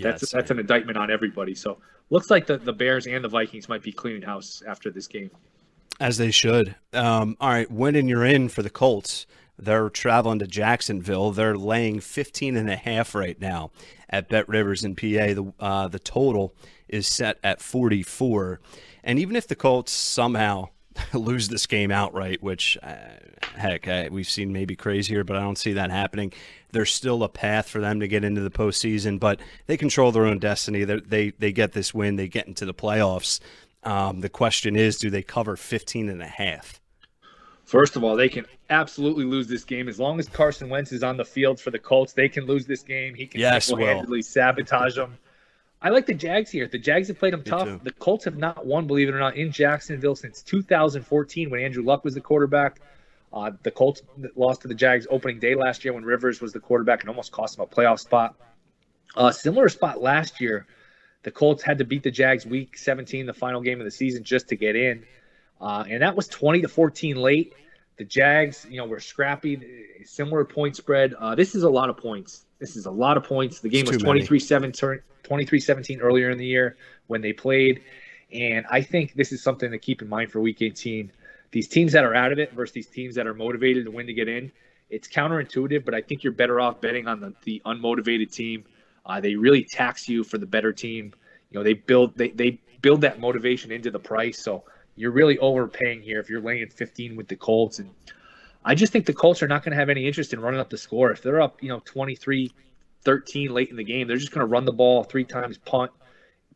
that's 0.00 0.22
yes, 0.22 0.30
that's 0.30 0.50
an 0.50 0.58
indictment 0.58 0.96
on 0.96 1.10
everybody. 1.10 1.54
So 1.54 1.78
looks 2.08 2.30
like 2.30 2.46
the 2.46 2.56
the 2.56 2.72
Bears 2.72 3.06
and 3.06 3.22
the 3.22 3.28
Vikings 3.28 3.68
might 3.68 3.82
be 3.82 3.92
cleaning 3.92 4.22
house 4.22 4.62
after 4.66 4.90
this 4.90 5.06
game. 5.06 5.30
As 6.00 6.16
they 6.16 6.30
should. 6.30 6.76
Um, 6.92 7.36
all 7.40 7.50
right, 7.50 7.70
winning 7.70 8.08
you're 8.08 8.24
in 8.24 8.48
for 8.48 8.62
the 8.62 8.70
Colts. 8.70 9.26
They're 9.58 9.90
traveling 9.90 10.38
to 10.38 10.46
Jacksonville. 10.46 11.32
They're 11.32 11.56
laying 11.56 11.98
15 12.00 12.56
and 12.56 12.70
a 12.70 12.76
half 12.76 13.14
right 13.14 13.40
now 13.40 13.72
at 14.08 14.28
Bet 14.28 14.48
Rivers 14.48 14.84
in 14.84 14.94
PA. 14.94 15.02
The 15.02 15.52
uh, 15.58 15.88
the 15.88 15.98
total 15.98 16.54
is 16.88 17.06
set 17.06 17.38
at 17.42 17.60
44. 17.60 18.60
And 19.02 19.18
even 19.18 19.34
if 19.34 19.48
the 19.48 19.56
Colts 19.56 19.90
somehow 19.92 20.68
lose 21.12 21.48
this 21.48 21.66
game 21.66 21.90
outright, 21.90 22.42
which 22.42 22.78
uh, 22.82 22.96
heck, 23.56 23.88
uh, 23.88 24.08
we've 24.10 24.28
seen 24.28 24.52
maybe 24.52 24.76
crazier, 24.76 25.24
but 25.24 25.36
I 25.36 25.40
don't 25.40 25.58
see 25.58 25.72
that 25.72 25.90
happening. 25.90 26.32
There's 26.70 26.92
still 26.92 27.22
a 27.22 27.28
path 27.28 27.68
for 27.68 27.80
them 27.80 28.00
to 28.00 28.08
get 28.08 28.24
into 28.24 28.40
the 28.40 28.50
postseason, 28.50 29.18
but 29.18 29.40
they 29.66 29.76
control 29.76 30.12
their 30.12 30.26
own 30.26 30.38
destiny. 30.38 30.84
They, 30.84 31.30
they 31.30 31.52
get 31.52 31.72
this 31.72 31.92
win, 31.92 32.16
they 32.16 32.28
get 32.28 32.46
into 32.46 32.66
the 32.66 32.74
playoffs. 32.74 33.40
Um, 33.88 34.20
the 34.20 34.28
question 34.28 34.76
is, 34.76 34.98
do 34.98 35.08
they 35.08 35.22
cover 35.22 35.56
15 35.56 36.10
and 36.10 36.20
a 36.20 36.26
half? 36.26 36.78
First 37.64 37.96
of 37.96 38.04
all, 38.04 38.16
they 38.16 38.28
can 38.28 38.44
absolutely 38.68 39.24
lose 39.24 39.46
this 39.46 39.64
game 39.64 39.88
as 39.88 39.98
long 39.98 40.18
as 40.18 40.28
Carson 40.28 40.68
Wentz 40.68 40.92
is 40.92 41.02
on 41.02 41.16
the 41.16 41.24
field 41.24 41.58
for 41.58 41.70
the 41.70 41.78
Colts. 41.78 42.12
They 42.12 42.28
can 42.28 42.44
lose 42.44 42.66
this 42.66 42.82
game. 42.82 43.14
He 43.14 43.26
can 43.26 43.40
yes, 43.40 43.64
single-handedly 43.64 44.20
sabotage 44.20 44.96
them. 44.96 45.16
I 45.80 45.88
like 45.88 46.04
the 46.04 46.12
Jags 46.12 46.50
here. 46.50 46.66
The 46.66 46.78
Jags 46.78 47.08
have 47.08 47.18
played 47.18 47.32
them 47.32 47.42
tough. 47.42 47.82
The 47.82 47.92
Colts 47.92 48.26
have 48.26 48.36
not 48.36 48.66
won, 48.66 48.86
believe 48.86 49.08
it 49.08 49.14
or 49.14 49.20
not, 49.20 49.36
in 49.36 49.50
Jacksonville 49.50 50.16
since 50.16 50.42
2014 50.42 51.48
when 51.48 51.60
Andrew 51.60 51.82
Luck 51.82 52.04
was 52.04 52.12
the 52.12 52.20
quarterback. 52.20 52.80
Uh, 53.32 53.52
the 53.62 53.70
Colts 53.70 54.02
lost 54.36 54.60
to 54.62 54.68
the 54.68 54.74
Jags 54.74 55.06
opening 55.08 55.38
day 55.38 55.54
last 55.54 55.82
year 55.82 55.94
when 55.94 56.04
Rivers 56.04 56.42
was 56.42 56.52
the 56.52 56.60
quarterback 56.60 57.00
and 57.00 57.08
almost 57.08 57.32
cost 57.32 57.56
them 57.56 57.64
a 57.64 57.74
playoff 57.74 58.00
spot. 58.00 58.34
A 59.16 59.20
uh, 59.20 59.32
similar 59.32 59.70
spot 59.70 60.02
last 60.02 60.42
year. 60.42 60.66
The 61.22 61.30
Colts 61.30 61.62
had 61.62 61.78
to 61.78 61.84
beat 61.84 62.02
the 62.02 62.10
Jags 62.10 62.46
week 62.46 62.78
17, 62.78 63.26
the 63.26 63.32
final 63.32 63.60
game 63.60 63.80
of 63.80 63.84
the 63.84 63.90
season, 63.90 64.24
just 64.24 64.48
to 64.48 64.56
get 64.56 64.76
in. 64.76 65.04
Uh, 65.60 65.84
and 65.88 66.02
that 66.02 66.14
was 66.14 66.28
20 66.28 66.62
to 66.62 66.68
14 66.68 67.16
late. 67.16 67.54
The 67.96 68.04
Jags, 68.04 68.64
you 68.70 68.76
know, 68.76 68.86
were 68.86 69.00
scrappy, 69.00 69.60
similar 70.04 70.44
point 70.44 70.76
spread. 70.76 71.14
Uh, 71.14 71.34
this 71.34 71.56
is 71.56 71.64
a 71.64 71.70
lot 71.70 71.90
of 71.90 71.96
points. 71.96 72.44
This 72.60 72.76
is 72.76 72.86
a 72.86 72.90
lot 72.90 73.16
of 73.16 73.24
points. 73.24 73.60
The 73.60 73.68
game 73.68 73.86
was 73.86 73.98
23 75.24 75.60
17 75.60 76.00
earlier 76.00 76.30
in 76.30 76.38
the 76.38 76.46
year 76.46 76.76
when 77.08 77.20
they 77.20 77.32
played. 77.32 77.82
And 78.32 78.66
I 78.70 78.82
think 78.82 79.14
this 79.14 79.32
is 79.32 79.42
something 79.42 79.70
to 79.70 79.78
keep 79.78 80.02
in 80.02 80.08
mind 80.08 80.30
for 80.30 80.40
week 80.40 80.62
18. 80.62 81.10
These 81.50 81.68
teams 81.68 81.92
that 81.92 82.04
are 82.04 82.14
out 82.14 82.30
of 82.30 82.38
it 82.38 82.52
versus 82.52 82.74
these 82.74 82.86
teams 82.86 83.14
that 83.14 83.26
are 83.26 83.34
motivated 83.34 83.86
to 83.86 83.90
win 83.90 84.06
to 84.06 84.12
get 84.12 84.28
in, 84.28 84.52
it's 84.90 85.08
counterintuitive, 85.08 85.84
but 85.84 85.94
I 85.94 86.02
think 86.02 86.22
you're 86.22 86.32
better 86.32 86.60
off 86.60 86.80
betting 86.80 87.06
on 87.06 87.20
the, 87.20 87.34
the 87.44 87.62
unmotivated 87.64 88.32
team. 88.32 88.64
Uh, 89.08 89.20
they 89.20 89.34
really 89.34 89.64
tax 89.64 90.08
you 90.08 90.22
for 90.22 90.38
the 90.38 90.46
better 90.46 90.72
team. 90.72 91.12
You 91.50 91.58
know, 91.58 91.64
they 91.64 91.74
build 91.74 92.16
they, 92.16 92.28
they 92.28 92.60
build 92.82 93.00
that 93.00 93.18
motivation 93.18 93.72
into 93.72 93.90
the 93.90 93.98
price. 93.98 94.38
So 94.38 94.64
you're 94.96 95.10
really 95.10 95.38
overpaying 95.38 96.02
here 96.02 96.20
if 96.20 96.28
you're 96.28 96.40
laying 96.40 96.68
15 96.68 97.16
with 97.16 97.28
the 97.28 97.36
Colts. 97.36 97.78
And 97.78 97.90
I 98.64 98.74
just 98.74 98.92
think 98.92 99.06
the 99.06 99.14
Colts 99.14 99.42
are 99.42 99.48
not 99.48 99.62
going 99.62 99.72
to 99.72 99.78
have 99.78 99.88
any 99.88 100.06
interest 100.06 100.32
in 100.32 100.40
running 100.40 100.60
up 100.60 100.70
the 100.70 100.78
score. 100.78 101.10
If 101.10 101.22
they're 101.22 101.40
up, 101.40 101.62
you 101.62 101.68
know, 101.68 101.80
23 101.84 102.52
13 103.04 103.54
late 103.54 103.70
in 103.70 103.76
the 103.76 103.84
game, 103.84 104.08
they're 104.08 104.16
just 104.16 104.32
going 104.32 104.46
to 104.46 104.50
run 104.50 104.64
the 104.64 104.72
ball 104.72 105.04
three 105.04 105.24
times, 105.24 105.56
punt, 105.56 105.90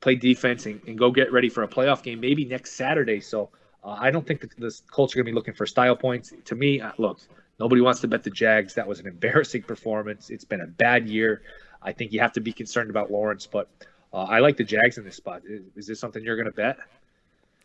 play 0.01 0.17
defense, 0.17 0.67
and, 0.67 0.81
and, 0.87 0.99
go 0.99 1.11
get 1.11 1.33
ready 1.33 1.49
for 1.49 1.63
a 1.63 1.69
playoff 1.69 2.03
game 2.03 2.21
maybe 2.21 2.45
next 2.45 2.73
Saturday. 2.73 3.21
So 3.21 3.51
uh, 3.85 3.97
I 3.99 4.11
don't 4.11 4.27
think 4.27 4.41
the, 4.41 4.49
the 4.59 4.81
Colts 4.91 5.15
are 5.15 5.17
going 5.17 5.27
to 5.27 5.31
be 5.31 5.35
looking 5.35 5.55
for 5.55 5.67
style 5.67 5.97
points. 5.97 6.33
To 6.47 6.55
me, 6.57 6.81
uh, 6.81 6.91
look, 6.99 7.21
nobody 7.61 7.81
wants 7.81 8.01
to 8.01 8.09
bet 8.09 8.25
the 8.25 8.31
Jags. 8.31 8.75
That 8.75 8.87
was 8.87 8.99
an 8.99 9.07
embarrassing 9.07 9.63
performance. 9.63 10.31
It's 10.31 10.45
been 10.45 10.61
a 10.61 10.67
bad 10.67 11.09
year. 11.09 11.43
I 11.85 11.93
think 11.93 12.13
you 12.13 12.21
have 12.21 12.33
to 12.33 12.41
be 12.41 12.53
concerned 12.53 12.91
about 12.91 13.11
Lawrence, 13.11 13.47
but 13.47 13.69
uh, 14.13 14.25
I 14.25 14.41
like 14.41 14.57
the 14.57 14.65
Jags 14.65 14.99
in 14.99 15.05
this 15.05 15.17
spot. 15.17 15.43
Is, 15.47 15.63
is 15.77 15.87
this 15.87 16.01
something 16.01 16.23
you're 16.23 16.37
going 16.37 16.47
to 16.47 16.53
bet? 16.53 16.79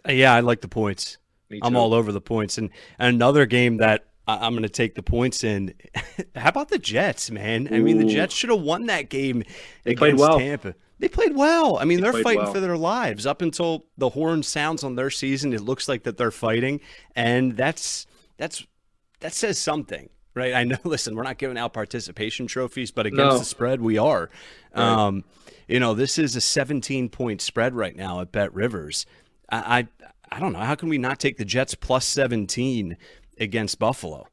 Uh, 0.08 0.12
yeah, 0.12 0.34
I 0.34 0.40
like 0.40 0.62
the 0.62 0.68
points. 0.68 1.18
I'm 1.62 1.76
all 1.76 1.94
over 1.94 2.12
the 2.12 2.22
points. 2.22 2.58
And, 2.58 2.70
and 3.00 3.16
another 3.16 3.46
game 3.46 3.78
that 3.78 4.06
I'm 4.28 4.54
going 4.54 4.64
to 4.64 4.70
take 4.70 4.96
the 4.96 5.04
points 5.04 5.44
in. 5.44 5.74
How 6.36 6.50
about 6.50 6.70
the 6.70 6.78
Jets, 6.78 7.32
man? 7.32 7.74
I 7.74 7.80
mean, 7.80 7.98
the 7.98 8.06
Jets 8.06 8.36
should 8.36 8.50
have 8.50 8.62
won 8.62 8.88
that 8.88 9.10
game 9.10 9.44
they 9.84 9.92
against 9.92 10.20
well. 10.20 10.38
Tampa. 10.38 10.76
They 11.00 11.08
played 11.08 11.36
well. 11.36 11.78
I 11.78 11.86
mean, 11.86 12.02
they 12.02 12.08
are 12.08 12.24
fighting 12.24 12.44
well. 12.44 12.54
for 12.54 12.60
their 12.60 12.78
lives 12.78 13.26
up 13.26 13.42
until 13.42 13.86
the 13.98 14.10
horn 14.10 14.42
sounds 14.44 14.84
on 14.84 14.96
their 14.96 15.12
season. 15.12 15.54
It 15.54 15.62
looks 15.62 15.88
like 15.88 16.04
that 16.04 16.18
they're 16.18 16.32
fighting, 16.32 16.82
and 17.16 17.56
that's 17.56 18.08
that's 18.38 18.66
that 19.20 19.34
says 19.34 19.60
something, 19.60 20.10
right? 20.38 20.54
I 20.54 20.64
know. 20.64 20.78
Listen, 20.84 21.16
we're 21.16 21.24
not 21.24 21.38
giving 21.38 21.58
out 21.58 21.74
participation 21.74 22.48
trophies, 22.48 22.92
but 22.92 23.06
against 23.06 23.34
no. 23.34 23.38
the 23.38 23.46
spread, 23.46 23.82
we 23.82 23.98
are. 23.98 24.30
Right. 24.76 24.84
Um, 24.84 25.26
you 25.68 25.82
know, 25.82 25.94
this 25.94 26.18
is 26.18 26.36
a 26.36 26.42
17 26.42 27.10
point 27.10 27.42
spread 27.42 27.76
right 27.76 27.96
now 27.96 28.22
at 28.22 28.32
Bet 28.32 28.54
Rivers. 28.54 29.06
I, 29.50 29.80
I 29.80 29.88
I 30.32 30.40
don't 30.40 30.54
know. 30.54 30.60
How 30.60 30.76
can 30.76 30.90
we 30.90 30.98
not 30.98 31.20
take 31.20 31.38
the 31.38 31.46
Jets 31.46 31.76
plus 31.76 32.06
17 32.06 32.98
against 33.40 33.80
Buffalo? 33.80 34.28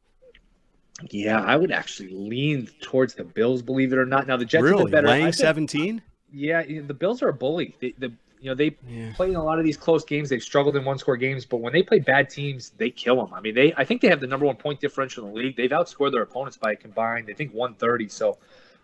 Yeah, 1.11 1.41
I 1.41 1.57
would 1.57 1.73
actually 1.73 2.11
lean 2.11 2.69
towards 2.81 3.15
the 3.15 3.25
Bills, 3.25 3.63
believe 3.63 3.93
it 3.93 3.99
or 3.99 4.07
not. 4.07 4.27
Now 4.27 4.37
the 4.37 4.45
Jets 4.45 4.63
really? 4.63 4.85
are 4.85 4.89
better. 4.89 5.09
Laying 5.09 5.33
17? 5.33 6.03
Yeah, 6.33 6.63
the 6.63 6.95
Bills 6.95 7.23
are 7.23 7.29
a 7.29 7.35
bully. 7.35 7.77
The, 7.81 7.95
the 7.99 8.13
you 8.45 8.51
know 8.51 8.55
they 8.55 8.77
yeah. 8.87 9.11
play 9.15 9.31
in 9.31 9.37
a 9.37 9.43
lot 9.43 9.59
of 9.59 9.65
these 9.65 9.79
close 9.79 10.05
games. 10.05 10.29
They've 10.29 10.43
struggled 10.43 10.77
in 10.77 10.85
one 10.85 10.99
score 10.99 11.17
games, 11.17 11.47
but 11.47 11.57
when 11.57 11.73
they 11.73 11.83
play 11.83 11.99
bad 11.99 12.29
teams, 12.29 12.71
they 12.77 12.91
kill 12.91 13.17
them. 13.17 13.33
I 13.33 13.41
mean, 13.41 13.55
they 13.55 13.73
I 13.75 13.85
think 13.85 14.03
they 14.03 14.09
have 14.09 14.21
the 14.21 14.27
number 14.27 14.45
one 14.45 14.57
point 14.57 14.81
differential 14.81 15.27
in 15.27 15.33
the 15.33 15.39
league. 15.39 15.57
They've 15.57 15.71
outscored 15.71 16.13
their 16.13 16.21
opponents 16.21 16.59
by 16.59 16.73
a 16.73 16.77
combined, 16.77 17.29
I 17.31 17.33
think 17.33 17.55
130. 17.55 18.09
So, 18.09 18.37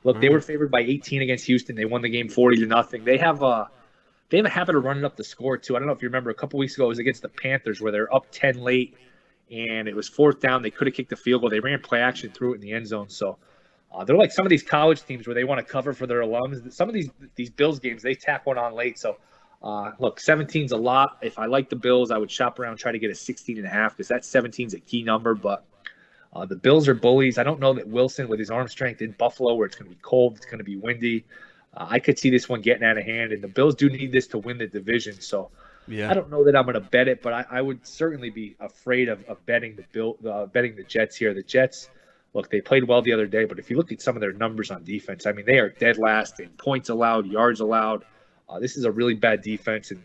look, 0.02 0.16
mm. 0.16 0.22
they 0.22 0.30
were 0.30 0.40
favored 0.40 0.70
by 0.70 0.80
18 0.80 1.20
against 1.20 1.44
Houston. 1.44 1.76
They 1.76 1.84
won 1.84 2.00
the 2.00 2.08
game 2.08 2.30
40 2.30 2.56
to 2.56 2.66
nothing. 2.66 3.04
They 3.04 3.18
have 3.18 3.42
a 3.42 3.68
they 4.30 4.38
have 4.38 4.46
a 4.46 4.50
habit 4.50 4.76
of 4.76 4.84
running 4.84 5.04
up 5.04 5.16
the 5.16 5.24
score 5.24 5.58
too. 5.58 5.76
I 5.76 5.78
don't 5.78 5.86
know 5.86 5.92
if 5.92 6.00
you 6.00 6.08
remember 6.08 6.30
a 6.30 6.34
couple 6.34 6.58
weeks 6.58 6.74
ago 6.74 6.86
it 6.86 6.88
was 6.88 6.98
against 6.98 7.20
the 7.20 7.28
Panthers 7.28 7.82
where 7.82 7.92
they're 7.92 8.14
up 8.14 8.28
10 8.32 8.62
late 8.62 8.96
and 9.50 9.88
it 9.88 9.94
was 9.94 10.08
fourth 10.08 10.40
down. 10.40 10.62
They 10.62 10.70
could 10.70 10.86
have 10.86 10.94
kicked 10.94 11.10
the 11.10 11.16
field 11.16 11.42
goal. 11.42 11.50
They 11.50 11.60
ran 11.60 11.82
play 11.82 12.00
action 12.00 12.30
threw 12.30 12.52
it 12.52 12.54
in 12.56 12.60
the 12.62 12.72
end 12.72 12.86
zone. 12.86 13.10
So 13.10 13.36
uh, 13.92 14.04
they're 14.04 14.16
like 14.16 14.32
some 14.32 14.46
of 14.46 14.50
these 14.50 14.62
college 14.62 15.04
teams 15.04 15.26
where 15.26 15.34
they 15.34 15.44
want 15.44 15.58
to 15.58 15.70
cover 15.70 15.92
for 15.92 16.06
their 16.06 16.22
alums. 16.22 16.72
Some 16.72 16.88
of 16.88 16.94
these 16.94 17.10
these 17.34 17.50
Bills 17.50 17.78
games 17.78 18.02
they 18.02 18.14
tack 18.14 18.46
one 18.46 18.56
on 18.56 18.74
late. 18.74 18.98
So 18.98 19.18
uh, 19.62 19.92
look, 19.98 20.20
17's 20.20 20.72
a 20.72 20.76
lot. 20.76 21.18
If 21.22 21.38
I 21.38 21.46
like 21.46 21.68
the 21.68 21.76
Bills, 21.76 22.10
I 22.10 22.18
would 22.18 22.30
shop 22.30 22.58
around 22.58 22.76
try 22.78 22.92
to 22.92 22.98
get 22.98 23.10
a 23.10 23.14
16 23.14 23.58
and 23.58 23.66
a 23.66 23.70
half 23.70 23.96
because 23.96 24.08
that 24.08 24.22
17's 24.22 24.74
a 24.74 24.80
key 24.80 25.02
number. 25.02 25.34
But 25.34 25.64
uh, 26.32 26.46
the 26.46 26.56
Bills 26.56 26.88
are 26.88 26.94
bullies. 26.94 27.38
I 27.38 27.42
don't 27.42 27.60
know 27.60 27.74
that 27.74 27.88
Wilson 27.88 28.28
with 28.28 28.38
his 28.38 28.50
arm 28.50 28.68
strength 28.68 29.02
in 29.02 29.12
Buffalo, 29.12 29.54
where 29.54 29.66
it's 29.66 29.76
going 29.76 29.90
to 29.90 29.94
be 29.94 30.00
cold, 30.02 30.36
it's 30.36 30.46
going 30.46 30.58
to 30.58 30.64
be 30.64 30.76
windy. 30.76 31.24
Uh, 31.76 31.86
I 31.90 31.98
could 31.98 32.18
see 32.18 32.30
this 32.30 32.48
one 32.48 32.62
getting 32.62 32.84
out 32.84 32.96
of 32.96 33.04
hand, 33.04 33.32
and 33.32 33.42
the 33.42 33.48
Bills 33.48 33.74
do 33.74 33.90
need 33.90 34.12
this 34.12 34.28
to 34.28 34.38
win 34.38 34.58
the 34.58 34.66
division. 34.66 35.20
So 35.20 35.50
yeah. 35.86 36.10
I 36.10 36.14
don't 36.14 36.30
know 36.30 36.44
that 36.44 36.56
I'm 36.56 36.64
going 36.64 36.74
to 36.74 36.80
bet 36.80 37.08
it, 37.08 37.22
but 37.22 37.32
I, 37.32 37.44
I, 37.50 37.60
would 37.60 37.86
certainly 37.86 38.30
be 38.30 38.56
afraid 38.60 39.08
of, 39.08 39.24
of 39.24 39.44
betting 39.46 39.76
the 39.76 39.84
bill, 39.92 40.16
uh, 40.28 40.46
betting 40.46 40.76
the 40.76 40.84
Jets 40.84 41.16
here. 41.16 41.34
The 41.34 41.42
Jets, 41.42 41.88
look, 42.32 42.50
they 42.50 42.60
played 42.60 42.84
well 42.84 43.02
the 43.02 43.12
other 43.12 43.26
day, 43.26 43.44
but 43.44 43.58
if 43.58 43.70
you 43.70 43.76
look 43.76 43.92
at 43.92 44.00
some 44.00 44.16
of 44.16 44.20
their 44.20 44.32
numbers 44.32 44.70
on 44.70 44.84
defense, 44.84 45.26
I 45.26 45.32
mean, 45.32 45.46
they 45.46 45.58
are 45.58 45.68
dead 45.68 45.98
last 45.98 46.38
in 46.40 46.48
points 46.50 46.88
allowed, 46.88 47.26
yards 47.26 47.60
allowed. 47.60 48.04
Uh, 48.50 48.58
this 48.58 48.76
is 48.76 48.84
a 48.84 48.90
really 48.90 49.14
bad 49.14 49.42
defense, 49.42 49.90
and 49.90 50.02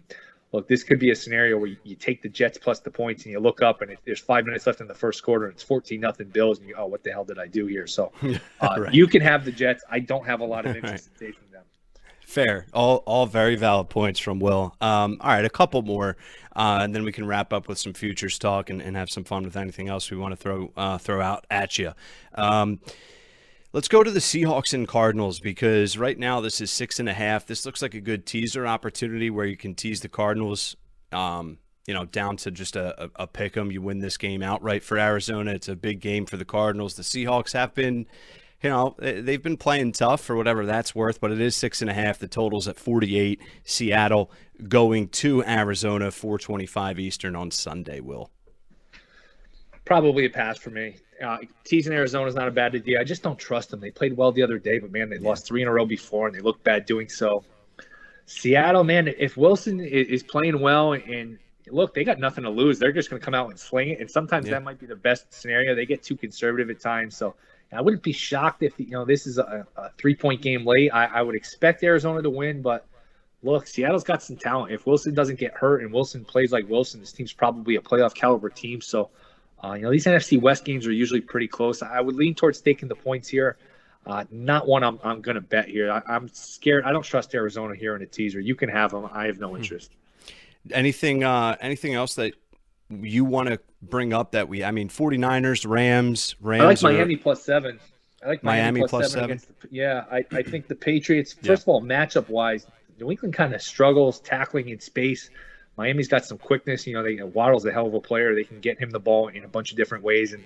look, 0.51 0.67
this 0.67 0.83
could 0.83 0.99
be 0.99 1.11
a 1.11 1.15
scenario 1.15 1.57
where 1.57 1.67
you, 1.67 1.77
you, 1.83 1.95
take 1.95 2.21
the 2.21 2.29
Jets 2.29 2.57
plus 2.57 2.79
the 2.79 2.91
points, 2.91 3.23
and 3.23 3.31
you 3.31 3.39
look 3.39 3.61
up, 3.61 3.81
and 3.81 3.95
there's 4.05 4.19
five 4.19 4.45
minutes 4.45 4.67
left 4.67 4.81
in 4.81 4.87
the 4.87 4.93
first 4.93 5.23
quarter, 5.23 5.45
and 5.45 5.53
it's 5.53 5.63
14 5.63 5.99
nothing 5.99 6.27
Bills, 6.27 6.59
and 6.59 6.69
you, 6.69 6.75
oh, 6.77 6.85
what 6.85 7.03
the 7.03 7.11
hell 7.11 7.25
did 7.25 7.39
I 7.39 7.47
do 7.47 7.65
here? 7.65 7.87
So 7.87 8.11
uh, 8.61 8.75
right. 8.77 8.93
you 8.93 9.07
can 9.07 9.21
have 9.21 9.45
the 9.45 9.51
Jets. 9.51 9.83
I 9.89 9.99
don't 9.99 10.25
have 10.25 10.41
a 10.41 10.45
lot 10.45 10.65
of 10.65 10.75
interest 10.75 11.09
right. 11.19 11.21
in 11.21 11.33
taking 11.33 11.51
them. 11.51 11.63
Fair. 12.25 12.65
All 12.73 12.97
all 13.05 13.27
very 13.27 13.55
valid 13.55 13.89
points 13.89 14.19
from 14.19 14.39
Will. 14.39 14.75
Um, 14.81 15.17
all 15.21 15.29
right, 15.29 15.45
a 15.45 15.49
couple 15.49 15.83
more, 15.83 16.17
uh, 16.55 16.79
and 16.81 16.93
then 16.95 17.03
we 17.03 17.11
can 17.11 17.27
wrap 17.27 17.53
up 17.53 17.67
with 17.67 17.77
some 17.77 17.93
futures 17.93 18.39
talk 18.39 18.69
and, 18.69 18.81
and 18.81 18.97
have 18.97 19.11
some 19.11 19.23
fun 19.23 19.43
with 19.43 19.55
anything 19.55 19.89
else 19.89 20.09
we 20.09 20.17
want 20.17 20.31
to 20.31 20.35
throw 20.35 20.71
uh, 20.75 20.97
throw 20.97 21.21
out 21.21 21.45
at 21.51 21.77
you. 21.77 21.93
Um, 22.33 22.79
let's 23.75 23.89
go 23.89 24.01
to 24.01 24.09
the 24.09 24.21
Seahawks 24.21 24.73
and 24.73 24.87
Cardinals 24.87 25.41
because 25.41 25.97
right 25.97 26.17
now 26.17 26.39
this 26.39 26.61
is 26.61 26.71
six 26.71 26.97
and 26.97 27.09
a 27.09 27.13
half. 27.13 27.45
This 27.45 27.65
looks 27.65 27.81
like 27.81 27.93
a 27.93 27.99
good 27.99 28.25
teaser 28.25 28.65
opportunity 28.65 29.29
where 29.29 29.45
you 29.45 29.57
can 29.57 29.75
tease 29.75 29.99
the 29.99 30.07
Cardinals. 30.07 30.77
Um, 31.11 31.57
you 31.85 31.93
know, 31.93 32.05
down 32.05 32.37
to 32.37 32.51
just 32.51 32.77
a, 32.77 33.11
a, 33.17 33.27
pick 33.27 33.57
'em. 33.57 33.71
You 33.71 33.81
win 33.81 33.99
this 33.99 34.17
game 34.17 34.41
outright 34.41 34.81
for 34.81 34.97
Arizona. 34.97 35.51
It's 35.51 35.67
a 35.67 35.75
big 35.75 35.99
game 35.99 36.25
for 36.25 36.37
the 36.37 36.45
Cardinals. 36.45 36.95
The 36.95 37.03
Seahawks 37.03 37.51
have 37.51 37.75
been, 37.75 38.07
you 38.63 38.69
know, 38.69 38.95
they've 38.97 39.43
been 39.43 39.57
playing 39.57 39.91
tough 39.91 40.21
for 40.21 40.37
whatever 40.37 40.65
that's 40.65 40.95
worth, 40.95 41.19
but 41.19 41.31
it 41.31 41.41
is 41.41 41.55
six 41.55 41.81
and 41.81 41.89
a 41.91 41.93
half. 41.93 42.17
The 42.17 42.29
total's 42.29 42.69
at 42.69 42.79
48. 42.79 43.41
Seattle 43.65 44.31
going 44.69 45.09
to 45.09 45.43
Arizona, 45.43 46.11
425 46.11 46.97
Eastern 46.97 47.35
on 47.35 47.51
Sunday, 47.51 47.99
Will. 47.99 48.31
Probably 49.85 50.25
a 50.25 50.29
pass 50.29 50.57
for 50.57 50.71
me. 50.71 50.95
Uh, 51.23 51.37
teasing 51.63 51.93
Arizona 51.93 52.27
is 52.27 52.35
not 52.35 52.47
a 52.47 52.51
bad 52.51 52.75
idea. 52.75 52.99
I 52.99 53.03
just 53.03 53.23
don't 53.23 53.39
trust 53.39 53.69
them. 53.69 53.79
They 53.79 53.91
played 53.91 54.17
well 54.17 54.31
the 54.31 54.41
other 54.41 54.57
day, 54.57 54.79
but 54.79 54.91
man, 54.91 55.09
they 55.09 55.17
yeah. 55.17 55.27
lost 55.27 55.45
three 55.45 55.61
in 55.61 55.67
a 55.67 55.71
row 55.71 55.85
before, 55.85 56.27
and 56.27 56.35
they 56.35 56.41
looked 56.41 56.63
bad 56.63 56.85
doing 56.85 57.07
so. 57.07 57.43
Seattle, 58.25 58.83
man, 58.83 59.07
if 59.07 59.37
Wilson 59.37 59.79
is 59.79 60.23
playing 60.23 60.59
well 60.59 60.93
and 60.93 61.37
look, 61.67 61.93
they 61.93 62.03
got 62.03 62.19
nothing 62.19 62.43
to 62.43 62.49
lose. 62.49 62.79
They're 62.79 62.91
just 62.91 63.09
going 63.09 63.19
to 63.19 63.25
come 63.25 63.33
out 63.33 63.49
and 63.49 63.59
sling 63.59 63.89
it. 63.89 63.99
And 63.99 64.09
sometimes 64.09 64.47
yeah. 64.47 64.53
that 64.53 64.63
might 64.63 64.79
be 64.79 64.85
the 64.85 64.95
best 64.95 65.33
scenario. 65.33 65.75
They 65.75 65.85
get 65.85 66.03
too 66.03 66.15
conservative 66.15 66.69
at 66.69 66.79
times. 66.79 67.15
So 67.15 67.35
I 67.71 67.81
wouldn't 67.81 68.03
be 68.03 68.11
shocked 68.11 68.63
if, 68.63 68.79
you 68.79 68.91
know, 68.91 69.05
this 69.05 69.27
is 69.27 69.37
a, 69.37 69.65
a 69.75 69.89
three 69.97 70.15
point 70.15 70.41
game 70.41 70.65
late. 70.65 70.91
I, 70.91 71.05
I, 71.05 71.21
would 71.21 71.35
expect 71.35 71.83
Arizona 71.83 72.21
to 72.21 72.29
win, 72.29 72.61
but 72.61 72.87
look, 73.43 73.67
Seattle's 73.67 74.03
got 74.03 74.23
some 74.23 74.37
talent. 74.37 74.71
If 74.71 74.85
Wilson 74.85 75.13
doesn't 75.13 75.39
get 75.39 75.53
hurt 75.53 75.81
and 75.81 75.91
Wilson 75.91 76.23
plays 76.23 76.51
like 76.51 76.69
Wilson, 76.69 76.99
this 76.99 77.11
team's 77.11 77.33
probably 77.33 77.75
a 77.75 77.81
playoff 77.81 78.13
caliber 78.13 78.49
team. 78.49 78.81
So, 78.81 79.09
uh, 79.63 79.73
you 79.73 79.81
know, 79.81 79.91
these 79.91 80.05
NFC 80.05 80.39
West 80.39 80.65
games 80.65 80.85
are 80.85 80.91
usually 80.91 81.21
pretty 81.21 81.47
close. 81.47 81.81
I 81.81 82.01
would 82.01 82.15
lean 82.15 82.35
towards 82.35 82.61
taking 82.61 82.87
the 82.87 82.95
points 82.95 83.27
here. 83.27 83.57
Uh, 84.05 84.23
not 84.29 84.67
one 84.67 84.83
I'm, 84.83 84.99
I'm 85.03 85.21
going 85.21 85.35
to 85.35 85.41
bet 85.41 85.67
here. 85.67 85.91
I, 85.91 86.15
am 86.15 86.29
scared. 86.31 86.85
I 86.85 86.91
don't 86.91 87.03
trust 87.03 87.33
Arizona 87.33 87.75
here 87.75 87.95
in 87.95 88.01
a 88.03 88.05
teaser. 88.05 88.39
You 88.39 88.53
can 88.53 88.69
have 88.69 88.91
them. 88.91 89.09
I 89.11 89.25
have 89.25 89.39
no 89.39 89.49
hmm. 89.49 89.57
interest. 89.57 89.91
Anything 90.71 91.23
uh 91.23 91.55
anything 91.61 91.93
else 91.93 92.15
that 92.15 92.33
you 92.89 93.23
want 93.23 93.49
to 93.49 93.59
bring 93.83 94.13
up 94.13 94.31
that 94.31 94.49
we 94.49 94.63
I 94.63 94.71
mean 94.71 94.89
49ers, 94.89 95.67
Rams, 95.67 96.35
Rams 96.41 96.63
I 96.63 96.65
like 96.65 96.81
Miami 96.81 97.15
plus 97.15 97.43
7. 97.43 97.79
I 98.23 98.27
like 98.27 98.43
Miami, 98.43 98.61
Miami 98.61 98.79
plus, 98.81 98.89
plus 98.89 99.11
7. 99.11 99.39
7. 99.39 99.55
The, 99.61 99.67
yeah, 99.75 100.05
I, 100.11 100.25
I 100.31 100.41
think 100.41 100.67
the 100.67 100.75
Patriots 100.75 101.33
first 101.33 101.45
yeah. 101.45 101.53
of 101.53 101.67
all 101.67 101.81
matchup 101.83 102.29
wise, 102.29 102.65
New 102.99 103.11
England 103.11 103.35
kind 103.35 103.53
of 103.53 103.61
struggles 103.61 104.19
tackling 104.21 104.69
in 104.69 104.79
space. 104.79 105.29
Miami's 105.77 106.07
got 106.07 106.25
some 106.25 106.37
quickness, 106.37 106.87
you 106.87 106.93
know, 106.93 107.03
they 107.03 107.11
you 107.11 107.19
know, 107.19 107.25
Waddle's 107.25 107.65
a 107.65 107.71
hell 107.71 107.87
of 107.87 107.93
a 107.93 107.99
player. 107.99 108.33
They 108.33 108.43
can 108.43 108.59
get 108.59 108.79
him 108.79 108.89
the 108.89 108.99
ball 108.99 109.27
in 109.27 109.43
a 109.43 109.47
bunch 109.47 109.71
of 109.71 109.77
different 109.77 110.03
ways 110.03 110.33
and 110.33 110.43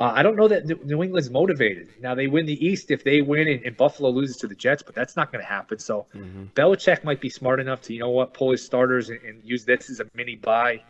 uh, 0.00 0.14
I 0.16 0.22
don't 0.22 0.34
know 0.34 0.48
that 0.48 0.86
New 0.86 1.02
England's 1.02 1.28
motivated. 1.28 1.88
Now 2.00 2.14
they 2.14 2.26
win 2.26 2.46
the 2.46 2.66
East 2.66 2.90
if 2.90 3.04
they 3.04 3.20
win 3.20 3.46
and, 3.46 3.62
and 3.66 3.76
Buffalo 3.76 4.08
loses 4.08 4.38
to 4.38 4.46
the 4.46 4.54
Jets, 4.54 4.82
but 4.82 4.94
that's 4.94 5.14
not 5.14 5.30
going 5.30 5.44
to 5.44 5.48
happen. 5.48 5.78
So 5.78 6.06
mm-hmm. 6.14 6.44
Belichick 6.54 7.04
might 7.04 7.20
be 7.20 7.28
smart 7.28 7.60
enough 7.60 7.82
to 7.82 7.92
you 7.92 8.00
know 8.00 8.08
what 8.08 8.32
pull 8.32 8.50
his 8.50 8.64
starters 8.64 9.10
and, 9.10 9.20
and 9.20 9.44
use 9.44 9.66
this 9.66 9.90
as 9.90 10.00
a 10.00 10.06
mini 10.14 10.36
bye. 10.36 10.82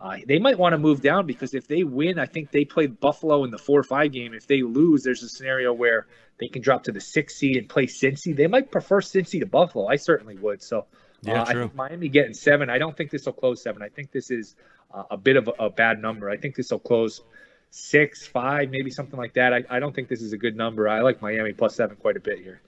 Uh, 0.00 0.18
they 0.26 0.38
might 0.38 0.58
want 0.58 0.74
to 0.74 0.78
move 0.78 1.00
down 1.00 1.26
because 1.26 1.54
if 1.54 1.66
they 1.66 1.82
win, 1.82 2.20
I 2.20 2.26
think 2.26 2.52
they 2.52 2.64
played 2.64 3.00
Buffalo 3.00 3.44
in 3.44 3.50
the 3.50 3.58
four 3.58 3.80
or 3.80 3.84
five 3.84 4.12
game. 4.12 4.32
If 4.32 4.46
they 4.46 4.62
lose, 4.62 5.02
there's 5.02 5.22
a 5.24 5.28
scenario 5.28 5.72
where 5.72 6.06
they 6.38 6.48
can 6.48 6.62
drop 6.62 6.84
to 6.84 6.92
the 6.92 7.00
sixth 7.00 7.38
seed 7.38 7.56
and 7.56 7.68
play 7.68 7.86
Cincy. 7.86 8.34
They 8.34 8.46
might 8.48 8.70
prefer 8.70 9.00
Cincy 9.00 9.40
to 9.40 9.46
Buffalo. 9.46 9.86
I 9.86 9.96
certainly 9.96 10.36
would. 10.38 10.62
So 10.62 10.86
yeah, 11.22 11.42
uh, 11.42 11.44
I 11.46 11.52
think 11.54 11.74
Miami 11.74 12.08
getting 12.08 12.34
seven. 12.34 12.68
I 12.68 12.78
don't 12.78 12.96
think 12.96 13.10
this 13.10 13.26
will 13.26 13.32
close 13.32 13.62
seven. 13.62 13.82
I 13.82 13.88
think 13.88 14.10
this 14.10 14.30
is 14.30 14.56
uh, 14.92 15.04
a 15.10 15.16
bit 15.16 15.36
of 15.36 15.48
a, 15.48 15.64
a 15.64 15.70
bad 15.70 16.00
number. 16.02 16.28
I 16.28 16.36
think 16.36 16.56
this 16.56 16.70
will 16.70 16.80
close 16.80 17.22
six, 17.70 18.26
five, 18.26 18.70
maybe 18.70 18.90
something 18.90 19.18
like 19.18 19.32
that. 19.34 19.54
I, 19.54 19.64
I 19.70 19.80
don't 19.80 19.94
think 19.94 20.08
this 20.08 20.20
is 20.20 20.32
a 20.32 20.38
good 20.38 20.56
number. 20.56 20.88
I 20.88 21.00
like 21.00 21.22
Miami 21.22 21.52
plus 21.52 21.76
seven 21.76 21.96
quite 21.96 22.16
a 22.16 22.20
bit 22.20 22.38
here. 22.38 22.60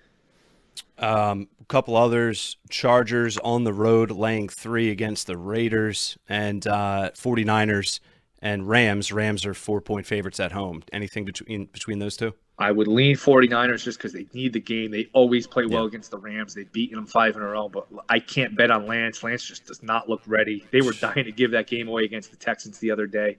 Um, 0.98 1.48
a 1.60 1.64
couple 1.64 1.96
others 1.96 2.56
Chargers 2.70 3.36
on 3.38 3.64
the 3.64 3.72
road 3.72 4.10
laying 4.10 4.48
three 4.48 4.90
against 4.90 5.26
the 5.26 5.36
Raiders 5.36 6.16
and 6.28 6.66
uh, 6.66 7.10
49ers 7.14 8.00
and 8.40 8.68
Rams. 8.68 9.12
Rams 9.12 9.44
are 9.44 9.54
four 9.54 9.80
point 9.80 10.06
favorites 10.06 10.38
at 10.38 10.52
home. 10.52 10.82
Anything 10.92 11.24
between 11.24 11.66
between 11.66 11.98
those 11.98 12.16
two? 12.16 12.34
I 12.56 12.70
would 12.70 12.86
lean 12.86 13.16
49ers 13.16 13.82
just 13.82 13.98
because 13.98 14.12
they 14.12 14.26
need 14.32 14.52
the 14.52 14.60
game. 14.60 14.92
They 14.92 15.08
always 15.12 15.46
play 15.46 15.66
well 15.66 15.82
yeah. 15.82 15.88
against 15.88 16.12
the 16.12 16.18
Rams. 16.18 16.54
They've 16.54 16.70
beaten 16.70 16.96
them 16.96 17.06
five 17.06 17.34
in 17.34 17.42
a 17.42 17.46
row, 17.46 17.68
but 17.68 17.88
I 18.08 18.20
can't 18.20 18.56
bet 18.56 18.70
on 18.70 18.86
Lance. 18.86 19.24
Lance 19.24 19.44
just 19.44 19.66
does 19.66 19.82
not 19.82 20.08
look 20.08 20.22
ready. 20.26 20.64
They 20.70 20.80
were 20.80 20.92
dying 20.92 21.24
to 21.24 21.32
give 21.32 21.50
that 21.50 21.66
game 21.66 21.88
away 21.88 22.04
against 22.04 22.30
the 22.30 22.36
Texans 22.36 22.78
the 22.78 22.92
other 22.92 23.06
day. 23.06 23.38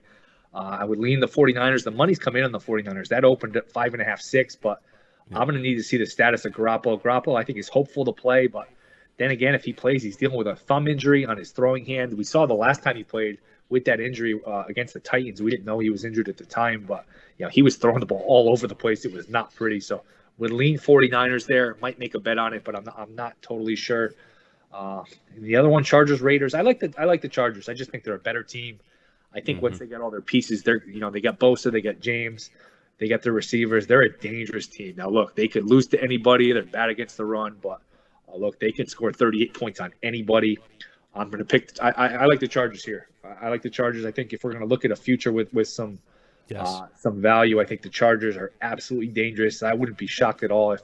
Uh, 0.54 0.78
I 0.80 0.84
would 0.84 0.98
lean 0.98 1.20
the 1.20 1.28
49ers. 1.28 1.84
The 1.84 1.90
money's 1.90 2.18
come 2.18 2.36
in 2.36 2.44
on 2.44 2.52
the 2.52 2.58
49ers. 2.58 3.08
That 3.08 3.24
opened 3.24 3.56
at 3.56 3.70
five 3.70 3.94
and 3.94 4.02
a 4.02 4.04
half, 4.04 4.20
six, 4.20 4.54
but 4.54 4.82
yeah. 5.30 5.38
I'm 5.38 5.46
going 5.46 5.56
to 5.56 5.62
need 5.62 5.76
to 5.76 5.82
see 5.82 5.96
the 5.96 6.06
status 6.06 6.44
of 6.44 6.52
Garoppolo. 6.52 7.00
Garoppolo, 7.00 7.40
I 7.40 7.44
think, 7.44 7.58
is 7.58 7.68
hopeful 7.68 8.04
to 8.04 8.12
play, 8.12 8.46
but 8.46 8.68
then 9.16 9.30
again, 9.30 9.54
if 9.54 9.64
he 9.64 9.72
plays, 9.72 10.02
he's 10.02 10.16
dealing 10.16 10.36
with 10.36 10.46
a 10.46 10.56
thumb 10.56 10.86
injury 10.88 11.24
on 11.24 11.38
his 11.38 11.52
throwing 11.52 11.86
hand. 11.86 12.12
We 12.12 12.24
saw 12.24 12.44
the 12.44 12.54
last 12.54 12.82
time 12.82 12.96
he 12.96 13.04
played 13.04 13.38
with 13.68 13.84
that 13.86 14.00
injury 14.00 14.40
uh, 14.46 14.64
against 14.68 14.94
the 14.94 15.00
Titans. 15.00 15.42
We 15.42 15.50
didn't 15.50 15.66
know 15.66 15.78
he 15.78 15.90
was 15.90 16.04
injured 16.04 16.28
at 16.28 16.36
the 16.36 16.46
time, 16.46 16.84
but 16.86 17.04
you 17.38 17.44
know 17.44 17.50
he 17.50 17.62
was 17.62 17.76
throwing 17.76 18.00
the 18.00 18.06
ball 18.06 18.24
all 18.26 18.50
over 18.50 18.66
the 18.66 18.74
place. 18.74 19.04
It 19.04 19.12
was 19.12 19.28
not 19.28 19.54
pretty. 19.54 19.80
So 19.80 20.02
would 20.38 20.52
lean 20.52 20.78
49ers 20.78 21.46
there. 21.46 21.76
Might 21.80 21.98
make 21.98 22.14
a 22.14 22.20
bet 22.20 22.38
on 22.38 22.54
it, 22.54 22.64
but 22.64 22.76
I'm 22.76 22.84
not, 22.84 22.98
I'm 22.98 23.14
not 23.14 23.40
totally 23.42 23.76
sure. 23.76 24.14
Uh, 24.72 25.04
the 25.38 25.56
other 25.56 25.68
one, 25.68 25.84
Chargers 25.84 26.20
Raiders. 26.20 26.54
I 26.54 26.60
like 26.60 26.80
the 26.80 26.92
I 26.98 27.04
like 27.04 27.22
the 27.22 27.28
Chargers. 27.28 27.68
I 27.68 27.74
just 27.74 27.90
think 27.90 28.04
they're 28.04 28.14
a 28.14 28.18
better 28.18 28.42
team. 28.42 28.78
I 29.34 29.40
think 29.40 29.56
mm-hmm. 29.56 29.64
once 29.64 29.78
they 29.78 29.86
get 29.86 30.00
all 30.00 30.10
their 30.10 30.20
pieces, 30.20 30.62
they're 30.62 30.84
you 30.86 31.00
know 31.00 31.10
they 31.10 31.20
got 31.20 31.38
Bosa, 31.38 31.72
they 31.72 31.80
got 31.80 32.00
James, 32.00 32.50
they 32.98 33.08
got 33.08 33.22
their 33.22 33.32
receivers. 33.32 33.86
They're 33.86 34.02
a 34.02 34.18
dangerous 34.18 34.66
team. 34.66 34.94
Now 34.96 35.08
look, 35.08 35.34
they 35.34 35.48
could 35.48 35.64
lose 35.64 35.86
to 35.88 36.02
anybody. 36.02 36.52
They're 36.52 36.62
bad 36.62 36.90
against 36.90 37.16
the 37.16 37.24
run, 37.24 37.56
but 37.62 37.80
uh, 38.28 38.36
look, 38.36 38.60
they 38.60 38.72
can 38.72 38.86
score 38.86 39.12
38 39.12 39.54
points 39.54 39.80
on 39.80 39.92
anybody. 40.02 40.58
I'm 41.16 41.30
going 41.30 41.38
to 41.38 41.44
pick. 41.44 41.70
I, 41.80 41.90
I, 41.90 42.06
I, 42.08 42.24
like 42.26 42.40
the 42.40 42.48
Chargers 42.48 42.84
here. 42.84 43.08
I, 43.24 43.46
I, 43.46 43.48
like 43.48 43.62
the 43.62 43.70
Chargers. 43.70 44.04
I 44.04 44.10
think 44.10 44.32
if 44.32 44.44
we're 44.44 44.52
going 44.52 44.62
to 44.62 44.68
look 44.68 44.84
at 44.84 44.90
a 44.90 44.96
future 44.96 45.32
with 45.32 45.52
with 45.54 45.68
some 45.68 45.98
yes. 46.48 46.66
uh, 46.66 46.86
some 46.96 47.20
value, 47.20 47.60
I 47.60 47.64
think 47.64 47.82
the 47.82 47.88
Chargers 47.88 48.36
are 48.36 48.52
absolutely 48.62 49.08
dangerous. 49.08 49.62
I 49.62 49.74
wouldn't 49.74 49.98
be 49.98 50.06
shocked 50.06 50.42
at 50.42 50.50
all 50.50 50.72
if 50.72 50.82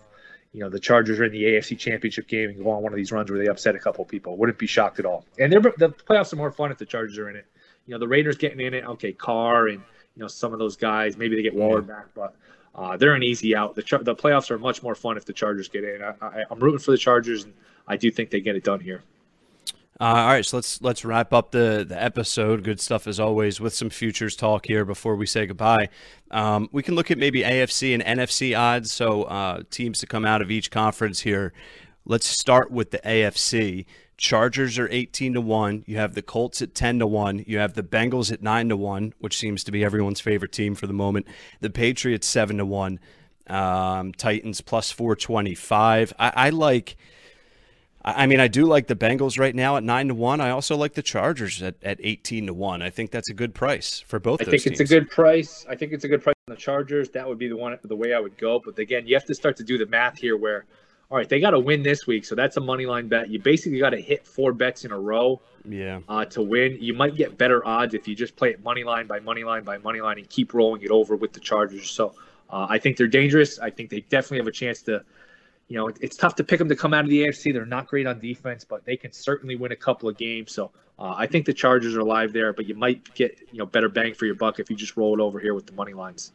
you 0.53 0.61
know 0.61 0.69
the 0.69 0.81
Chargers 0.81 1.21
are 1.21 1.25
in 1.25 1.33
the 1.33 1.43
AFC 1.43 1.79
Championship 1.79 2.29
game 2.29 2.51
and 2.51 2.63
go 2.63 2.71
on 2.71 2.83
one 2.83 2.93
of 2.93 2.97
these 2.97 3.13
runs 3.13 3.31
where 3.31 3.39
they 3.39 3.49
upset 3.49 3.75
a 3.75 3.79
couple 3.79 4.05
people. 4.05 4.37
Wouldn't 4.37 4.59
be 4.59 4.67
shocked 4.67 4.99
at 4.99 5.07
all. 5.07 5.25
And 5.39 5.53
the 5.53 5.59
playoffs 5.59 6.33
are 6.33 6.37
more 6.37 6.51
fun 6.51 6.71
if 6.71 6.79
the 6.79 6.87
Chargers 6.87 7.19
are 7.19 7.29
in 7.29 7.37
it 7.37 7.47
you 7.87 7.93
know 7.93 7.99
the 7.99 8.09
Raiders 8.09 8.37
getting 8.37 8.61
in 8.61 8.75
it. 8.75 8.85
Okay, 8.85 9.13
Carr 9.13 9.69
and 9.69 9.83
you 10.15 10.21
know 10.21 10.29
some 10.29 10.53
of 10.53 10.59
those 10.59 10.77
guys. 10.77 11.17
Maybe 11.17 11.37
they 11.37 11.43
get 11.43 11.55
Waller 11.55 11.83
back, 11.83 12.07
but 12.15 12.35
uh, 12.75 12.97
they're 12.97 13.15
an 13.15 13.23
easy 13.23 13.57
out. 13.57 13.75
The 13.75 13.83
the 14.03 14.15
playoffs 14.15 14.51
are 14.51 14.59
much 14.59 14.83
more 14.83 14.95
fun 14.95 15.17
if 15.17 15.25
the 15.25 15.33
Chargers 15.33 15.69
get 15.69 15.85
in. 15.85 16.03
I, 16.03 16.45
am 16.51 16.59
rooting 16.59 16.79
for 16.79 16.93
the 16.93 16.99
Chargers, 16.99 17.45
and 17.45 17.55
I 17.89 17.97
do 17.97 18.11
think 18.11 18.31
they 18.31 18.41
get 18.41 18.57
it 18.57 18.65
done 18.65 18.81
here. 18.81 19.03
Uh, 20.01 20.05
all 20.05 20.27
right, 20.29 20.45
so 20.45 20.57
let's 20.57 20.81
let's 20.83 21.05
wrap 21.05 21.33
up 21.33 21.51
the 21.51 21.85
the 21.87 22.03
episode. 22.03 22.65
Good 22.65 22.81
stuff 22.81 23.07
as 23.07 23.21
always 23.21 23.61
with 23.61 23.75
some 23.75 23.91
futures 23.91 24.35
talk 24.35 24.67
here 24.67 24.85
before 24.85 25.17
we 25.17 25.27
say 25.27 25.47
goodbye. 25.47 25.91
Um, 26.31 26.69
we 26.73 26.83
can 26.83 26.95
look 26.95 27.11
at 27.11 27.19
maybe 27.19 27.43
AFC 27.43 27.95
and 27.95 28.03
NFC 28.03 28.59
odds. 28.59 28.91
So 28.91 29.25
uh, 29.25 29.63
teams 29.71 30.01
to 30.01 30.07
come 30.07 30.25
out 30.25 30.43
of 30.43 30.51
each 30.51 30.71
conference 30.71 31.21
here. 31.21 31.53
Let's 32.05 32.27
start 32.27 32.73
with 32.73 32.91
the 32.91 32.99
AFC. 32.99 33.87
Chargers 34.17 34.79
are 34.79 34.89
18 34.91 35.35
to 35.35 35.41
1. 35.41 35.85
You 35.87 35.97
have 35.99 36.15
the 36.15 36.23
Colts 36.23 36.63
at 36.63 36.75
10 36.75 37.01
to 37.01 37.07
1. 37.07 37.45
You 37.47 37.59
have 37.59 37.75
the 37.75 37.83
Bengals 37.83 38.33
at 38.33 38.43
9 38.43 38.69
to 38.71 38.77
1, 38.77 39.15
which 39.19 39.39
seems 39.39 39.65
to 39.65 39.73
be 39.73 39.85
everyone's 39.85 40.21
favorite 40.21 40.53
team 40.53 40.75
for 40.75 40.87
the 40.87 40.93
moment. 40.93 41.27
The 41.61 41.71
Patriots 41.71 42.27
7 42.27 42.59
to 42.59 42.65
1. 42.65 43.01
Um, 43.49 44.13
Titans 44.13 44.61
plus 44.61 44.91
425. 44.91 46.13
I, 46.19 46.33
I 46.35 46.51
like 46.51 46.97
I 48.05 48.27
mean, 48.27 48.41
I 48.41 48.49
do 48.49 48.65
like 48.65 48.89
the 48.89 48.97
Bengals 48.97 49.39
right 49.39 49.55
now 49.55 49.77
at 49.77 49.85
nine 49.85 50.09
to 50.09 50.15
one. 50.15 50.41
I 50.41 50.51
also 50.51 50.77
like 50.77 50.95
the 50.95 51.03
Chargers 51.03 51.63
at, 51.63 51.77
at 51.83 51.99
eighteen 52.03 52.47
to 52.47 52.55
one. 52.55 52.83
I 52.83 52.91
think 52.91 53.13
that's 53.13 53.31
a 53.31 53.35
good 53.35 53.55
price 53.55 54.01
for 54.01 54.19
both. 54.19 54.43
I 54.43 54.45
think 54.45 54.63
teams. 54.63 54.81
it's 54.81 54.91
a 54.91 54.95
good 54.95 55.09
price. 55.09 55.65
I 55.69 55.77
think 55.77 55.93
it's 55.93 56.05
a 56.05 56.09
good 56.09 56.23
price 56.23 56.35
on 56.49 56.55
the 56.55 56.61
Chargers. 56.61 57.11
That 57.11 57.29
would 57.29 57.39
be 57.39 57.47
the 57.47 57.57
one, 57.57 57.79
the 57.83 57.97
way 57.97 58.13
I 58.13 58.19
would 58.19 58.37
go. 58.37 58.61
But 58.65 58.77
again, 58.79 59.07
you 59.07 59.15
have 59.15 59.25
to 59.27 59.35
start 59.35 59.57
to 59.59 59.65
do 59.65 59.79
the 59.79 59.87
math 59.87 60.19
here, 60.19 60.37
where 60.37 60.65
all 61.13 61.19
right, 61.19 61.29
they 61.29 61.41
got 61.41 61.51
to 61.51 61.61
win 61.61 61.83
this 61.83 62.07
week, 62.07 62.25
so 62.25 62.35
that's 62.35 62.57
a 62.57 62.61
money 62.61 62.87
line 62.87 63.07
bet. 63.07 63.29
You 63.29 63.39
basically 63.39 63.79
got 63.79 63.91
to 63.91 64.01
hit 64.01 64.27
four 64.27 64.53
bets 64.53 64.85
in 64.85 64.93
a 64.93 64.99
row, 64.99 65.41
yeah, 65.69 66.01
uh, 66.09 66.25
to 66.25 66.43
win. 66.43 66.79
You 66.81 66.95
might 66.95 67.15
get 67.17 67.39
better 67.39 67.65
odds 67.67 67.95
if 67.95 68.09
you 68.09 68.17
just 68.17 68.35
play 68.35 68.51
it 68.51 68.65
money 68.65 68.83
line 68.83 69.07
by 69.07 69.21
money 69.21 69.45
line 69.45 69.63
by 69.63 69.79
money 69.79 70.01
line 70.01 70.19
and 70.19 70.29
keep 70.29 70.55
rolling 70.55 70.83
it 70.83 70.91
over 70.91 71.15
with 71.15 71.35
the 71.35 71.41
Chargers. 71.41 71.91
So 71.91 72.15
uh, 72.51 72.67
I 72.69 72.79
think 72.79 72.97
they're 72.97 73.07
dangerous. 73.07 73.61
I 73.61 73.71
think 73.71 73.91
they 73.91 74.01
definitely 74.01 74.39
have 74.39 74.49
a 74.49 74.53
chance 74.53 74.83
to. 74.83 75.05
You 75.73 75.79
know, 75.79 75.91
it's 76.03 76.19
tough 76.19 76.35
to 76.35 76.45
pick 76.45 76.59
them 76.59 76.69
to 76.69 76.77
come 76.77 76.93
out 76.93 77.05
of 77.05 77.09
the 77.09 77.23
AFC. 77.23 77.51
They're 77.51 77.65
not 77.65 77.87
great 77.87 78.07
on 78.07 78.19
defense, 78.19 78.63
but 78.63 78.85
they 78.85 78.95
can 78.95 79.11
certainly 79.11 79.57
win 79.57 79.73
a 79.73 79.77
couple 79.77 80.07
of 80.07 80.19
games. 80.19 80.53
So 80.53 80.71
uh, 80.99 81.15
I 81.17 81.27
think 81.27 81.47
the 81.47 81.55
Chargers 81.55 81.97
are 81.97 82.03
live 82.03 82.35
there, 82.35 82.53
but 82.53 82.67
you 82.67 82.75
might 82.75 83.15
get 83.15 83.41
you 83.51 83.59
know 83.59 83.65
better 83.65 83.89
bang 83.89 84.13
for 84.13 84.27
your 84.27 84.35
buck 84.35 84.61
if 84.61 84.69
you 84.69 84.77
just 84.77 84.99
roll 84.99 85.19
it 85.19 85.23
over 85.23 85.41
here 85.41 85.55
with 85.55 85.65
the 85.65 85.73
money 85.73 85.95
lines. 85.95 86.33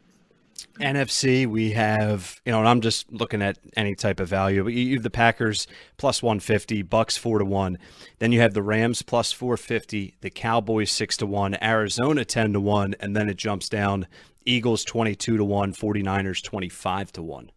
NFC, 0.80 1.46
we 1.46 1.70
have, 1.74 2.42
you 2.48 2.52
know, 2.52 2.58
and 2.58 2.68
I'm 2.68 2.82
just 2.82 3.14
looking 3.14 3.44
at 3.44 3.60
any 3.76 3.94
type 3.94 4.20
of 4.20 4.28
value, 4.28 4.64
but 4.64 4.74
you 4.74 4.96
have 4.96 5.04
the 5.04 5.12
Packers 5.12 5.68
plus 5.98 6.24
150, 6.24 6.84
Bucs 6.84 7.16
4 7.16 7.38
to 7.38 7.46
1. 7.46 7.78
Then 8.18 8.32
you 8.32 8.42
have 8.42 8.56
the 8.56 8.64
Rams 8.64 9.04
plus 9.04 9.32
450, 9.32 10.16
the 10.22 10.32
Cowboys 10.32 10.92
6 10.92 11.18
to 11.18 11.28
1, 11.28 11.58
Arizona 11.62 12.26
10 12.26 12.54
to 12.54 12.60
1, 12.60 12.96
and 13.00 13.16
then 13.16 13.30
it 13.30 13.38
jumps 13.38 13.70
down 13.70 14.08
Eagles 14.46 14.84
22 14.84 15.38
to 15.38 15.46
1, 15.46 15.74
49ers 15.74 16.42
25 16.42 17.12
to 17.12 17.22
1. 17.22 17.52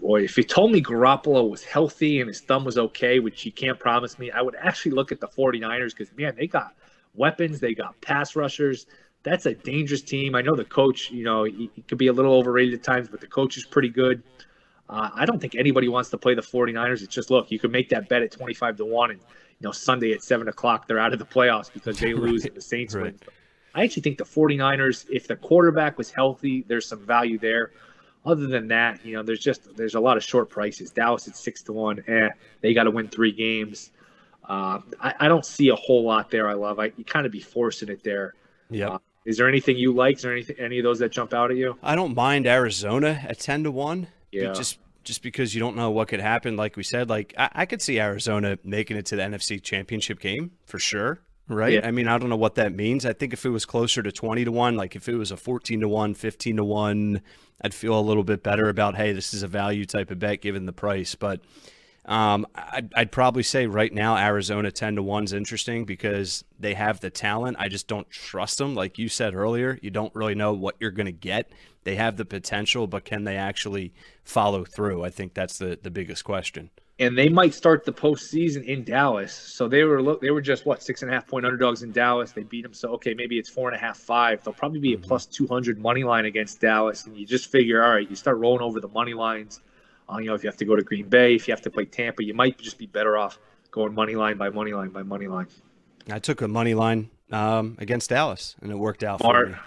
Boy, 0.00 0.22
if 0.24 0.36
you 0.38 0.44
told 0.44 0.72
me 0.72 0.82
Garoppolo 0.82 1.48
was 1.48 1.62
healthy 1.62 2.20
and 2.20 2.28
his 2.28 2.40
thumb 2.40 2.64
was 2.64 2.78
okay, 2.78 3.18
which 3.18 3.44
you 3.44 3.52
can't 3.52 3.78
promise 3.78 4.18
me, 4.18 4.30
I 4.30 4.40
would 4.40 4.56
actually 4.58 4.92
look 4.92 5.12
at 5.12 5.20
the 5.20 5.28
49ers 5.28 5.90
because, 5.90 6.10
man, 6.16 6.34
they 6.36 6.46
got 6.46 6.72
weapons. 7.14 7.60
They 7.60 7.74
got 7.74 8.00
pass 8.00 8.34
rushers. 8.34 8.86
That's 9.24 9.44
a 9.44 9.54
dangerous 9.54 10.02
team. 10.02 10.34
I 10.34 10.40
know 10.40 10.56
the 10.56 10.64
coach, 10.64 11.10
you 11.10 11.24
know, 11.24 11.44
he, 11.44 11.70
he 11.74 11.82
could 11.82 11.98
be 11.98 12.06
a 12.06 12.12
little 12.14 12.32
overrated 12.32 12.72
at 12.74 12.82
times, 12.82 13.08
but 13.08 13.20
the 13.20 13.26
coach 13.26 13.58
is 13.58 13.66
pretty 13.66 13.90
good. 13.90 14.22
Uh, 14.88 15.10
I 15.14 15.26
don't 15.26 15.38
think 15.38 15.54
anybody 15.54 15.88
wants 15.88 16.08
to 16.10 16.18
play 16.18 16.34
the 16.34 16.40
49ers. 16.40 17.02
It's 17.02 17.14
just, 17.14 17.30
look, 17.30 17.50
you 17.50 17.58
can 17.58 17.70
make 17.70 17.90
that 17.90 18.08
bet 18.08 18.22
at 18.22 18.32
25 18.32 18.78
to 18.78 18.84
1, 18.86 19.10
and, 19.10 19.20
you 19.20 19.64
know, 19.66 19.70
Sunday 19.70 20.12
at 20.12 20.22
7 20.22 20.48
o'clock, 20.48 20.88
they're 20.88 20.98
out 20.98 21.12
of 21.12 21.18
the 21.18 21.26
playoffs 21.26 21.70
because 21.72 21.98
they 21.98 22.14
lose 22.14 22.46
and 22.46 22.56
the 22.56 22.60
Saints 22.62 22.94
Right. 22.94 23.04
win. 23.04 23.20
I 23.74 23.84
actually 23.84 24.02
think 24.02 24.18
the 24.18 24.24
49ers, 24.24 25.04
if 25.08 25.28
the 25.28 25.36
quarterback 25.36 25.96
was 25.98 26.10
healthy, 26.10 26.64
there's 26.66 26.88
some 26.88 27.06
value 27.06 27.38
there. 27.38 27.70
Other 28.24 28.46
than 28.46 28.68
that, 28.68 29.04
you 29.04 29.14
know, 29.14 29.22
there's 29.22 29.40
just 29.40 29.76
there's 29.76 29.94
a 29.94 30.00
lot 30.00 30.16
of 30.16 30.24
short 30.24 30.50
prices. 30.50 30.90
Dallas 30.90 31.26
at 31.26 31.36
six 31.36 31.62
to 31.64 31.72
one, 31.72 32.04
eh? 32.06 32.28
They 32.60 32.74
got 32.74 32.84
to 32.84 32.90
win 32.90 33.08
three 33.08 33.32
games. 33.32 33.90
Uh, 34.46 34.80
I, 35.00 35.14
I 35.20 35.28
don't 35.28 35.44
see 35.44 35.68
a 35.68 35.76
whole 35.76 36.04
lot 36.04 36.30
there. 36.30 36.48
I 36.48 36.54
love. 36.54 36.78
I 36.78 36.92
you 36.96 37.04
kind 37.04 37.24
of 37.24 37.32
be 37.32 37.40
forcing 37.40 37.88
it 37.88 38.02
there. 38.04 38.34
Yeah. 38.68 38.90
Uh, 38.90 38.98
is 39.24 39.38
there 39.38 39.48
anything 39.48 39.76
you 39.76 39.92
like? 39.92 40.16
Is 40.16 40.22
there 40.22 40.32
anything 40.32 40.56
any 40.58 40.78
of 40.78 40.84
those 40.84 40.98
that 40.98 41.12
jump 41.12 41.32
out 41.32 41.50
at 41.50 41.56
you? 41.56 41.78
I 41.82 41.94
don't 41.94 42.14
mind 42.14 42.46
Arizona 42.46 43.24
at 43.26 43.38
ten 43.38 43.64
to 43.64 43.70
one. 43.70 44.08
Yeah. 44.32 44.52
Just 44.52 44.78
just 45.02 45.22
because 45.22 45.54
you 45.54 45.60
don't 45.60 45.76
know 45.76 45.90
what 45.90 46.08
could 46.08 46.20
happen. 46.20 46.56
Like 46.56 46.76
we 46.76 46.82
said, 46.82 47.08
like 47.08 47.32
I, 47.38 47.50
I 47.52 47.66
could 47.66 47.80
see 47.80 47.98
Arizona 47.98 48.58
making 48.64 48.96
it 48.96 49.06
to 49.06 49.16
the 49.16 49.22
NFC 49.22 49.62
Championship 49.62 50.20
game 50.20 50.52
for 50.66 50.78
sure. 50.78 51.20
Right. 51.50 51.72
Yeah. 51.74 51.86
I 51.86 51.90
mean, 51.90 52.06
I 52.06 52.16
don't 52.16 52.28
know 52.28 52.36
what 52.36 52.54
that 52.54 52.74
means. 52.74 53.04
I 53.04 53.12
think 53.12 53.32
if 53.32 53.44
it 53.44 53.50
was 53.50 53.66
closer 53.66 54.04
to 54.04 54.12
twenty 54.12 54.44
to 54.44 54.52
one, 54.52 54.76
like 54.76 54.94
if 54.94 55.08
it 55.08 55.16
was 55.16 55.32
a 55.32 55.36
fourteen 55.36 55.80
to 55.80 55.88
one, 55.88 56.14
15 56.14 56.58
to 56.58 56.64
one, 56.64 57.22
I'd 57.60 57.74
feel 57.74 57.98
a 57.98 58.00
little 58.00 58.22
bit 58.22 58.44
better 58.44 58.68
about 58.68 58.94
hey, 58.94 59.12
this 59.12 59.34
is 59.34 59.42
a 59.42 59.48
value 59.48 59.84
type 59.84 60.12
of 60.12 60.20
bet 60.20 60.42
given 60.42 60.66
the 60.66 60.72
price. 60.72 61.16
But 61.16 61.40
um, 62.04 62.46
I'd, 62.54 62.92
I'd 62.94 63.12
probably 63.12 63.42
say 63.42 63.66
right 63.66 63.92
now 63.92 64.16
Arizona 64.16 64.70
ten 64.70 64.94
to 64.94 65.02
one 65.02 65.24
is 65.24 65.32
interesting 65.32 65.84
because 65.84 66.44
they 66.56 66.74
have 66.74 67.00
the 67.00 67.10
talent. 67.10 67.56
I 67.58 67.68
just 67.68 67.88
don't 67.88 68.08
trust 68.10 68.58
them. 68.58 68.76
Like 68.76 68.96
you 68.96 69.08
said 69.08 69.34
earlier, 69.34 69.76
you 69.82 69.90
don't 69.90 70.14
really 70.14 70.36
know 70.36 70.52
what 70.52 70.76
you're 70.78 70.92
going 70.92 71.06
to 71.06 71.12
get. 71.12 71.50
They 71.82 71.96
have 71.96 72.16
the 72.16 72.24
potential, 72.24 72.86
but 72.86 73.04
can 73.04 73.24
they 73.24 73.36
actually 73.36 73.92
follow 74.22 74.64
through? 74.64 75.02
I 75.02 75.10
think 75.10 75.34
that's 75.34 75.58
the 75.58 75.76
the 75.82 75.90
biggest 75.90 76.22
question. 76.22 76.70
And 77.00 77.16
they 77.16 77.30
might 77.30 77.54
start 77.54 77.84
the 77.84 77.92
postseason 77.92 78.62
in 78.66 78.84
Dallas. 78.84 79.32
So 79.32 79.66
they 79.66 79.84
were 79.84 80.02
look, 80.02 80.20
they 80.20 80.30
were 80.30 80.42
just 80.42 80.66
what 80.66 80.82
six 80.82 81.02
and 81.02 81.10
a 81.10 81.14
half 81.14 81.26
point 81.26 81.46
underdogs 81.46 81.82
in 81.82 81.92
Dallas. 81.92 82.32
They 82.32 82.42
beat 82.42 82.62
them. 82.62 82.74
So 82.74 82.90
okay, 82.90 83.14
maybe 83.14 83.38
it's 83.38 83.48
four 83.48 83.68
and 83.68 83.76
a 83.76 83.80
half, 83.80 83.96
five. 83.96 84.44
They'll 84.44 84.54
probably 84.54 84.80
be 84.80 84.92
a 84.92 84.98
plus 84.98 85.26
two 85.26 85.46
hundred 85.46 85.78
money 85.78 86.04
line 86.04 86.26
against 86.26 86.60
Dallas, 86.60 87.06
and 87.06 87.16
you 87.16 87.26
just 87.26 87.50
figure, 87.50 87.82
all 87.82 87.94
right, 87.94 88.08
you 88.08 88.14
start 88.14 88.36
rolling 88.36 88.62
over 88.62 88.80
the 88.80 88.88
money 88.88 89.14
lines. 89.14 89.60
Uh, 90.12 90.18
you 90.18 90.26
know, 90.26 90.34
if 90.34 90.44
you 90.44 90.48
have 90.48 90.58
to 90.58 90.64
go 90.64 90.76
to 90.76 90.82
Green 90.82 91.08
Bay, 91.08 91.34
if 91.34 91.48
you 91.48 91.52
have 91.52 91.62
to 91.62 91.70
play 91.70 91.86
Tampa, 91.86 92.22
you 92.22 92.34
might 92.34 92.58
just 92.58 92.78
be 92.78 92.86
better 92.86 93.16
off 93.16 93.38
going 93.70 93.94
money 93.94 94.14
line 94.14 94.36
by 94.36 94.50
money 94.50 94.72
line 94.72 94.90
by 94.90 95.02
money 95.02 95.26
line. 95.26 95.46
I 96.10 96.18
took 96.18 96.42
a 96.42 96.48
money 96.48 96.74
line 96.74 97.10
um, 97.32 97.76
against 97.78 98.10
Dallas, 98.10 98.56
and 98.60 98.70
it 98.70 98.76
worked 98.76 99.02
out 99.02 99.20
Smart. 99.20 99.46
for 99.46 99.52
me. 99.52 99.58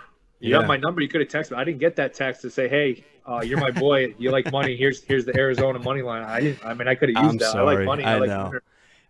You 0.44 0.52
Yeah. 0.52 0.60
got 0.60 0.68
my 0.68 0.78
number. 0.78 1.02
You 1.02 1.08
could 1.08 1.22
have 1.22 1.30
texted 1.30 1.52
me. 1.52 1.58
I 1.58 1.64
didn't 1.64 1.80
get 1.80 1.96
that 1.96 2.14
text 2.14 2.42
to 2.42 2.50
say, 2.50 2.68
"Hey, 2.68 3.04
uh, 3.26 3.42
you're 3.46 3.60
my 3.60 3.72
boy. 3.72 4.14
You 4.18 4.30
like 4.32 4.52
money? 4.52 4.76
Here's 4.76 5.02
here's 5.04 5.24
the 5.26 5.36
Arizona 5.38 5.80
money 5.80 6.02
line." 6.02 6.24
I 6.24 6.42
didn't. 6.42 6.66
I 6.66 6.74
mean, 6.74 6.88
I 6.88 6.96
could 6.96 7.10
have 7.16 7.24
used 7.24 7.42
I'm 7.44 7.54
that. 7.54 7.56
I 7.56 7.62
like 7.64 7.86
money. 7.86 8.04
I 8.04 8.18
like 8.18 8.30
know. 8.30 8.46
under. 8.46 8.64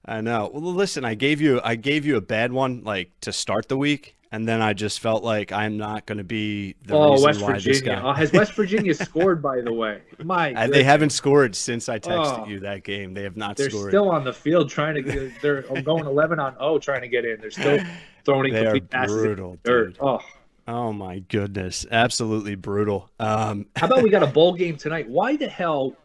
I 0.06 0.22
know. 0.22 0.50
Well, 0.54 0.62
listen, 0.74 1.04
I 1.06 1.16
gave 1.16 1.42
you 1.42 1.60
I 1.64 1.76
gave 1.76 2.06
you 2.06 2.18
a 2.18 2.22
bad 2.22 2.52
one 2.54 2.84
like 2.84 3.10
to 3.22 3.32
start 3.34 3.68
the 3.70 3.78
week, 3.78 4.16
and 4.32 4.48
then 4.48 4.62
I 4.62 4.74
just 4.74 5.00
felt 5.00 5.24
like 5.24 5.52
I'm 5.52 5.78
not 5.78 6.06
going 6.06 6.18
to 6.20 6.24
be 6.24 6.76
the 6.86 6.94
Oh, 6.94 7.14
reason 7.14 7.26
West 7.26 7.42
why 7.42 7.54
this 7.54 7.64
Virginia. 7.64 7.96
guy. 8.02 8.10
Uh, 8.10 8.14
has 8.14 8.32
West 8.34 8.54
Virginia 8.54 8.94
scored, 8.94 9.42
by 9.42 9.62
the 9.62 9.72
way? 9.74 10.02
My, 10.24 10.54
Uh, 10.58 10.68
they 10.68 10.84
haven't 10.84 11.12
scored 11.12 11.56
since 11.56 11.88
I 11.90 11.98
texted 12.00 12.44
Oh. 12.44 12.46
you 12.48 12.60
that 12.60 12.84
game. 12.84 13.14
They 13.16 13.24
have 13.24 13.38
not 13.38 13.58
scored. 13.58 13.72
They're 13.72 13.80
scored. 13.80 13.92
still 13.92 14.10
on 14.12 14.24
the 14.26 14.34
field 14.34 14.70
trying 14.70 14.96
to 14.96 15.02
get. 15.02 15.42
They're 15.42 15.62
going 15.82 16.06
11 16.06 16.38
on 16.40 16.54
0 16.60 16.78
trying 16.80 17.02
to 17.02 17.08
get 17.08 17.24
in. 17.26 17.40
They're 17.42 17.50
still 17.50 17.80
throwing 18.26 18.52
They 18.54 18.60
are 18.68 18.76
incomplete 18.76 18.90
passes. 18.92 19.16
in 19.16 19.22
the 19.22 19.28
brutal, 19.30 19.58
dirt. 19.64 19.88
dude. 19.94 19.98
Oh, 20.02 20.20
oh 20.68 20.94
my 20.94 21.20
goodness, 21.20 21.86
absolutely 21.90 22.56
brutal. 22.56 23.10
Um, 23.20 23.68
how 23.76 23.88
about 23.88 24.04
we 24.04 24.10
got 24.10 24.24
a 24.24 24.28
bowl 24.28 24.54
game 24.54 24.78
tonight? 24.78 25.10
Why 25.10 25.36
the 25.38 25.48
hell? 25.48 25.96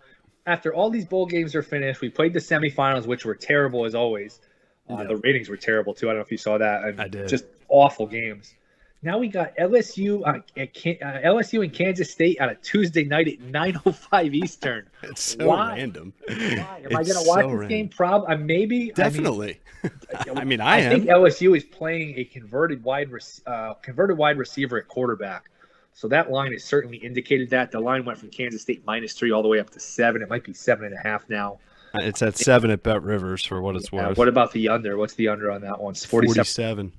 After 0.47 0.73
all 0.73 0.89
these 0.89 1.05
bowl 1.05 1.27
games 1.27 1.55
are 1.55 1.63
finished, 1.63 2.01
we 2.01 2.09
played 2.09 2.33
the 2.33 2.39
semifinals, 2.41 3.07
which 3.07 3.25
were 3.25 3.35
terrible 3.35 3.85
as 3.85 3.95
always. 3.95 4.41
Uh, 4.89 5.05
The 5.05 5.17
ratings 5.17 5.49
were 5.51 5.59
terrible 5.59 5.93
too. 5.93 6.09
I 6.09 6.13
don't 6.13 6.21
know 6.21 6.25
if 6.25 6.31
you 6.31 6.39
saw 6.39 6.57
that. 6.57 6.85
And 6.85 7.01
I 7.01 7.09
did. 7.09 7.29
Just 7.29 7.45
awful 7.69 8.07
games. 8.07 8.55
Now 9.01 9.19
we 9.19 9.29
got 9.29 9.57
LSU, 9.57 10.27
uh, 10.27 10.41
at 10.57 10.75
Can- 10.75 10.99
uh, 11.01 11.21
LSU 11.25 11.63
and 11.63 11.73
Kansas 11.73 12.11
State 12.11 12.41
on 12.41 12.49
a 12.49 12.57
Tuesday 12.57 13.05
night 13.05 13.29
at 13.29 13.39
9:05 13.39 14.35
Eastern. 14.35 14.89
it's 15.05 15.37
so 15.39 15.47
Why? 15.47 15.77
random. 15.77 16.13
Why? 16.27 16.35
Am 16.35 16.97
I 16.97 17.03
going 17.05 17.05
to 17.07 17.25
watch 17.25 17.43
so 17.45 17.51
this 17.51 17.53
random. 17.53 17.69
game? 17.69 17.89
Prob- 17.89 18.25
uh, 18.29 18.37
maybe. 18.37 18.91
Definitely. 18.91 19.61
I 19.85 20.25
mean, 20.27 20.39
I 20.39 20.45
mean, 20.45 20.61
I, 20.61 20.79
am. 20.81 20.91
think 20.91 21.05
LSU 21.11 21.57
is 21.57 21.63
playing 21.63 22.19
a 22.19 22.25
converted 22.25 22.83
wide 22.83 23.11
rec- 23.13 23.23
uh, 23.47 23.75
converted 23.75 24.19
wide 24.19 24.37
receiver 24.37 24.79
at 24.79 24.89
quarterback. 24.89 25.49
So 25.93 26.09
that 26.09 26.31
line 26.31 26.53
has 26.53 26.65
certainly 26.65 26.97
indicated 26.97 27.51
that. 27.51 27.71
The 27.71 27.79
line 27.81 28.05
went 28.05 28.19
from 28.19 28.31
Kansas 28.31 28.63
State 28.63 28.85
minus 28.85 29.13
three 29.13 29.31
all 29.31 29.43
the 29.43 29.49
way 29.49 29.61
up 29.61 29.71
to 29.71 29.81
seven. 29.81 30.23
It 30.23 30.29
might 30.29 30.43
be 30.45 30.53
seven 30.55 30.87
and 30.87 30.95
a 30.95 30.99
half 30.99 31.29
now. 31.29 31.59
it's 31.95 32.21
at 32.23 32.37
seven 32.37 32.71
at 32.73 32.83
Bet 32.83 33.03
Rivers 33.03 33.45
for 33.45 33.61
what 33.63 33.77
it's 33.77 33.93
Uh, 33.93 33.97
worth. 33.97 34.19
what 34.19 34.29
about 34.29 34.51
the 34.53 34.69
under? 34.69 34.97
What's 34.97 35.15
the 35.15 35.29
under 35.29 35.51
on 35.53 35.61
that 35.63 35.81
one? 35.81 35.93
It's 35.93 36.05
47. 36.05 36.35
Forty-seven. 36.35 36.93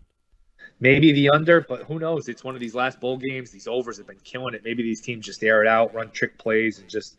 Maybe 0.80 1.12
the 1.12 1.30
under, 1.32 1.62
but 1.62 1.84
who 1.84 2.00
knows? 2.00 2.30
It's 2.30 2.44
one 2.44 2.56
of 2.56 2.62
these 2.62 2.74
last 2.74 3.02
bowl 3.02 3.18
games. 3.18 3.52
These 3.52 3.68
overs 3.68 3.98
have 3.98 4.08
been 4.08 4.20
killing 4.24 4.54
it. 4.54 4.64
Maybe 4.64 4.82
these 4.82 5.02
teams 5.02 5.26
just 5.26 5.44
air 5.44 5.62
it 5.62 5.68
out, 5.68 5.94
run 5.94 6.10
trick 6.12 6.38
plays, 6.38 6.80
and 6.80 6.90
just 6.90 7.18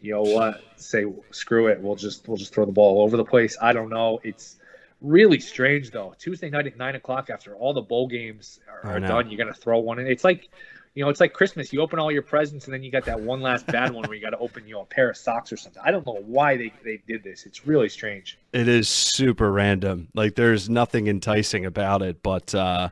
you 0.00 0.12
know 0.12 0.22
what? 0.22 0.62
Say 0.76 1.04
screw 1.30 1.68
it. 1.68 1.80
We'll 1.80 1.96
just 1.96 2.28
we'll 2.28 2.38
just 2.38 2.54
throw 2.54 2.64
the 2.64 2.72
ball 2.72 2.98
all 2.98 3.04
over 3.04 3.16
the 3.16 3.24
place. 3.24 3.56
I 3.60 3.72
don't 3.72 3.90
know. 3.90 4.20
It's 4.22 4.56
really 5.00 5.38
strange 5.38 5.90
though. 5.90 6.14
Tuesday 6.18 6.48
night 6.48 6.66
at 6.66 6.78
nine 6.78 6.94
o'clock 6.94 7.28
after 7.30 7.54
all 7.54 7.74
the 7.74 7.82
bowl 7.82 8.06
games 8.06 8.60
are, 8.68 8.96
are 8.96 9.00
done, 9.00 9.30
you're 9.30 9.38
gonna 9.38 9.54
throw 9.54 9.78
one 9.80 9.98
in. 9.98 10.06
It's 10.06 10.24
like 10.24 10.48
you 10.94 11.04
know, 11.04 11.10
it's 11.10 11.20
like 11.20 11.32
Christmas. 11.32 11.72
You 11.72 11.80
open 11.80 11.98
all 11.98 12.12
your 12.12 12.22
presents, 12.22 12.66
and 12.66 12.74
then 12.74 12.84
you 12.84 12.90
got 12.90 13.04
that 13.06 13.20
one 13.20 13.40
last 13.40 13.66
bad 13.66 13.92
one 13.92 14.04
where 14.04 14.14
you 14.14 14.22
got 14.22 14.30
to 14.30 14.38
open, 14.38 14.66
you 14.66 14.74
know, 14.74 14.82
a 14.82 14.86
pair 14.86 15.10
of 15.10 15.16
socks 15.16 15.52
or 15.52 15.56
something. 15.56 15.82
I 15.84 15.90
don't 15.90 16.06
know 16.06 16.22
why 16.24 16.56
they, 16.56 16.72
they 16.84 17.02
did 17.08 17.24
this. 17.24 17.46
It's 17.46 17.66
really 17.66 17.88
strange. 17.88 18.38
It 18.52 18.68
is 18.68 18.88
super 18.88 19.50
random. 19.50 20.08
Like 20.14 20.36
there's 20.36 20.68
nothing 20.68 21.08
enticing 21.08 21.66
about 21.66 22.02
it, 22.02 22.22
but 22.22 22.54
uh, 22.54 22.90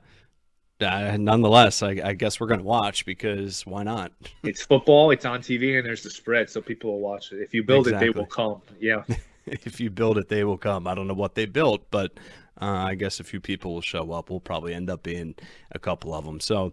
uh 0.81 1.17
nonetheless, 1.17 1.85
I, 1.85 2.01
I 2.03 2.15
guess 2.15 2.41
we're 2.41 2.49
gonna 2.49 2.65
watch 2.65 3.07
because 3.07 3.65
why 3.65 3.85
not? 3.85 4.11
It's 4.43 4.63
football. 4.63 5.13
It's 5.13 5.25
on 5.25 5.41
TV, 5.41 5.77
and 5.77 5.87
there's 5.87 6.03
the 6.03 6.11
spread, 6.11 6.51
so 6.51 6.61
people 6.61 6.91
will 6.93 7.01
watch 7.01 7.31
it. 7.31 7.41
If 7.41 7.55
you 7.55 7.63
build 7.63 7.87
it, 7.87 8.01
they 8.01 8.11
will 8.11 8.27
come. 8.27 8.63
Yeah. 8.81 9.05
if 9.47 9.81
you 9.81 9.91
build 9.91 10.19
it, 10.19 10.29
they 10.29 10.45
will 10.45 10.59
come. 10.59 10.87
I 10.87 10.95
don't 10.95 11.09
know 11.09 11.15
what 11.15 11.35
they 11.35 11.47
built, 11.47 11.91
but 11.91 12.13
uh, 12.61 12.67
I 12.67 12.95
guess 12.95 13.19
a 13.19 13.25
few 13.25 13.41
people 13.41 13.75
will 13.75 13.81
show 13.81 14.13
up. 14.13 14.31
We'll 14.31 14.41
probably 14.41 14.75
end 14.75 14.91
up 14.91 15.03
being 15.03 15.35
a 15.73 15.79
couple 15.79 16.15
of 16.15 16.25
them. 16.25 16.39
So, 16.39 16.73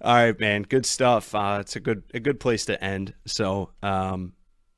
all 0.00 0.14
right, 0.14 0.38
man, 0.38 0.62
good 0.62 0.84
stuff. 0.84 1.34
Uh, 1.34 1.58
it's 1.60 1.76
a 1.76 1.80
good 1.80 2.02
a 2.12 2.20
good 2.20 2.40
place 2.40 2.64
to 2.66 2.82
end. 2.82 3.14
So, 3.26 3.70
um, 3.82 4.34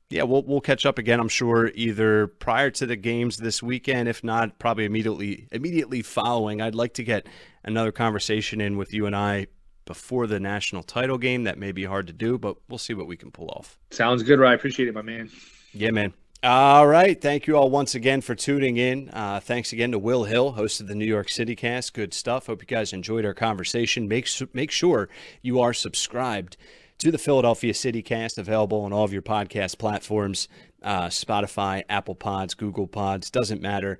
yeah, 0.09 0.23
we'll 0.23 0.43
we'll 0.43 0.61
catch 0.61 0.85
up 0.85 0.97
again. 0.97 1.19
I'm 1.19 1.29
sure 1.29 1.71
either 1.73 2.27
prior 2.27 2.69
to 2.71 2.85
the 2.85 2.95
games 2.95 3.37
this 3.37 3.63
weekend, 3.63 4.07
if 4.07 4.23
not, 4.23 4.59
probably 4.59 4.85
immediately 4.85 5.47
immediately 5.51 6.01
following. 6.01 6.61
I'd 6.61 6.75
like 6.75 6.93
to 6.95 7.03
get 7.03 7.27
another 7.63 7.91
conversation 7.91 8.61
in 8.61 8.77
with 8.77 8.93
you 8.93 9.05
and 9.05 9.15
I 9.15 9.47
before 9.85 10.27
the 10.27 10.39
national 10.39 10.83
title 10.83 11.17
game. 11.17 11.43
That 11.43 11.57
may 11.57 11.71
be 11.71 11.83
hard 11.83 12.07
to 12.07 12.13
do, 12.13 12.37
but 12.37 12.57
we'll 12.69 12.77
see 12.77 12.93
what 12.93 13.07
we 13.07 13.17
can 13.17 13.31
pull 13.31 13.49
off. 13.49 13.77
Sounds 13.91 14.23
good, 14.23 14.39
Ryan. 14.39 14.55
Appreciate 14.55 14.87
it, 14.87 14.93
my 14.93 15.01
man. 15.01 15.29
Yeah, 15.73 15.91
man. 15.91 16.13
All 16.43 16.85
right. 16.85 17.21
Thank 17.21 17.47
you 17.47 17.55
all 17.55 17.69
once 17.69 17.95
again 17.95 18.19
for 18.19 18.35
tuning 18.35 18.75
in. 18.75 19.09
Uh, 19.13 19.39
thanks 19.39 19.71
again 19.71 19.93
to 19.93 19.99
Will 19.99 20.25
Hill, 20.25 20.51
host 20.51 20.81
of 20.81 20.87
the 20.87 20.95
New 20.95 21.05
York 21.05 21.29
City 21.29 21.55
Cast. 21.55 21.93
Good 21.93 22.13
stuff. 22.13 22.47
Hope 22.47 22.61
you 22.61 22.67
guys 22.67 22.91
enjoyed 22.91 23.23
our 23.23 23.33
conversation. 23.33 24.09
Make, 24.09 24.27
su- 24.27 24.49
make 24.51 24.69
sure 24.69 25.07
you 25.41 25.61
are 25.61 25.73
subscribed 25.73 26.57
to 26.97 27.11
the 27.11 27.17
Philadelphia 27.17 27.73
City 27.73 28.01
Cast, 28.01 28.37
available 28.37 28.81
on 28.81 28.91
all 28.91 29.05
of 29.05 29.13
your 29.13 29.21
podcast 29.21 29.77
platforms 29.77 30.49
uh, 30.81 31.07
Spotify, 31.07 31.83
Apple 31.87 32.15
Pods, 32.15 32.55
Google 32.55 32.87
Pods. 32.87 33.29
Doesn't 33.31 33.61
matter. 33.61 33.97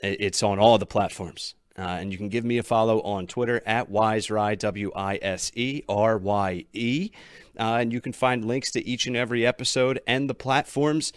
It's 0.00 0.42
on 0.42 0.58
all 0.58 0.78
the 0.78 0.86
platforms. 0.86 1.54
Uh, 1.78 1.82
and 1.82 2.10
you 2.10 2.18
can 2.18 2.28
give 2.28 2.44
me 2.44 2.58
a 2.58 2.64
follow 2.64 3.02
on 3.02 3.28
Twitter 3.28 3.62
at 3.64 3.88
WiseRye, 3.88 4.58
W 4.58 4.90
I 4.96 5.20
S 5.22 5.52
E 5.54 5.82
R 5.88 6.18
Y 6.18 6.64
E. 6.72 7.10
Uh, 7.56 7.78
and 7.80 7.92
you 7.92 8.00
can 8.00 8.12
find 8.12 8.44
links 8.44 8.72
to 8.72 8.84
each 8.84 9.06
and 9.06 9.16
every 9.16 9.46
episode 9.46 10.00
and 10.08 10.28
the 10.28 10.34
platforms 10.34 11.12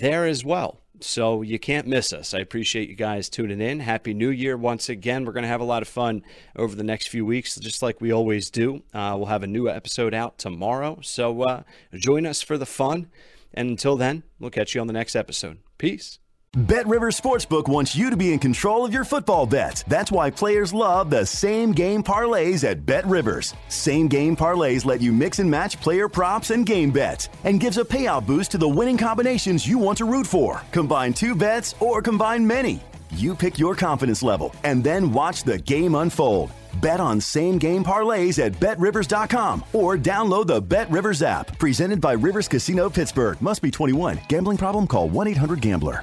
there 0.00 0.26
as 0.26 0.44
well. 0.44 0.80
So 1.02 1.40
you 1.40 1.58
can't 1.58 1.86
miss 1.86 2.12
us. 2.12 2.34
I 2.34 2.40
appreciate 2.40 2.90
you 2.90 2.94
guys 2.94 3.30
tuning 3.30 3.60
in. 3.60 3.80
Happy 3.80 4.12
New 4.12 4.28
Year 4.28 4.56
once 4.56 4.88
again. 4.88 5.24
We're 5.24 5.32
going 5.32 5.44
to 5.44 5.48
have 5.48 5.62
a 5.62 5.64
lot 5.64 5.80
of 5.82 5.88
fun 5.88 6.22
over 6.56 6.74
the 6.74 6.84
next 6.84 7.08
few 7.08 7.24
weeks, 7.24 7.56
just 7.56 7.82
like 7.82 8.00
we 8.00 8.12
always 8.12 8.50
do. 8.50 8.82
Uh, 8.92 9.14
we'll 9.16 9.26
have 9.26 9.42
a 9.42 9.46
new 9.46 9.68
episode 9.68 10.12
out 10.12 10.36
tomorrow. 10.36 10.98
So 11.02 11.42
uh, 11.42 11.62
join 11.94 12.26
us 12.26 12.42
for 12.42 12.58
the 12.58 12.66
fun. 12.66 13.08
And 13.54 13.70
until 13.70 13.96
then, 13.96 14.24
we'll 14.38 14.50
catch 14.50 14.74
you 14.74 14.80
on 14.80 14.86
the 14.86 14.92
next 14.92 15.16
episode. 15.16 15.58
Peace. 15.78 16.18
Bet 16.56 16.84
Rivers 16.88 17.18
Sportsbook 17.18 17.68
wants 17.68 17.94
you 17.94 18.10
to 18.10 18.16
be 18.16 18.32
in 18.32 18.40
control 18.40 18.84
of 18.84 18.92
your 18.92 19.04
football 19.04 19.46
bets. 19.46 19.84
That's 19.84 20.10
why 20.10 20.30
players 20.30 20.74
love 20.74 21.08
the 21.08 21.24
same 21.24 21.70
game 21.70 22.02
parlays 22.02 22.64
at 22.64 22.84
Bet 22.84 23.06
Rivers. 23.06 23.54
Same 23.68 24.08
game 24.08 24.34
parlays 24.34 24.84
let 24.84 25.00
you 25.00 25.12
mix 25.12 25.38
and 25.38 25.48
match 25.48 25.80
player 25.80 26.08
props 26.08 26.50
and 26.50 26.66
game 26.66 26.90
bets 26.90 27.28
and 27.44 27.60
gives 27.60 27.78
a 27.78 27.84
payout 27.84 28.26
boost 28.26 28.50
to 28.50 28.58
the 28.58 28.68
winning 28.68 28.98
combinations 28.98 29.64
you 29.64 29.78
want 29.78 29.98
to 29.98 30.04
root 30.04 30.26
for. 30.26 30.60
Combine 30.72 31.12
two 31.12 31.36
bets 31.36 31.76
or 31.78 32.02
combine 32.02 32.44
many. 32.44 32.80
You 33.14 33.36
pick 33.36 33.56
your 33.56 33.76
confidence 33.76 34.20
level 34.20 34.52
and 34.64 34.82
then 34.82 35.12
watch 35.12 35.44
the 35.44 35.58
game 35.58 35.94
unfold. 35.94 36.50
Bet 36.80 36.98
on 36.98 37.20
same 37.20 37.58
game 37.58 37.84
parlays 37.84 38.44
at 38.44 38.58
betrivers.com 38.58 39.62
or 39.72 39.96
download 39.96 40.48
the 40.48 40.60
BetRivers 40.60 41.22
app. 41.22 41.56
Presented 41.60 42.00
by 42.00 42.14
Rivers 42.14 42.48
Casino 42.48 42.90
Pittsburgh. 42.90 43.40
Must 43.40 43.62
be 43.62 43.70
21. 43.70 44.18
Gambling 44.28 44.58
problem? 44.58 44.88
Call 44.88 45.08
1 45.08 45.28
800 45.28 45.60
Gambler. 45.60 46.02